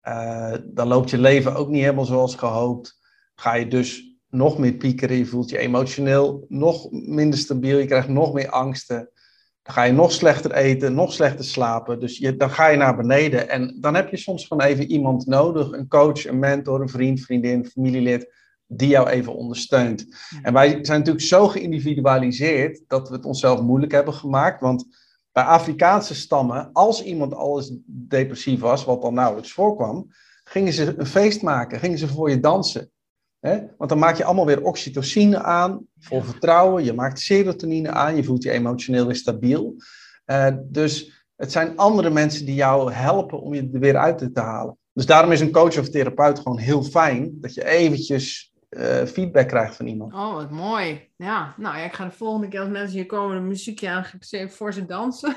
Uh, 0.09 0.55
dan 0.65 0.89
loopt 0.89 1.11
je 1.11 1.19
leven 1.19 1.55
ook 1.55 1.69
niet 1.69 1.83
helemaal 1.83 2.05
zoals 2.05 2.35
gehoopt. 2.35 2.99
Ga 3.35 3.55
je 3.55 3.69
dus 3.69 4.17
nog 4.29 4.59
meer 4.59 4.73
piekeren, 4.73 5.17
je 5.17 5.27
voelt 5.27 5.51
je 5.51 5.59
emotioneel 5.59 6.45
nog 6.49 6.91
minder 6.91 7.39
stabiel, 7.39 7.79
je 7.79 7.87
krijgt 7.87 8.09
nog 8.09 8.33
meer 8.33 8.51
angsten. 8.51 9.11
Dan 9.65 9.75
ga 9.75 9.83
je 9.83 9.93
nog 9.93 10.13
slechter 10.13 10.53
eten, 10.53 10.95
nog 10.95 11.13
slechter 11.13 11.45
slapen. 11.45 12.01
Dus 12.01 12.19
je, 12.19 12.37
dan 12.37 12.51
ga 12.51 12.67
je 12.67 12.77
naar 12.77 12.97
beneden. 12.97 13.49
En 13.49 13.77
dan 13.81 13.95
heb 13.95 14.09
je 14.09 14.17
soms 14.17 14.47
gewoon 14.47 14.67
even 14.67 14.91
iemand 14.91 15.27
nodig. 15.27 15.73
Een 15.73 15.89
coach, 15.89 16.27
een 16.27 16.39
mentor, 16.39 16.81
een 16.81 16.89
vriend, 16.89 17.21
vriendin, 17.21 17.67
familielid. 17.67 18.33
Die 18.67 18.89
jou 18.89 19.09
even 19.09 19.35
ondersteunt. 19.35 20.07
En 20.43 20.53
wij 20.53 20.69
zijn 20.69 20.99
natuurlijk 20.99 21.25
zo 21.25 21.49
geïndividualiseerd 21.49 22.83
dat 22.87 23.09
we 23.09 23.15
het 23.15 23.25
onszelf 23.25 23.61
moeilijk 23.61 23.93
hebben 23.93 24.15
gemaakt. 24.15 24.61
Want 24.61 24.87
bij 25.33 25.45
Afrikaanse 25.45 26.15
stammen, 26.15 26.71
als 26.73 27.05
iemand 27.05 27.35
al 27.35 27.57
eens 27.57 27.77
depressief 27.87 28.61
was, 28.61 28.85
wat 28.85 29.03
dan 29.03 29.15
nauwelijks 29.15 29.53
voorkwam, 29.53 30.07
gingen 30.45 30.73
ze 30.73 30.95
een 30.99 31.07
feest 31.07 31.43
maken, 31.43 31.79
gingen 31.79 31.99
ze 31.99 32.09
voor 32.09 32.31
je 32.31 32.41
dansen. 32.41 32.91
Hè? 33.47 33.61
Want 33.79 33.91
dan 33.91 33.99
maak 33.99 34.17
je 34.17 34.25
allemaal 34.25 34.47
weer 34.47 34.63
oxytocine 34.63 35.43
aan, 35.43 35.87
vol 35.99 36.23
vertrouwen. 36.23 36.85
Je 36.85 36.93
maakt 36.93 37.21
serotonine 37.21 37.91
aan, 37.91 38.17
je 38.17 38.25
voelt 38.25 38.43
je 38.43 38.51
emotioneel 38.51 39.07
weer 39.07 39.17
stabiel. 39.17 39.75
Uh, 40.27 40.49
dus 40.63 41.25
het 41.37 41.53
zijn 41.53 41.77
andere 41.77 42.11
mensen 42.11 42.47
die 42.47 42.55
jou 42.55 42.93
helpen 42.93 43.41
om 43.41 43.55
je 43.55 43.69
er 43.73 43.81
weer 43.81 43.97
uit 43.97 44.19
te 44.19 44.41
halen. 44.41 44.79
Dus 44.93 45.07
daarom 45.07 45.33
is 45.33 45.41
een 45.41 45.51
coach 45.51 45.79
of 45.79 45.89
therapeut 45.89 46.39
gewoon 46.39 46.59
heel 46.59 46.83
fijn. 46.83 47.37
Dat 47.41 47.55
je 47.55 47.65
eventjes 47.65 48.53
uh, 48.71 49.05
feedback 49.05 49.49
krijgt 49.49 49.77
van 49.77 49.87
iemand. 49.87 50.13
Oh, 50.13 50.35
wat 50.35 50.51
mooi. 50.51 51.11
Ja, 51.17 51.55
nou 51.57 51.77
ja, 51.77 51.85
ik 51.85 51.93
ga 51.93 52.05
de 52.05 52.11
volgende 52.11 52.49
keer 52.49 52.61
als 52.61 52.69
mensen 52.69 52.97
hier 52.97 53.07
komen 53.07 53.37
een 53.37 53.49
muziekje 53.49 53.89
aan, 53.89 54.07
voor 54.49 54.73
ze 54.73 54.87
dansen. 54.87 55.37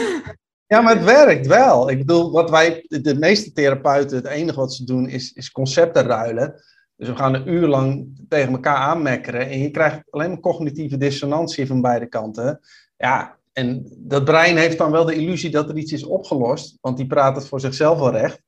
ja, 0.72 0.80
maar 0.80 0.94
het 0.94 1.04
werkt 1.04 1.46
wel. 1.46 1.90
Ik 1.90 1.98
bedoel, 1.98 2.30
wat 2.30 2.50
wij, 2.50 2.84
de 2.88 3.18
meeste 3.18 3.52
therapeuten, 3.52 4.16
het 4.16 4.26
enige 4.26 4.58
wat 4.58 4.74
ze 4.74 4.84
doen 4.84 5.08
is, 5.08 5.32
is 5.32 5.50
concepten 5.50 6.06
ruilen. 6.06 6.54
Dus 6.96 7.08
we 7.08 7.16
gaan 7.16 7.34
een 7.34 7.48
uur 7.48 7.66
lang 7.66 8.16
tegen 8.28 8.52
elkaar 8.52 8.76
aanmekkeren 8.76 9.48
en 9.48 9.58
je 9.58 9.70
krijgt 9.70 10.02
alleen 10.10 10.28
maar 10.28 10.40
cognitieve 10.40 10.96
dissonantie 10.96 11.66
van 11.66 11.80
beide 11.80 12.06
kanten. 12.06 12.60
Ja, 12.96 13.38
en 13.52 13.86
dat 13.98 14.24
brein 14.24 14.56
heeft 14.56 14.78
dan 14.78 14.90
wel 14.90 15.04
de 15.04 15.14
illusie 15.14 15.50
dat 15.50 15.68
er 15.68 15.76
iets 15.76 15.92
is 15.92 16.04
opgelost, 16.04 16.78
want 16.80 16.96
die 16.96 17.06
praat 17.06 17.36
het 17.36 17.48
voor 17.48 17.60
zichzelf 17.60 17.98
wel 17.98 18.12
recht. 18.12 18.42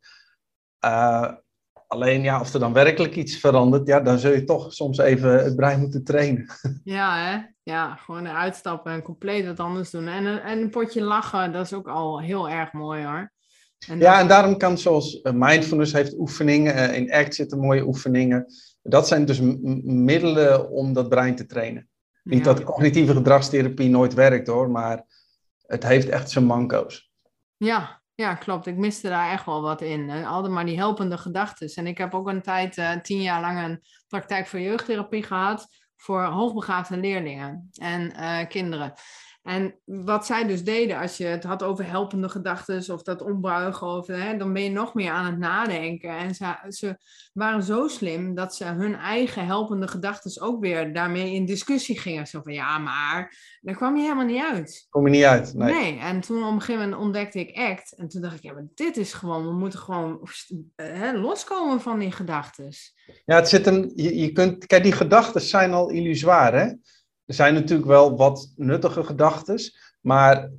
Uh, 0.85 1.33
alleen 1.87 2.23
ja, 2.23 2.41
of 2.41 2.55
er 2.55 2.61
dan 2.61 2.73
werkelijk 2.73 3.17
iets 3.17 3.37
verandert, 3.37 3.87
ja, 3.87 4.01
dan 4.01 4.19
zul 4.19 4.33
je 4.33 4.45
toch 4.45 4.73
soms 4.73 4.99
even 4.99 5.45
het 5.45 5.57
brein 5.57 5.81
moeten 5.81 6.05
trainen. 6.05 6.47
Ja, 6.85 7.17
hè? 7.17 7.39
Ja, 7.63 7.97
gewoon 7.97 8.27
eruit 8.27 8.57
stappen 8.57 8.93
en 8.93 9.03
compleet 9.03 9.47
wat 9.47 9.61
anders 9.61 9.91
doen. 9.91 10.09
En, 10.09 10.43
en 10.43 10.59
een 10.59 10.71
potje 10.71 11.03
lachen, 11.03 11.53
dat 11.53 11.65
is 11.65 11.73
ook 11.73 11.89
al 11.89 12.21
heel 12.21 12.49
erg 12.49 12.73
mooi 12.73 13.05
hoor. 13.05 13.33
En 13.87 13.99
ja, 13.99 14.21
en 14.21 14.29
daarom 14.29 14.57
kan 14.57 14.79
zoals 14.79 15.21
eh, 15.21 15.33
mindfulness 15.33 15.93
heeft 15.93 16.19
oefeningen, 16.19 16.75
eh, 16.75 16.97
in 16.97 17.13
ACT 17.13 17.35
zitten 17.35 17.59
mooie 17.59 17.87
oefeningen. 17.87 18.47
Dat 18.83 19.09
zijn 19.09 19.25
dus 19.25 19.41
middelen 19.83 20.71
om 20.71 20.93
dat 20.93 21.09
brein 21.09 21.37
te 21.37 21.47
trainen. 21.47 21.89
Niet 22.23 22.45
dat 22.45 22.65
cognitieve 22.65 23.15
gedragstherapie 23.15 23.89
nooit 23.89 24.15
werkt 24.15 24.47
hoor, 24.47 24.71
maar 24.71 25.05
het 25.67 25.83
heeft 25.83 26.09
echt 26.09 26.31
zijn 26.31 26.45
manco's. 26.45 27.11
Ja, 27.57 28.03
ja, 28.15 28.35
klopt. 28.35 28.67
Ik 28.67 28.77
miste 28.77 29.09
daar 29.09 29.31
echt 29.31 29.45
wel 29.47 29.63
wat 29.63 29.81
in. 29.81 30.11
Eh, 30.11 30.31
altijd 30.31 30.53
maar 30.53 30.65
die 30.65 30.77
helpende 30.77 31.19
gedachten. 31.19 31.69
En 31.75 31.87
ik 31.87 31.99
heb 31.99 32.15
ook 32.15 32.29
een 32.29 32.43
tijd, 32.43 32.77
uh, 32.77 32.93
tien 32.93 33.23
jaar 33.23 33.41
lang, 33.41 33.63
een 33.63 33.83
praktijk 34.09 34.47
voor 34.47 34.61
jeugdtherapie 34.61 35.23
gehad 35.23 35.69
voor 35.97 36.25
hoogbegaafde 36.25 36.97
leerlingen 36.97 37.69
en 37.81 38.13
uh, 38.17 38.49
kinderen. 38.49 38.93
En 39.43 39.75
wat 39.85 40.27
zij 40.27 40.47
dus 40.47 40.65
deden, 40.65 40.99
als 40.99 41.17
je 41.17 41.25
het 41.25 41.45
had 41.45 41.63
over 41.63 41.87
helpende 41.87 42.29
gedachten 42.29 42.95
of 42.95 43.03
dat 43.03 43.23
ombuigen, 43.23 43.87
of, 43.87 44.07
hè, 44.07 44.37
dan 44.37 44.53
ben 44.53 44.63
je 44.63 44.71
nog 44.71 44.95
meer 44.95 45.11
aan 45.11 45.27
het 45.27 45.39
nadenken. 45.39 46.11
En 46.11 46.35
ze, 46.35 46.55
ze 46.69 46.97
waren 47.33 47.63
zo 47.63 47.89
slim 47.89 48.35
dat 48.35 48.55
ze 48.55 48.65
hun 48.65 48.95
eigen 48.95 49.47
helpende 49.47 49.89
gedachten 49.89 50.43
ook 50.43 50.61
weer 50.61 50.93
daarmee 50.93 51.35
in 51.35 51.47
discussie 51.47 51.99
gingen. 51.99 52.27
Zo 52.27 52.41
van 52.43 52.53
ja, 52.53 52.79
maar 52.79 53.37
daar 53.61 53.75
kwam 53.75 53.97
je 53.97 54.03
helemaal 54.03 54.25
niet 54.25 54.45
uit. 54.53 54.87
Kom 54.91 55.05
je 55.05 55.11
niet 55.11 55.25
uit? 55.25 55.55
Nee. 55.55 55.75
nee. 55.75 55.99
En 55.99 56.21
toen 56.21 56.43
op 56.43 56.53
een 56.53 56.61
gegeven 56.61 56.83
moment 56.83 57.01
ontdekte 57.01 57.41
ik 57.41 57.57
ACT. 57.57 57.95
En 57.97 58.09
toen 58.09 58.23
dacht 58.23 58.37
ik, 58.37 58.43
ja, 58.43 58.53
maar 58.53 58.67
dit 58.75 58.97
is 58.97 59.13
gewoon, 59.13 59.45
we 59.47 59.53
moeten 59.53 59.79
gewoon 59.79 60.29
hè, 60.77 61.13
loskomen 61.13 61.81
van 61.81 61.99
die 61.99 62.13
gedachten. 62.13 62.73
Ja, 63.25 63.37
het 63.37 63.49
zit 63.49 63.67
een, 63.67 63.93
je, 63.95 64.19
je 64.19 64.33
kunt, 64.33 64.67
kijk, 64.67 64.83
die 64.83 64.93
gedachten 64.93 65.41
zijn 65.41 65.73
al 65.73 65.91
illusoir, 65.91 66.55
hè? 66.55 66.73
Er 67.29 67.35
zijn 67.35 67.55
natuurlijk 67.55 67.89
wel 67.89 68.17
wat 68.17 68.53
nuttige 68.57 69.05
gedachten, 69.05 69.59
maar 70.01 70.51
95% 70.51 70.53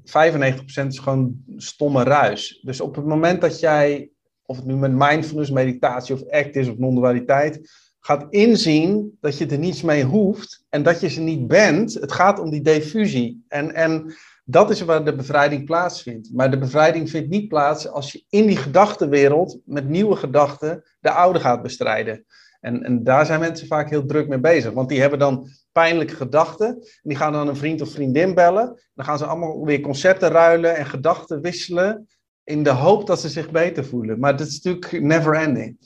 is 0.88 1.00
gewoon 1.00 1.44
stomme 1.58 2.04
ruis. 2.04 2.60
Dus 2.62 2.82
op 2.82 2.96
het 2.96 3.06
moment 3.06 3.42
dat 3.42 3.60
jij, 3.60 4.10
of 4.46 4.56
het 4.56 4.66
nu 4.66 4.76
met 4.76 4.92
mindfulness, 4.92 5.52
meditatie 5.52 6.16
of 6.16 6.30
act 6.30 6.56
is 6.56 6.68
of 6.68 6.78
non-dualiteit, 6.78 7.70
gaat 8.00 8.26
inzien 8.30 9.18
dat 9.22 9.38
je 9.38 9.46
er 9.46 9.58
niets 9.58 9.82
mee 9.82 10.04
hoeft 10.04 10.66
en 10.70 10.84
dat 10.84 11.00
je 11.00 11.10
ze 11.10 11.22
niet 11.22 11.48
bent. 11.48 11.94
Het 11.94 12.12
gaat 12.12 12.40
om 12.40 12.50
die 12.50 12.62
diffusie. 12.62 13.46
En, 13.48 13.74
en 13.74 14.14
dat 14.46 14.70
is 14.70 14.82
waar 14.82 15.06
de 15.06 15.16
bevrijding 15.16 15.66
plaatsvindt. 15.66 16.30
Maar 16.34 16.52
de 16.52 16.58
bevrijding 16.58 17.10
vindt 17.10 17.30
niet 17.30 17.48
plaats 17.48 17.88
als 17.88 18.12
je 18.12 18.24
in 18.30 18.46
die 18.46 18.58
gedachtenwereld 18.58 19.60
met 19.66 19.90
nieuwe 19.90 20.16
gedachten 20.16 20.84
de 21.00 21.12
oude 21.12 21.40
gaat 21.40 21.62
bestrijden. 21.62 22.26
En, 22.60 22.84
en 22.84 23.04
daar 23.04 23.26
zijn 23.26 23.39
mensen 23.39 23.67
vaak 23.67 23.89
heel 23.89 24.06
druk 24.06 24.28
mee 24.28 24.39
bezig. 24.39 24.74
Want 24.74 24.89
die 24.89 25.02
hebben 25.02 25.19
dan 25.19 25.48
pijnlijke 25.72 26.15
gedachten. 26.15 26.67
En 26.67 26.84
die 27.02 27.15
gaan 27.15 27.32
dan 27.32 27.48
een 27.48 27.56
vriend 27.56 27.82
of 27.82 27.91
vriendin 27.91 28.34
bellen. 28.34 28.82
Dan 28.93 29.06
gaan 29.06 29.17
ze 29.17 29.26
allemaal 29.26 29.65
weer 29.65 29.82
concepten 29.82 30.30
ruilen 30.30 30.76
en 30.76 30.86
gedachten 30.86 31.41
wisselen. 31.41 32.08
In 32.43 32.63
de 32.63 32.69
hoop 32.69 33.08
dat 33.08 33.19
ze 33.19 33.30
zich 33.30 33.52
beter 33.52 33.86
voelen. 33.86 34.19
Maar 34.19 34.38
dat 34.38 34.48
is 34.48 34.62
natuurlijk 34.62 35.04
never 35.04 35.34
ending. 35.34 35.78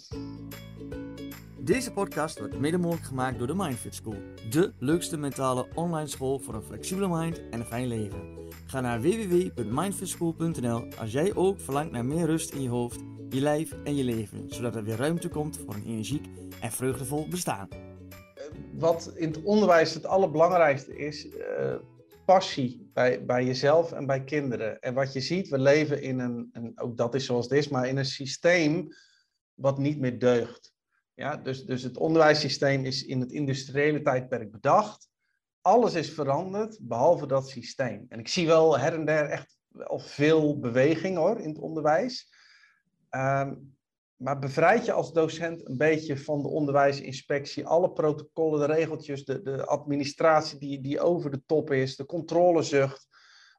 Deze 1.64 1.92
podcast 1.92 2.40
wordt 2.40 2.60
mede 2.60 2.78
mogelijk 2.78 3.06
gemaakt 3.06 3.38
door 3.38 3.48
de 3.48 3.56
Mindfit 3.56 3.96
School. 3.96 4.18
De 4.50 4.72
leukste 4.80 5.18
mentale 5.18 5.68
online 5.74 6.08
school 6.08 6.40
voor 6.40 6.54
een 6.54 6.64
flexibele 6.64 7.08
mind 7.08 7.42
en 7.50 7.60
een 7.60 7.66
fijn 7.66 7.88
leven. 7.88 8.20
Ga 8.66 8.82
naar 8.82 9.02
www.mindfitschool.nl 9.02 10.88
als 11.00 11.12
jij 11.12 11.36
ook 11.36 11.60
verlangt 11.60 11.92
naar 11.92 12.06
meer 12.06 12.26
rust 12.26 12.54
in 12.54 12.62
je 12.62 12.70
hoofd, 12.70 13.00
je 13.34 13.42
lijf 13.42 13.74
en 13.84 13.96
je 13.96 14.04
leven. 14.04 14.46
Zodat 14.50 14.76
er 14.76 14.84
weer 14.84 14.98
ruimte 14.98 15.30
komt 15.30 15.58
voor 15.58 15.74
een 15.74 15.86
energiek 15.86 16.26
en 16.62 16.72
vreugdevol 16.72 17.28
bestaan 17.28 17.68
wat 18.74 19.12
in 19.16 19.28
het 19.28 19.44
onderwijs 19.44 19.94
het 19.94 20.06
allerbelangrijkste 20.06 20.98
is, 20.98 21.26
uh, 21.26 21.76
passie 22.26 22.90
bij, 22.94 23.26
bij 23.26 23.46
jezelf 23.46 23.92
en 23.92 24.06
bij 24.06 24.24
kinderen. 24.24 24.80
En 24.80 24.94
wat 24.94 25.14
je 25.14 25.22
ziet, 25.22 25.50
we 25.50 25.60
leven 25.60 26.02
in 26.02 26.20
een, 26.20 26.50
en 26.52 26.80
ook 26.80 26.98
dat 26.98 27.16
is 27.16 27.26
zoals 27.26 27.48
is, 27.48 27.68
maar 27.68 27.88
in 27.88 27.98
een 27.98 28.06
systeem 28.06 28.88
wat 29.54 29.78
niet 29.78 30.00
meer 30.00 30.20
deugt. 30.20 30.74
Ja, 31.14 31.38
dus, 31.38 31.66
dus 31.66 31.84
het 31.84 31.98
onderwijssysteem 31.98 32.86
is 32.86 33.06
in 33.06 33.20
het 33.20 33.32
industriële 33.32 34.02
tijdperk 34.02 34.52
bedacht. 34.52 35.10
Alles 35.62 35.94
is 35.94 36.10
veranderd, 36.10 36.78
behalve 36.82 37.28
dat 37.28 37.50
systeem. 37.50 38.06
En 38.10 38.20
ik 38.20 38.28
zie 38.28 38.48
wel 38.48 38.80
her 38.80 38.94
en 38.94 39.06
der 39.06 39.26
echt 39.26 39.58
wel 39.68 40.00
veel 40.00 40.60
beweging 40.60 41.18
hoor, 41.18 41.40
in 41.40 41.50
het 41.50 41.60
onderwijs. 41.60 42.32
Um, 43.16 43.74
maar 44.24 44.40
bevrijd 44.40 44.86
je 44.86 44.92
als 44.92 45.14
docent 45.14 45.70
een 45.70 45.78
beetje 45.78 46.18
van 46.18 46.42
de 46.42 46.48
onderwijsinspectie, 46.48 47.66
alle 47.66 47.92
protocollen, 47.92 48.68
de 48.68 48.74
regeltjes, 48.74 49.26
de, 49.26 49.42
de 49.42 49.66
administratie 49.66 50.60
die, 50.60 50.82
die 50.82 51.00
over 51.00 51.32
de 51.32 51.42
top 51.46 51.72
is, 51.72 51.96
de 51.96 52.06
controlezucht. 52.06 53.08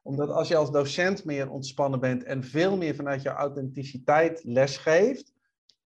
Omdat 0.03 0.29
als 0.29 0.47
je 0.47 0.55
als 0.55 0.71
docent 0.71 1.25
meer 1.25 1.49
ontspannen 1.49 1.99
bent 1.99 2.23
en 2.23 2.43
veel 2.43 2.77
meer 2.77 2.95
vanuit 2.95 3.21
je 3.21 3.29
authenticiteit 3.29 4.43
lesgeeft, 4.43 5.33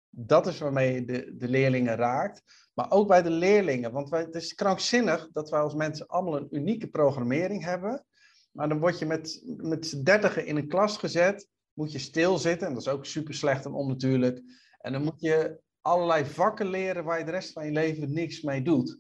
dat 0.10 0.47
is 0.47 0.60
waarmee 0.60 0.93
je 0.93 1.06
de, 1.06 1.36
de 1.38 1.47
leerlingen 1.47 1.95
raakt. 1.95 2.43
Maar 2.73 2.91
ook 2.91 3.08
bij 3.08 3.21
de 3.21 3.30
leerlingen, 3.30 3.91
want 3.91 4.10
het 4.10 4.36
is 4.36 4.53
krankzinnig 4.53 5.30
dat 5.32 5.49
wij 5.49 5.60
als 5.60 5.75
mensen 5.75 6.08
allemaal 6.08 6.38
een 6.38 6.56
unieke 6.56 6.88
programmering 6.88 7.63
hebben. 7.63 8.06
Maar 8.51 8.69
dan 8.69 8.80
word 8.80 8.99
je 8.99 9.06
met, 9.06 9.43
met 9.45 9.88
z'n 9.88 10.03
dertigen 10.03 10.45
in 10.45 10.58
een 10.58 10.67
klas 10.67 10.97
gezet, 10.97 11.47
moet 11.77 11.91
je 11.91 11.99
stilzitten, 11.99 12.67
en 12.67 12.73
dat 12.73 12.81
is 12.81 12.87
ook 12.87 13.05
super 13.05 13.33
slecht 13.33 13.65
en 13.65 13.73
onnatuurlijk. 13.73 14.41
En 14.77 14.91
dan 14.91 15.03
moet 15.03 15.21
je 15.21 15.59
allerlei 15.81 16.25
vakken 16.25 16.69
leren 16.69 17.03
waar 17.03 17.19
je 17.19 17.25
de 17.25 17.31
rest 17.31 17.51
van 17.53 17.65
je 17.65 17.71
leven 17.71 18.13
niks 18.13 18.41
mee 18.41 18.61
doet. 18.61 18.99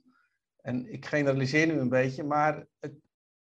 En 0.61 0.91
ik 0.93 1.05
generaliseer 1.05 1.67
nu 1.67 1.73
een 1.73 1.89
beetje, 1.89 2.23
maar 2.23 2.67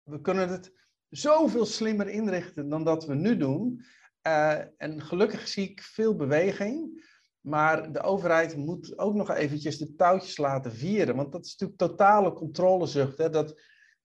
we 0.02 0.20
kunnen 0.20 0.48
het 0.48 0.72
zoveel 1.08 1.66
slimmer 1.66 2.08
inrichten 2.08 2.68
dan 2.68 2.84
dat 2.84 3.06
we 3.06 3.14
nu 3.14 3.36
doen. 3.36 3.84
Uh, 4.26 4.58
en 4.76 5.02
gelukkig 5.02 5.48
zie 5.48 5.70
ik 5.70 5.82
veel 5.82 6.16
beweging. 6.16 7.08
Maar 7.40 7.92
de 7.92 8.00
overheid 8.00 8.56
moet 8.56 8.98
ook 8.98 9.14
nog 9.14 9.30
eventjes 9.30 9.78
de 9.78 9.94
touwtjes 9.94 10.36
laten 10.36 10.72
vieren. 10.72 11.16
Want 11.16 11.32
dat 11.32 11.44
is 11.44 11.50
natuurlijk 11.50 11.78
totale 11.78 12.32
controlezucht. 12.32 13.18
Hè? 13.18 13.30
Dat, 13.30 13.60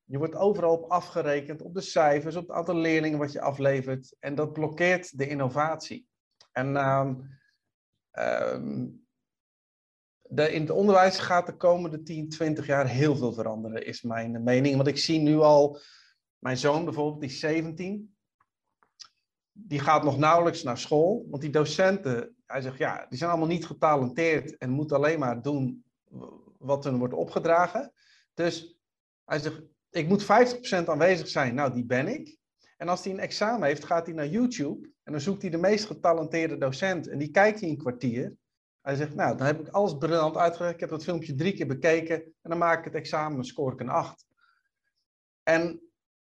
je 0.05 0.17
wordt 0.17 0.35
overal 0.35 0.73
op 0.77 0.91
afgerekend, 0.91 1.61
op 1.61 1.73
de 1.73 1.81
cijfers, 1.81 2.35
op 2.35 2.47
het 2.47 2.57
aantal 2.57 2.75
leerlingen 2.75 3.19
wat 3.19 3.31
je 3.31 3.41
aflevert. 3.41 4.15
En 4.19 4.35
dat 4.35 4.53
blokkeert 4.53 5.17
de 5.17 5.27
innovatie. 5.27 6.07
En 6.51 6.75
Um, 8.19 9.05
de, 10.21 10.51
in 10.51 10.61
het 10.61 10.69
onderwijs 10.69 11.19
gaat 11.19 11.45
de 11.45 11.57
komende 11.57 12.03
10, 12.03 12.29
20 12.29 12.65
jaar 12.65 12.87
heel 12.87 13.15
veel 13.15 13.33
veranderen, 13.33 13.85
is 13.85 14.01
mijn 14.01 14.43
mening. 14.43 14.75
Want 14.75 14.87
ik 14.87 14.97
zie 14.97 15.19
nu 15.19 15.37
al, 15.37 15.79
mijn 16.37 16.57
zoon 16.57 16.85
bijvoorbeeld, 16.85 17.21
die 17.21 17.29
is 17.29 17.39
17, 17.39 18.15
die 19.51 19.79
gaat 19.79 20.03
nog 20.03 20.17
nauwelijks 20.17 20.63
naar 20.63 20.77
school. 20.77 21.25
Want 21.29 21.41
die 21.41 21.51
docenten, 21.51 22.35
hij 22.45 22.61
zegt 22.61 22.77
ja, 22.77 23.05
die 23.09 23.17
zijn 23.17 23.29
allemaal 23.29 23.47
niet 23.47 23.65
getalenteerd 23.65 24.57
en 24.57 24.69
moeten 24.69 24.95
alleen 24.95 25.19
maar 25.19 25.41
doen 25.41 25.85
wat 26.57 26.83
hun 26.83 26.97
wordt 26.97 27.13
opgedragen. 27.13 27.93
Dus 28.33 28.79
hij 29.25 29.39
zegt, 29.39 29.61
ik 29.95 30.07
moet 30.07 30.23
50% 30.23 30.27
aanwezig 30.85 31.27
zijn. 31.27 31.55
Nou, 31.55 31.73
die 31.73 31.85
ben 31.85 32.07
ik. 32.07 32.37
En 32.77 32.87
als 32.87 33.03
hij 33.03 33.13
een 33.13 33.19
examen 33.19 33.67
heeft, 33.67 33.85
gaat 33.85 34.05
hij 34.05 34.15
naar 34.15 34.27
YouTube 34.27 34.89
en 35.03 35.11
dan 35.11 35.21
zoekt 35.21 35.41
hij 35.41 35.51
de 35.51 35.57
meest 35.57 35.85
getalenteerde 35.85 36.57
docent 36.57 37.07
en 37.07 37.17
die 37.17 37.31
kijkt 37.31 37.59
hij 37.59 37.69
een 37.69 37.77
kwartier. 37.77 38.35
Hij 38.81 38.95
zegt, 38.95 39.15
nou, 39.15 39.37
dan 39.37 39.45
heb 39.45 39.59
ik 39.59 39.67
alles 39.67 39.97
briljant 39.97 40.37
uitgelegd. 40.37 40.73
Ik 40.73 40.79
heb 40.79 40.89
dat 40.89 41.03
filmpje 41.03 41.35
drie 41.35 41.53
keer 41.53 41.67
bekeken 41.67 42.15
en 42.15 42.49
dan 42.49 42.57
maak 42.57 42.79
ik 42.79 42.85
het 42.85 42.93
examen 42.93 43.37
en 43.37 43.43
scoor 43.43 43.73
ik 43.73 43.79
een 43.79 43.89
acht. 43.89 44.25
En 45.43 45.81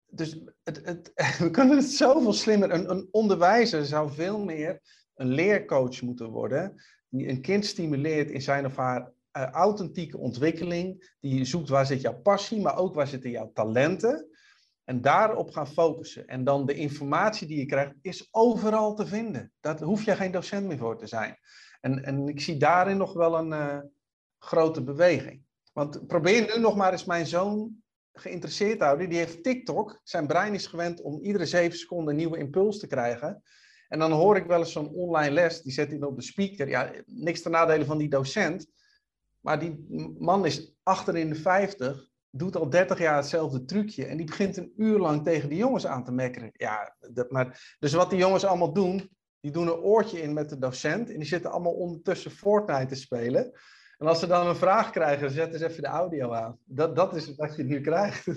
dus 0.05 0.41
het, 0.63 0.85
het, 0.85 1.11
we 1.43 1.51
kunnen 1.51 1.77
het 1.77 1.89
zoveel 1.89 2.33
slimmer. 2.33 2.71
Een, 2.71 2.89
een 2.89 3.07
onderwijzer 3.11 3.85
zou 3.85 4.13
veel 4.13 4.43
meer 4.43 4.81
een 5.15 5.27
leercoach 5.27 6.01
moeten 6.01 6.29
worden, 6.29 6.83
die 7.09 7.27
een 7.27 7.41
kind 7.41 7.65
stimuleert 7.65 8.29
in 8.29 8.41
zijn 8.41 8.65
of 8.65 8.75
haar 8.75 9.11
authentieke 9.45 10.17
ontwikkeling, 10.17 11.15
die 11.19 11.45
zoekt 11.45 11.69
waar 11.69 11.85
zit 11.85 12.01
jouw 12.01 12.21
passie, 12.21 12.61
maar 12.61 12.77
ook 12.77 12.95
waar 12.95 13.07
zitten 13.07 13.29
jouw 13.29 13.51
talenten. 13.53 14.27
En 14.83 15.01
daarop 15.01 15.51
gaan 15.51 15.67
focussen. 15.67 16.27
En 16.27 16.43
dan 16.43 16.65
de 16.65 16.73
informatie 16.73 17.47
die 17.47 17.57
je 17.57 17.65
krijgt, 17.65 17.93
is 18.01 18.27
overal 18.31 18.95
te 18.95 19.07
vinden. 19.07 19.51
Daar 19.59 19.81
hoef 19.81 20.03
je 20.03 20.15
geen 20.15 20.31
docent 20.31 20.67
meer 20.67 20.77
voor 20.77 20.97
te 20.97 21.07
zijn. 21.07 21.37
En, 21.81 22.03
en 22.03 22.27
ik 22.27 22.41
zie 22.41 22.57
daarin 22.57 22.97
nog 22.97 23.13
wel 23.13 23.37
een 23.37 23.51
uh, 23.51 23.79
grote 24.39 24.83
beweging. 24.83 25.43
Want 25.73 26.07
probeer 26.07 26.55
nu 26.55 26.61
nog 26.61 26.75
maar 26.75 26.91
eens 26.91 27.05
mijn 27.05 27.27
zoon 27.27 27.83
geïnteresseerd 28.13 28.79
te 28.79 28.85
houden. 28.85 29.09
Die 29.09 29.17
heeft 29.17 29.43
TikTok. 29.43 29.99
Zijn 30.03 30.27
brein 30.27 30.53
is 30.53 30.67
gewend 30.67 31.01
om 31.01 31.21
iedere 31.21 31.45
zeven 31.45 31.77
seconden 31.77 32.09
een 32.09 32.15
nieuwe 32.15 32.37
impuls 32.37 32.79
te 32.79 32.87
krijgen. 32.87 33.43
En 33.87 33.99
dan 33.99 34.11
hoor 34.11 34.37
ik 34.37 34.45
wel 34.45 34.59
eens 34.59 34.71
zo'n 34.71 34.93
online 34.93 35.33
les, 35.33 35.61
die 35.61 35.73
zet 35.73 35.89
hij 35.89 36.01
op 36.01 36.15
de 36.15 36.21
speaker. 36.21 36.67
Ja, 36.67 36.91
niks 37.05 37.41
ten 37.41 37.51
nadele 37.51 37.85
van 37.85 37.97
die 37.97 38.09
docent. 38.09 38.67
Maar 39.39 39.59
die 39.59 39.85
man 40.19 40.45
is 40.45 40.75
achter 40.83 41.17
in 41.17 41.29
de 41.29 41.35
50, 41.35 42.09
doet 42.29 42.55
al 42.55 42.69
30 42.69 42.99
jaar 42.99 43.15
hetzelfde 43.15 43.65
trucje. 43.65 44.05
En 44.05 44.17
die 44.17 44.25
begint 44.25 44.57
een 44.57 44.73
uur 44.77 44.99
lang 44.99 45.23
tegen 45.23 45.49
die 45.49 45.57
jongens 45.57 45.87
aan 45.87 46.03
te 46.03 46.11
mekkeren. 46.11 46.49
Ja, 46.53 46.95
dat, 46.99 47.31
maar, 47.31 47.75
dus 47.79 47.93
wat 47.93 48.09
die 48.09 48.19
jongens 48.19 48.45
allemaal 48.45 48.73
doen, 48.73 49.09
die 49.39 49.51
doen 49.51 49.67
een 49.67 49.73
oortje 49.73 50.21
in 50.21 50.33
met 50.33 50.49
de 50.49 50.57
docent. 50.57 51.09
En 51.09 51.17
die 51.17 51.27
zitten 51.27 51.51
allemaal 51.51 51.73
ondertussen 51.73 52.31
Fortnite 52.31 52.85
te 52.85 52.95
spelen. 52.95 53.51
En 53.97 54.07
als 54.07 54.19
ze 54.19 54.27
dan 54.27 54.47
een 54.47 54.55
vraag 54.55 54.89
krijgen, 54.89 55.31
zetten 55.31 55.59
ze 55.59 55.67
even 55.67 55.81
de 55.81 55.87
audio 55.87 56.31
aan. 56.31 56.59
Dat, 56.63 56.95
dat 56.95 57.15
is 57.15 57.35
wat 57.35 57.55
je 57.55 57.63
nu 57.63 57.81
krijgt. 57.81 58.25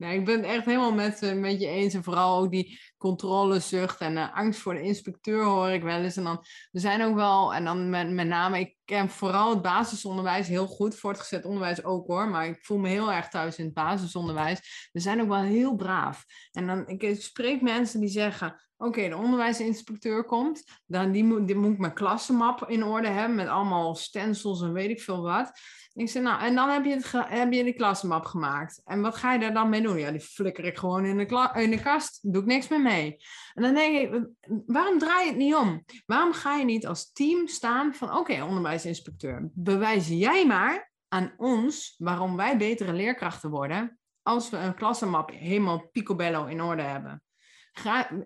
Nee, 0.00 0.18
ik 0.18 0.24
ben 0.24 0.36
het 0.36 0.44
echt 0.44 0.64
helemaal 0.64 0.92
met, 0.92 1.34
met 1.34 1.60
je 1.60 1.66
eens. 1.66 1.94
En 1.94 2.04
vooral 2.04 2.38
ook 2.38 2.50
die 2.50 2.80
controlezucht 2.96 4.00
en 4.00 4.12
uh, 4.16 4.36
angst 4.36 4.60
voor 4.60 4.74
de 4.74 4.82
inspecteur 4.82 5.44
hoor 5.44 5.70
ik 5.70 5.82
wel 5.82 6.02
eens. 6.02 6.16
En 6.16 6.24
dan, 6.24 6.44
er 6.72 6.80
zijn 6.80 7.02
ook 7.02 7.14
wel, 7.14 7.54
en 7.54 7.64
dan 7.64 7.90
met, 7.90 8.10
met 8.10 8.26
name, 8.26 8.58
ik 8.58 8.76
ken 8.84 9.08
vooral 9.08 9.50
het 9.50 9.62
basisonderwijs 9.62 10.48
heel 10.48 10.66
goed. 10.66 10.94
Voortgezet 10.94 11.44
onderwijs 11.44 11.84
ook 11.84 12.06
hoor. 12.06 12.28
Maar 12.28 12.46
ik 12.46 12.58
voel 12.64 12.78
me 12.78 12.88
heel 12.88 13.12
erg 13.12 13.28
thuis 13.28 13.56
in 13.56 13.64
het 13.64 13.74
basisonderwijs. 13.74 14.88
We 14.92 15.00
zijn 15.00 15.20
ook 15.20 15.28
wel 15.28 15.42
heel 15.42 15.74
braaf. 15.74 16.24
En 16.52 16.66
dan, 16.66 16.88
ik 16.88 17.22
spreek 17.22 17.62
mensen 17.62 18.00
die 18.00 18.08
zeggen, 18.08 18.69
Oké, 18.82 19.08
de 19.08 19.16
onderwijsinspecteur 19.16 20.24
komt. 20.24 20.64
Dan 20.86 21.12
die 21.12 21.24
moet, 21.24 21.54
moet 21.54 21.78
mijn 21.78 21.94
klassenmap 21.94 22.64
in 22.68 22.84
orde 22.84 23.08
hebben 23.08 23.36
met 23.36 23.48
allemaal 23.48 23.94
stencils 23.94 24.62
en 24.62 24.72
weet 24.72 24.90
ik 24.90 25.00
veel 25.00 25.22
wat. 25.22 25.52
Ik 25.92 26.08
zeg, 26.08 26.22
nou, 26.22 26.42
en 26.42 26.54
dan 26.54 26.68
heb 26.68 26.84
je, 26.84 26.90
het 26.90 27.12
heb 27.12 27.52
je 27.52 27.64
de 27.64 27.72
klassenmap 27.72 28.24
gemaakt. 28.24 28.80
En 28.84 29.00
wat 29.00 29.16
ga 29.16 29.32
je 29.32 29.38
daar 29.38 29.54
dan 29.54 29.68
mee 29.68 29.82
doen? 29.82 29.98
Ja, 29.98 30.10
die 30.10 30.20
flikker 30.20 30.64
ik 30.64 30.78
gewoon 30.78 31.04
in 31.04 31.16
de, 31.16 31.50
in 31.54 31.82
kast. 31.82 32.32
Doe 32.32 32.42
ik 32.42 32.48
niks 32.48 32.68
meer 32.68 32.80
mee. 32.80 33.16
En 33.54 33.62
dan 33.62 33.74
denk 33.74 33.96
ik, 33.96 34.28
waarom 34.66 34.98
draai 34.98 35.24
je 35.24 35.30
het 35.30 35.38
niet 35.38 35.54
om? 35.54 35.84
Waarom 36.06 36.32
ga 36.32 36.56
je 36.56 36.64
niet 36.64 36.86
als 36.86 37.12
team 37.12 37.46
staan 37.46 37.94
van, 37.94 38.16
oké, 38.16 38.42
onderwijsinspecteur, 38.42 39.48
bewijs 39.52 40.08
jij 40.08 40.46
maar 40.46 40.92
aan 41.08 41.32
ons 41.36 41.94
waarom 41.98 42.36
wij 42.36 42.56
betere 42.56 42.92
leerkrachten 42.92 43.50
worden 43.50 43.98
als 44.22 44.50
we 44.50 44.56
een 44.56 44.74
klassenmap 44.74 45.30
helemaal 45.30 45.88
picobello 45.92 46.46
in 46.46 46.62
orde 46.62 46.82
hebben. 46.82 47.22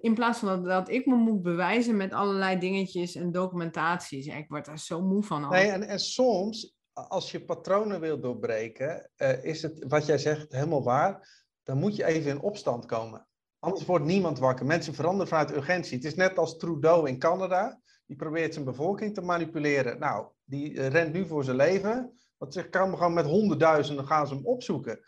In 0.00 0.14
plaats 0.14 0.38
van 0.38 0.64
dat, 0.64 0.88
ik 0.88 1.07
me 1.07 1.14
moet 1.14 1.42
bewijzen 1.42 1.96
met 1.96 2.12
allerlei 2.12 2.59
dingetjes 2.59 3.14
en 3.14 3.32
documentaties. 3.32 4.26
ik 4.26 4.48
word 4.48 4.64
daar 4.64 4.78
zo 4.78 5.02
moe 5.02 5.22
van. 5.22 5.48
Nee, 5.48 5.70
en, 5.70 5.82
en 5.82 6.00
soms, 6.00 6.74
als 6.92 7.30
je 7.30 7.44
patronen 7.44 8.00
wil 8.00 8.20
doorbreken, 8.20 9.11
uh, 9.16 9.44
is 9.44 9.62
het 9.62 9.84
wat 9.88 10.07
jij 10.07 10.18
zegt 10.18 10.52
helemaal 10.52 10.82
waar. 10.82 11.42
Dan 11.62 11.78
moet 11.78 11.96
je 11.96 12.05
even 12.05 12.30
in 12.30 12.40
opstand 12.40 12.86
komen. 12.86 13.26
Anders 13.59 13.84
wordt 13.84 14.05
niemand 14.05 14.38
wakker. 14.38 14.66
Mensen 14.66 14.94
veranderen 14.94 15.28
vanuit 15.28 15.57
urgentie. 15.57 15.96
Het 15.96 16.07
is 16.07 16.14
net 16.14 16.38
als 16.38 16.57
Trudeau 16.57 17.09
in 17.09 17.18
Canada. 17.18 17.80
Die 18.07 18.16
probeert 18.16 18.52
zijn 18.52 18.64
bevolking 18.64 19.14
te 19.14 19.20
manipuleren. 19.20 19.98
Nou, 19.98 20.26
die 20.44 20.80
eh, 20.80 20.86
rent 20.88 21.12
nu 21.12 21.26
voor 21.26 21.44
zijn 21.44 21.57
leven. 21.57 22.18
Want 22.36 22.52
ze 22.52 22.68
kan 22.68 22.96
gewoon 22.96 23.12
met 23.12 23.26
honderdduizenden 23.26 24.07
gaan 24.07 24.26
ze 24.26 24.34
hem 24.34 24.46
opzoeken. 24.46 25.00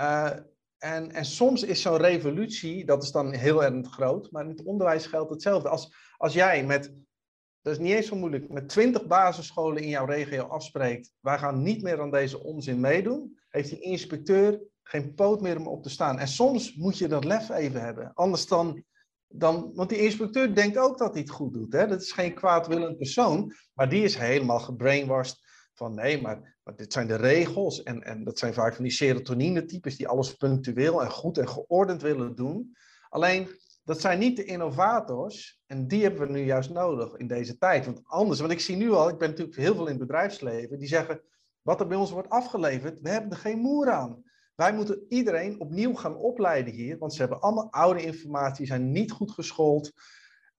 Uh, 0.00 0.30
en, 0.82 1.12
en 1.12 1.24
soms 1.24 1.62
is 1.62 1.82
zo'n 1.82 1.96
revolutie, 1.96 2.84
dat 2.84 3.02
is 3.02 3.10
dan 3.10 3.32
heel 3.32 3.64
erg 3.64 3.86
groot, 3.86 4.30
maar 4.30 4.44
in 4.44 4.50
het 4.50 4.64
onderwijs 4.64 5.06
geldt 5.06 5.30
hetzelfde. 5.30 5.68
Als, 5.68 5.94
als 6.16 6.32
jij 6.32 6.64
met, 6.64 6.94
dat 7.60 7.72
is 7.72 7.78
niet 7.78 7.92
eens 7.92 8.06
zo 8.06 8.16
moeilijk, 8.16 8.48
met 8.48 8.68
twintig 8.68 9.06
basisscholen 9.06 9.82
in 9.82 9.88
jouw 9.88 10.04
regio 10.04 10.42
afspreekt, 10.42 11.12
wij 11.20 11.38
gaan 11.38 11.62
niet 11.62 11.82
meer 11.82 12.00
aan 12.00 12.10
deze 12.10 12.42
onzin 12.42 12.80
meedoen, 12.80 13.38
heeft 13.48 13.70
die 13.70 13.80
inspecteur 13.80 14.60
geen 14.82 15.14
poot 15.14 15.40
meer 15.40 15.56
om 15.56 15.66
op 15.66 15.82
te 15.82 15.90
staan. 15.90 16.18
En 16.18 16.28
soms 16.28 16.74
moet 16.74 16.98
je 16.98 17.08
dat 17.08 17.24
lef 17.24 17.50
even 17.50 17.80
hebben. 17.80 18.14
Anders 18.14 18.46
dan, 18.46 18.84
dan 19.28 19.70
want 19.74 19.88
die 19.88 19.98
inspecteur 19.98 20.54
denkt 20.54 20.78
ook 20.78 20.98
dat 20.98 21.12
hij 21.12 21.20
het 21.20 21.30
goed 21.30 21.52
doet. 21.52 21.72
Hè? 21.72 21.86
Dat 21.86 22.02
is 22.02 22.12
geen 22.12 22.34
kwaadwillend 22.34 22.96
persoon, 22.96 23.52
maar 23.74 23.88
die 23.88 24.02
is 24.02 24.16
helemaal 24.16 24.60
gebrainwashed 24.60 25.40
van 25.82 25.94
nee, 25.94 26.22
maar, 26.22 26.56
dit 26.76 26.92
zijn 26.92 27.06
de 27.06 27.16
regels. 27.16 27.82
En, 27.82 28.02
en 28.02 28.24
dat 28.24 28.38
zijn 28.38 28.54
vaak 28.54 28.74
van 28.74 28.84
die 28.84 28.92
serotonine-types 28.92 29.96
die 29.96 30.08
alles 30.08 30.34
punctueel 30.34 31.02
en 31.02 31.10
goed 31.10 31.38
en 31.38 31.48
geordend 31.48 32.02
willen 32.02 32.34
doen. 32.34 32.76
Alleen, 33.08 33.48
dat 33.84 34.00
zijn 34.00 34.18
niet 34.18 34.36
de 34.36 34.44
innovators. 34.44 35.62
En 35.66 35.88
die 35.88 36.02
hebben 36.02 36.26
we 36.26 36.32
nu 36.32 36.44
juist 36.44 36.70
nodig 36.70 37.16
in 37.16 37.26
deze 37.26 37.58
tijd. 37.58 37.84
Want 37.84 38.00
anders, 38.04 38.40
want 38.40 38.52
ik 38.52 38.60
zie 38.60 38.76
nu 38.76 38.90
al, 38.90 39.08
ik 39.08 39.18
ben 39.18 39.28
natuurlijk 39.28 39.56
heel 39.56 39.74
veel 39.74 39.86
in 39.86 39.98
het 39.98 40.06
bedrijfsleven, 40.06 40.78
die 40.78 40.88
zeggen, 40.88 41.20
wat 41.62 41.80
er 41.80 41.86
bij 41.86 41.96
ons 41.96 42.10
wordt 42.10 42.30
afgeleverd, 42.30 43.00
we 43.00 43.08
hebben 43.08 43.30
er 43.30 43.36
geen 43.36 43.58
moer 43.58 43.90
aan. 43.90 44.22
Wij 44.54 44.72
moeten 44.72 45.06
iedereen 45.08 45.60
opnieuw 45.60 45.94
gaan 45.94 46.16
opleiden 46.16 46.72
hier, 46.72 46.98
want 46.98 47.12
ze 47.12 47.20
hebben 47.20 47.40
allemaal 47.40 47.70
oude 47.70 48.02
informatie, 48.02 48.66
zijn 48.66 48.92
niet 48.92 49.12
goed 49.12 49.30
geschoold. 49.30 49.92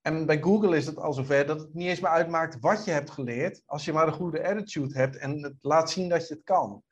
En 0.06 0.26
bij 0.26 0.40
Google 0.40 0.76
is 0.76 0.86
het 0.86 0.98
al 0.98 1.12
zover 1.12 1.46
dat 1.46 1.60
het 1.60 1.74
niet 1.74 1.88
eens 1.88 2.00
meer 2.00 2.10
uitmaakt 2.10 2.60
wat 2.60 2.84
je 2.84 2.90
hebt 2.90 3.10
geleerd, 3.10 3.62
als 3.66 3.84
je 3.84 3.92
maar 3.92 4.06
een 4.06 4.12
goede 4.12 4.48
attitude 4.48 4.98
hebt 4.98 5.16
en 5.16 5.42
het 5.42 5.54
laat 5.60 5.90
zien 5.90 6.08
dat 6.08 6.28
je 6.28 6.34
het 6.34 6.44
kan. 6.44 6.82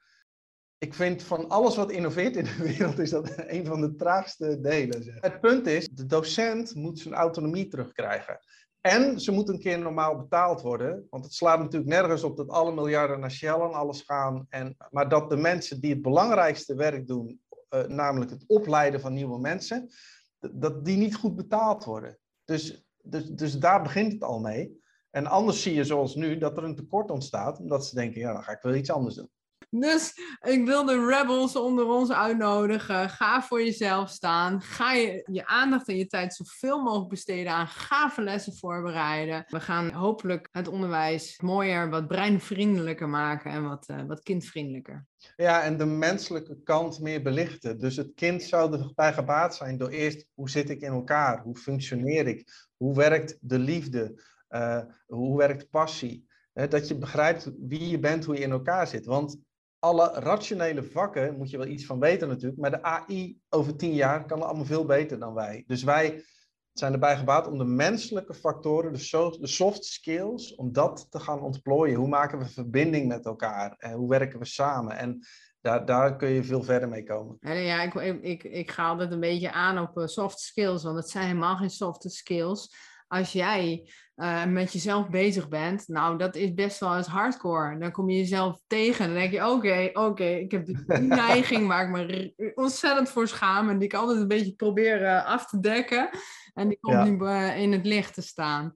Ik 0.79 0.95
vind 0.95 1.23
van 1.23 1.49
alles 1.49 1.77
wat 1.77 1.91
innoveert 1.91 2.37
in 2.37 2.45
de 2.45 2.57
wereld, 2.77 2.99
is 2.99 3.11
dat 3.11 3.33
een 3.37 3.67
van 3.67 3.81
de 3.81 3.95
traagste 3.95 4.61
delen. 4.61 5.03
Zeg. 5.03 5.21
Het 5.21 5.41
punt 5.41 5.67
is, 5.67 5.89
de 5.89 6.07
docent 6.07 6.75
moet 6.75 6.99
zijn 6.99 7.15
autonomie 7.15 7.69
terugkrijgen. 7.69 8.39
En 8.81 9.21
ze 9.21 9.33
moet 9.33 9.49
een 9.49 9.61
keer 9.61 9.79
normaal 9.79 10.17
betaald 10.17 10.61
worden. 10.61 11.07
Want 11.11 11.25
het 11.25 11.35
slaat 11.35 11.59
natuurlijk 11.59 11.91
nergens 11.91 12.23
op 12.23 12.37
dat 12.37 12.49
alle 12.49 12.75
miljarden 12.75 13.21
naar 13.21 13.31
Shell 13.31 13.61
en 13.61 13.73
alles 13.73 14.03
gaan. 14.03 14.47
En, 14.49 14.77
maar 14.91 15.09
dat 15.09 15.31
de 15.31 15.37
mensen 15.37 15.81
die 15.81 15.93
het 15.93 16.03
belangrijkste 16.03 16.75
werk 16.75 17.07
doen, 17.07 17.41
uh, 17.71 17.83
namelijk 17.83 18.31
het 18.31 18.45
opleiden 18.47 19.01
van 19.01 19.13
nieuwe 19.13 19.41
mensen, 19.41 19.91
dat 20.39 20.85
die 20.85 20.97
niet 20.97 21.15
goed 21.15 21.37
betaald 21.37 21.85
worden. 21.85 22.19
Dus 22.45 22.85
dus, 23.03 23.25
dus 23.25 23.59
daar 23.59 23.83
begint 23.83 24.13
het 24.13 24.23
al 24.23 24.41
mee. 24.41 24.81
En 25.11 25.27
anders 25.27 25.63
zie 25.63 25.75
je 25.75 25.85
zoals 25.85 26.15
nu 26.15 26.39
dat 26.39 26.57
er 26.57 26.65
een 26.65 26.77
tekort 26.77 27.11
ontstaat, 27.11 27.59
omdat 27.59 27.87
ze 27.87 27.95
denken, 27.95 28.21
ja, 28.21 28.33
dan 28.33 28.43
ga 28.43 28.53
ik 28.53 28.63
wel 28.63 28.75
iets 28.75 28.91
anders 28.91 29.15
doen. 29.15 29.31
Dus 29.75 30.13
ik 30.41 30.65
wil 30.65 30.85
de 30.85 31.07
rebels 31.07 31.57
onder 31.57 31.87
ons 31.87 32.11
uitnodigen. 32.11 33.11
Ga 33.11 33.43
voor 33.43 33.63
jezelf 33.63 34.11
staan. 34.11 34.61
Ga 34.61 34.93
je, 34.93 35.29
je 35.33 35.47
aandacht 35.47 35.89
en 35.89 35.97
je 35.97 36.07
tijd 36.07 36.35
zoveel 36.35 36.83
mogelijk 36.83 37.09
besteden 37.09 37.53
aan 37.53 37.67
gave 37.67 38.23
lessen 38.23 38.57
voorbereiden. 38.57 39.45
We 39.49 39.61
gaan 39.61 39.93
hopelijk 39.93 40.49
het 40.51 40.69
onderwijs 40.69 41.41
mooier, 41.41 41.91
wat 41.91 42.09
breinvriendelijker 42.09 43.09
maken 43.09 43.51
en 43.51 43.69
wat, 43.69 43.89
uh, 43.89 44.03
wat 44.07 44.23
kindvriendelijker. 44.23 45.07
Ja, 45.37 45.63
en 45.63 45.79
de 45.79 45.87
menselijke 45.87 46.63
kant 46.63 47.01
meer 47.01 47.23
belichten. 47.23 47.79
Dus 47.79 47.97
het 47.97 48.13
kind 48.15 48.43
zou 48.43 48.73
erbij 48.73 49.13
gebaat 49.13 49.57
zijn 49.57 49.79
door 49.79 49.89
eerst 49.89 50.27
hoe 50.35 50.51
zit 50.51 50.71
ik 50.71 50.81
in 50.81 50.93
elkaar? 50.93 51.43
Hoe 51.43 51.57
functioneer 51.57 52.27
ik? 52.27 52.51
Hoe 52.83 52.95
werkt 52.95 53.39
de 53.41 53.59
liefde? 53.59 54.23
Uh, 54.51 54.83
hoe 55.07 55.37
werkt 55.39 55.71
passie? 55.71 56.31
dat 56.69 56.89
je 56.89 56.99
begrijpt 56.99 57.51
wie 57.59 57.89
je 57.89 57.99
bent, 57.99 58.25
hoe 58.25 58.35
je 58.35 58.41
in 58.41 58.51
elkaar 58.51 58.87
zit. 58.87 59.07
Want 59.07 59.39
alle 59.79 60.11
rationele 60.13 60.83
vakken 60.83 61.37
moet 61.37 61.51
je 61.51 61.57
wel 61.57 61.67
iets 61.67 61.87
van 61.87 62.01
weten 62.01 62.29
natuurlijk, 62.29 62.61
maar 62.61 62.71
de 62.71 62.83
AI 62.83 63.39
over 63.49 63.77
tien 63.77 63.95
jaar 63.95 64.27
kan 64.27 64.43
allemaal 64.43 64.65
veel 64.65 64.85
beter 64.85 65.19
dan 65.19 65.35
wij. 65.35 65.65
Dus 65.67 65.83
wij 65.83 66.25
zijn 66.73 66.93
erbij 66.93 67.17
gebaat 67.17 67.47
om 67.47 67.59
de 67.59 67.65
menselijke 67.65 68.35
factoren, 68.35 68.93
de, 68.93 69.47
soft 69.47 69.85
skills, 69.85 70.55
om 70.55 70.73
dat 70.73 71.07
te 71.11 71.21
gaan 71.21 71.41
ontplooien. 71.41 71.97
Hoe 71.97 72.09
maken 72.09 72.39
we 72.39 72.49
verbinding 72.49 73.09
met 73.09 73.25
elkaar? 73.25 73.75
En 73.79 73.93
hoe 73.93 74.09
werken 74.09 74.39
we 74.39 74.45
samen? 74.45 74.97
En 74.97 75.27
daar, 75.63 75.85
daar 75.85 76.17
kun 76.17 76.29
je 76.29 76.45
veel 76.45 76.63
verder 76.63 76.89
mee 76.89 77.05
komen. 77.05 77.37
Ja, 77.41 77.83
ik, 77.83 77.95
ik, 78.23 78.45
ik 78.45 78.71
ga 78.71 78.89
altijd 78.89 79.13
een 79.13 79.21
beetje 79.21 79.53
aan 79.53 79.79
op 79.79 79.99
eh, 79.99 80.07
soft 80.07 80.39
skills, 80.39 80.83
want 80.83 80.97
het 80.97 81.11
zijn 81.11 81.27
helemaal 81.27 81.57
geen 81.57 81.71
soft 81.71 82.13
skills. 82.13 82.75
Als 83.07 83.33
jij 83.33 83.91
uh, 84.17 84.45
met 84.45 84.73
jezelf 84.73 85.09
bezig 85.09 85.49
bent, 85.49 85.89
nou, 85.89 86.19
dat 86.19 86.37
is 86.37 86.55
best 86.55 86.81
wel 86.81 86.97
eens 86.97 87.07
hardcore. 87.07 87.79
Dan 87.79 87.91
kom 87.91 88.11
je 88.11 88.19
jezelf 88.19 88.61
tegen 88.67 89.05
en 89.05 89.11
dan 89.11 89.21
denk 89.21 89.33
je, 89.33 89.49
oké, 89.49 89.91
oké, 89.93 90.25
ik 90.25 90.51
heb 90.51 90.67
die 90.67 90.79
neiging 91.27 91.67
waar 91.67 91.85
ik 91.85 91.91
me 91.91 92.53
ontzettend 92.55 93.09
voor 93.09 93.29
schaam 93.29 93.69
en 93.69 93.79
die 93.79 93.89
ik 93.89 93.95
altijd 93.95 94.21
een 94.21 94.29
beetje 94.29 94.55
probeer 94.55 95.03
uh, 95.03 95.25
af 95.27 95.47
te 95.47 95.61
dekken. 95.61 96.09
En 96.55 96.69
die 96.69 96.79
komt 96.81 97.05
nu 97.05 97.19
uh, 97.19 97.59
in 97.59 97.73
het 97.73 97.87
licht 97.87 98.15
te 98.15 98.23
staan. 98.23 98.75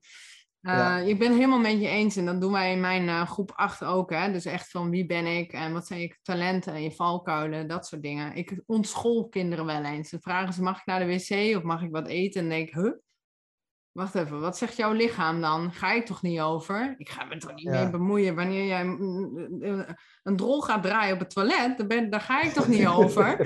Ja. 0.67 0.99
Ik 0.99 1.19
ben 1.19 1.33
helemaal 1.33 1.59
met 1.59 1.81
je 1.81 1.89
eens 1.89 2.17
en 2.17 2.25
dat 2.25 2.41
doen 2.41 2.53
wij 2.53 2.73
in 2.73 2.81
mijn 2.81 3.27
groep 3.27 3.53
8 3.55 3.85
ook. 3.85 4.11
Hè? 4.11 4.33
Dus 4.33 4.45
echt 4.45 4.71
van 4.71 4.91
wie 4.91 5.07
ben 5.07 5.27
ik 5.27 5.53
en 5.53 5.73
wat 5.73 5.87
zijn 5.87 6.01
je 6.01 6.17
talenten 6.23 6.73
en 6.73 6.83
je 6.83 6.91
valkuilen, 6.91 7.69
dat 7.69 7.87
soort 7.87 8.03
dingen. 8.03 8.35
Ik 8.35 8.63
ontschool 8.67 9.29
kinderen 9.29 9.67
wel 9.67 9.85
eens. 9.85 10.11
Dan 10.11 10.21
vragen 10.21 10.53
ze, 10.53 10.63
mag 10.63 10.79
ik 10.79 10.87
naar 10.87 10.99
de 10.99 11.07
wc 11.07 11.57
of 11.57 11.63
mag 11.63 11.83
ik 11.83 11.91
wat 11.91 12.07
eten? 12.07 12.43
En 12.43 12.49
denk 12.49 12.69
ik, 12.69 12.75
huh? 12.75 12.93
Wacht 13.97 14.15
even, 14.15 14.41
wat 14.41 14.57
zegt 14.59 14.77
jouw 14.77 14.93
lichaam 14.93 15.41
dan? 15.41 15.73
Ga 15.73 15.93
ik 15.93 16.07
toch 16.07 16.23
niet 16.23 16.41
over? 16.41 16.95
Ik 16.99 17.09
ga 17.09 17.25
me 17.25 17.37
toch 17.37 17.55
niet 17.55 17.65
Ja. 17.65 17.71
mee 17.83 17.91
bemoeien 17.91 18.35
wanneer 18.35 18.67
jij 18.67 18.85
mm, 18.85 19.49
mm, 19.61 19.87
een 20.23 20.37
drol 20.37 20.61
gaat 20.61 20.83
draaien 20.83 21.15
op 21.15 21.21
het 21.21 21.31
toilet. 21.31 21.79
Daar, 21.79 21.87
ben, 21.87 22.11
daar 22.11 22.21
ga 22.21 22.43
ik 22.43 22.53
toch 22.53 22.69
niet 22.69 22.87
over? 22.99 23.37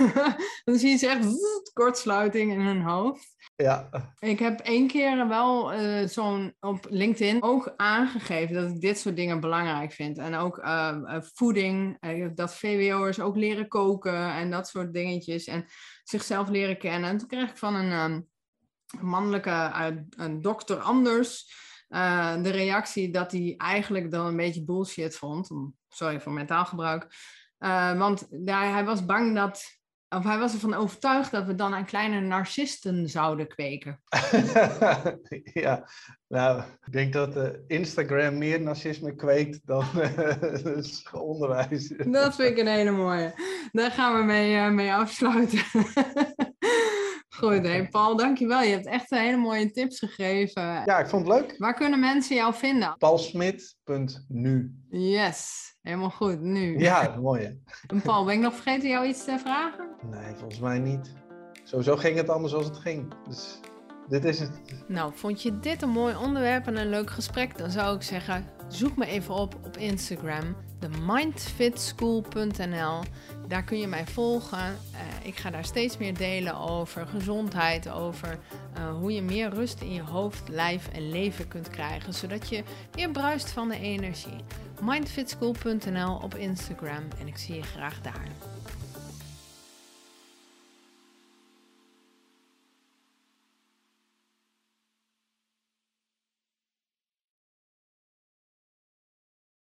dan 0.64 0.76
zie 0.78 0.90
je 0.90 0.96
ze 0.96 1.08
echt 1.08 1.26
kortsluiting 1.72 2.52
in 2.52 2.60
hun 2.60 2.82
hoofd. 2.82 3.36
Ja, 3.56 3.88
Ik 4.18 4.38
heb 4.38 4.60
één 4.60 4.86
keer 4.86 5.28
wel 5.28 5.72
eh, 5.72 6.06
zo'n 6.06 6.54
op 6.60 6.86
LinkedIn 6.88 7.42
ook 7.42 7.72
aangegeven 7.76 8.54
dat 8.54 8.68
ik 8.70 8.80
dit 8.80 8.98
soort 8.98 9.16
dingen 9.16 9.40
belangrijk 9.40 9.92
vind. 9.92 10.18
En 10.18 10.34
ook 10.34 10.58
eh, 10.58 10.88
eh, 10.88 11.22
voeding, 11.34 11.96
eh, 12.00 12.28
dat 12.34 12.54
VWO'ers 12.54 13.20
ook 13.20 13.36
leren 13.36 13.68
koken 13.68 14.32
en 14.32 14.50
dat 14.50 14.68
soort 14.68 14.92
dingetjes. 14.92 15.44
En 15.44 15.64
zichzelf 16.04 16.48
leren 16.48 16.78
kennen. 16.78 17.10
En 17.10 17.18
toen 17.18 17.28
kreeg 17.28 17.50
ik 17.50 17.56
van 17.56 17.74
een 17.74 17.90
ehm, 17.90 18.20
mannelijke 19.00 19.72
een 20.16 20.42
dokter 20.42 20.76
anders 20.76 21.52
eh, 21.88 22.42
de 22.42 22.50
reactie 22.50 23.10
dat 23.10 23.32
hij 23.32 23.54
eigenlijk 23.56 24.10
dan 24.10 24.26
een 24.26 24.36
beetje 24.36 24.64
bullshit 24.64 25.16
vond. 25.16 25.50
Sorry 25.88 26.20
voor 26.20 26.32
mentaalgebruik. 26.32 27.06
Eh, 27.58 27.98
want 27.98 28.26
ja, 28.44 28.72
hij 28.72 28.84
was 28.84 29.04
bang 29.04 29.34
dat 29.34 29.78
of 30.10 30.24
hij 30.24 30.38
was 30.38 30.52
ervan 30.52 30.74
overtuigd 30.74 31.30
dat 31.30 31.46
we 31.46 31.54
dan 31.54 31.74
aan 31.74 31.84
kleine 31.84 32.20
narcisten 32.20 33.08
zouden 33.08 33.48
kweken. 33.48 34.00
ja, 35.64 35.88
nou, 36.28 36.62
ik 36.84 36.92
denk 36.92 37.12
dat 37.12 37.36
eh, 37.36 37.48
Instagram 37.66 38.38
meer 38.38 38.60
narcisme 38.60 39.14
kweekt 39.14 39.60
dan 39.64 39.84
eh, 40.00 41.12
onderwijs. 41.30 41.88
Dat 41.88 42.34
vind 42.34 42.50
ik 42.50 42.58
een 42.58 42.66
hele 42.66 42.90
mooie. 42.90 43.34
Daar 43.72 43.90
gaan 43.90 44.18
we 44.18 44.24
mee, 44.24 44.70
mee 44.70 44.92
afsluiten. 44.92 45.62
Goed, 47.38 47.66
hey 47.66 47.88
Paul, 47.88 48.16
dankjewel. 48.16 48.62
Je 48.62 48.70
hebt 48.70 48.86
echt 48.86 49.10
hele 49.10 49.36
mooie 49.36 49.70
tips 49.70 49.98
gegeven. 49.98 50.62
Ja, 50.62 50.98
ik 50.98 51.06
vond 51.06 51.26
het 51.26 51.36
leuk. 51.36 51.54
Waar 51.58 51.74
kunnen 51.74 52.00
mensen 52.00 52.36
jou 52.36 52.54
vinden? 52.54 52.94
Paulsmit.nu. 52.98 54.74
Yes, 54.90 55.74
helemaal 55.82 56.10
goed. 56.10 56.40
Nu. 56.40 56.78
Ja, 56.78 57.16
mooi? 57.20 57.62
En 57.86 58.02
Paul, 58.02 58.24
ben 58.24 58.34
ik 58.34 58.40
nog 58.40 58.54
vergeten 58.54 58.88
jou 58.88 59.06
iets 59.06 59.24
te 59.24 59.38
vragen? 59.38 59.88
Nee, 60.10 60.34
volgens 60.34 60.60
mij 60.60 60.78
niet. 60.78 61.12
Sowieso 61.64 61.96
ging 61.96 62.16
het 62.16 62.28
anders 62.28 62.54
als 62.54 62.66
het 62.66 62.76
ging. 62.76 63.14
Dus 63.28 63.60
dit 64.08 64.24
is 64.24 64.40
het. 64.40 64.60
Nou, 64.88 65.12
vond 65.14 65.42
je 65.42 65.58
dit 65.58 65.82
een 65.82 65.90
mooi 65.90 66.16
onderwerp 66.16 66.66
en 66.66 66.76
een 66.76 66.90
leuk 66.90 67.10
gesprek? 67.10 67.58
Dan 67.58 67.70
zou 67.70 67.96
ik 67.96 68.02
zeggen, 68.02 68.46
zoek 68.68 68.96
me 68.96 69.06
even 69.06 69.34
op 69.34 69.54
op 69.64 69.76
Instagram, 69.76 70.56
themindfitschool.nl. 70.78 73.02
Daar 73.48 73.62
kun 73.62 73.78
je 73.78 73.86
mij 73.86 74.06
volgen. 74.06 74.58
Eh, 74.58 75.00
ik 75.22 75.36
ga 75.36 75.50
daar 75.50 75.64
steeds 75.64 75.96
meer 75.96 76.14
delen 76.14 76.56
over 76.56 77.06
gezondheid, 77.06 77.90
over 77.90 78.38
eh, 78.74 78.90
hoe 78.90 79.12
je 79.12 79.22
meer 79.22 79.50
rust 79.50 79.80
in 79.80 79.92
je 79.92 80.02
hoofd, 80.02 80.48
lijf 80.48 80.88
en 80.88 81.10
leven 81.10 81.48
kunt 81.48 81.70
krijgen, 81.70 82.14
zodat 82.14 82.48
je 82.48 82.62
weer 82.92 83.10
bruist 83.10 83.50
van 83.50 83.68
de 83.68 83.78
energie. 83.78 84.44
mindfitschool.nl 84.80 86.20
op 86.22 86.34
Instagram 86.34 87.04
en 87.20 87.26
ik 87.26 87.36
zie 87.36 87.54
je 87.54 87.62
graag 87.62 88.00
daar. 88.00 88.26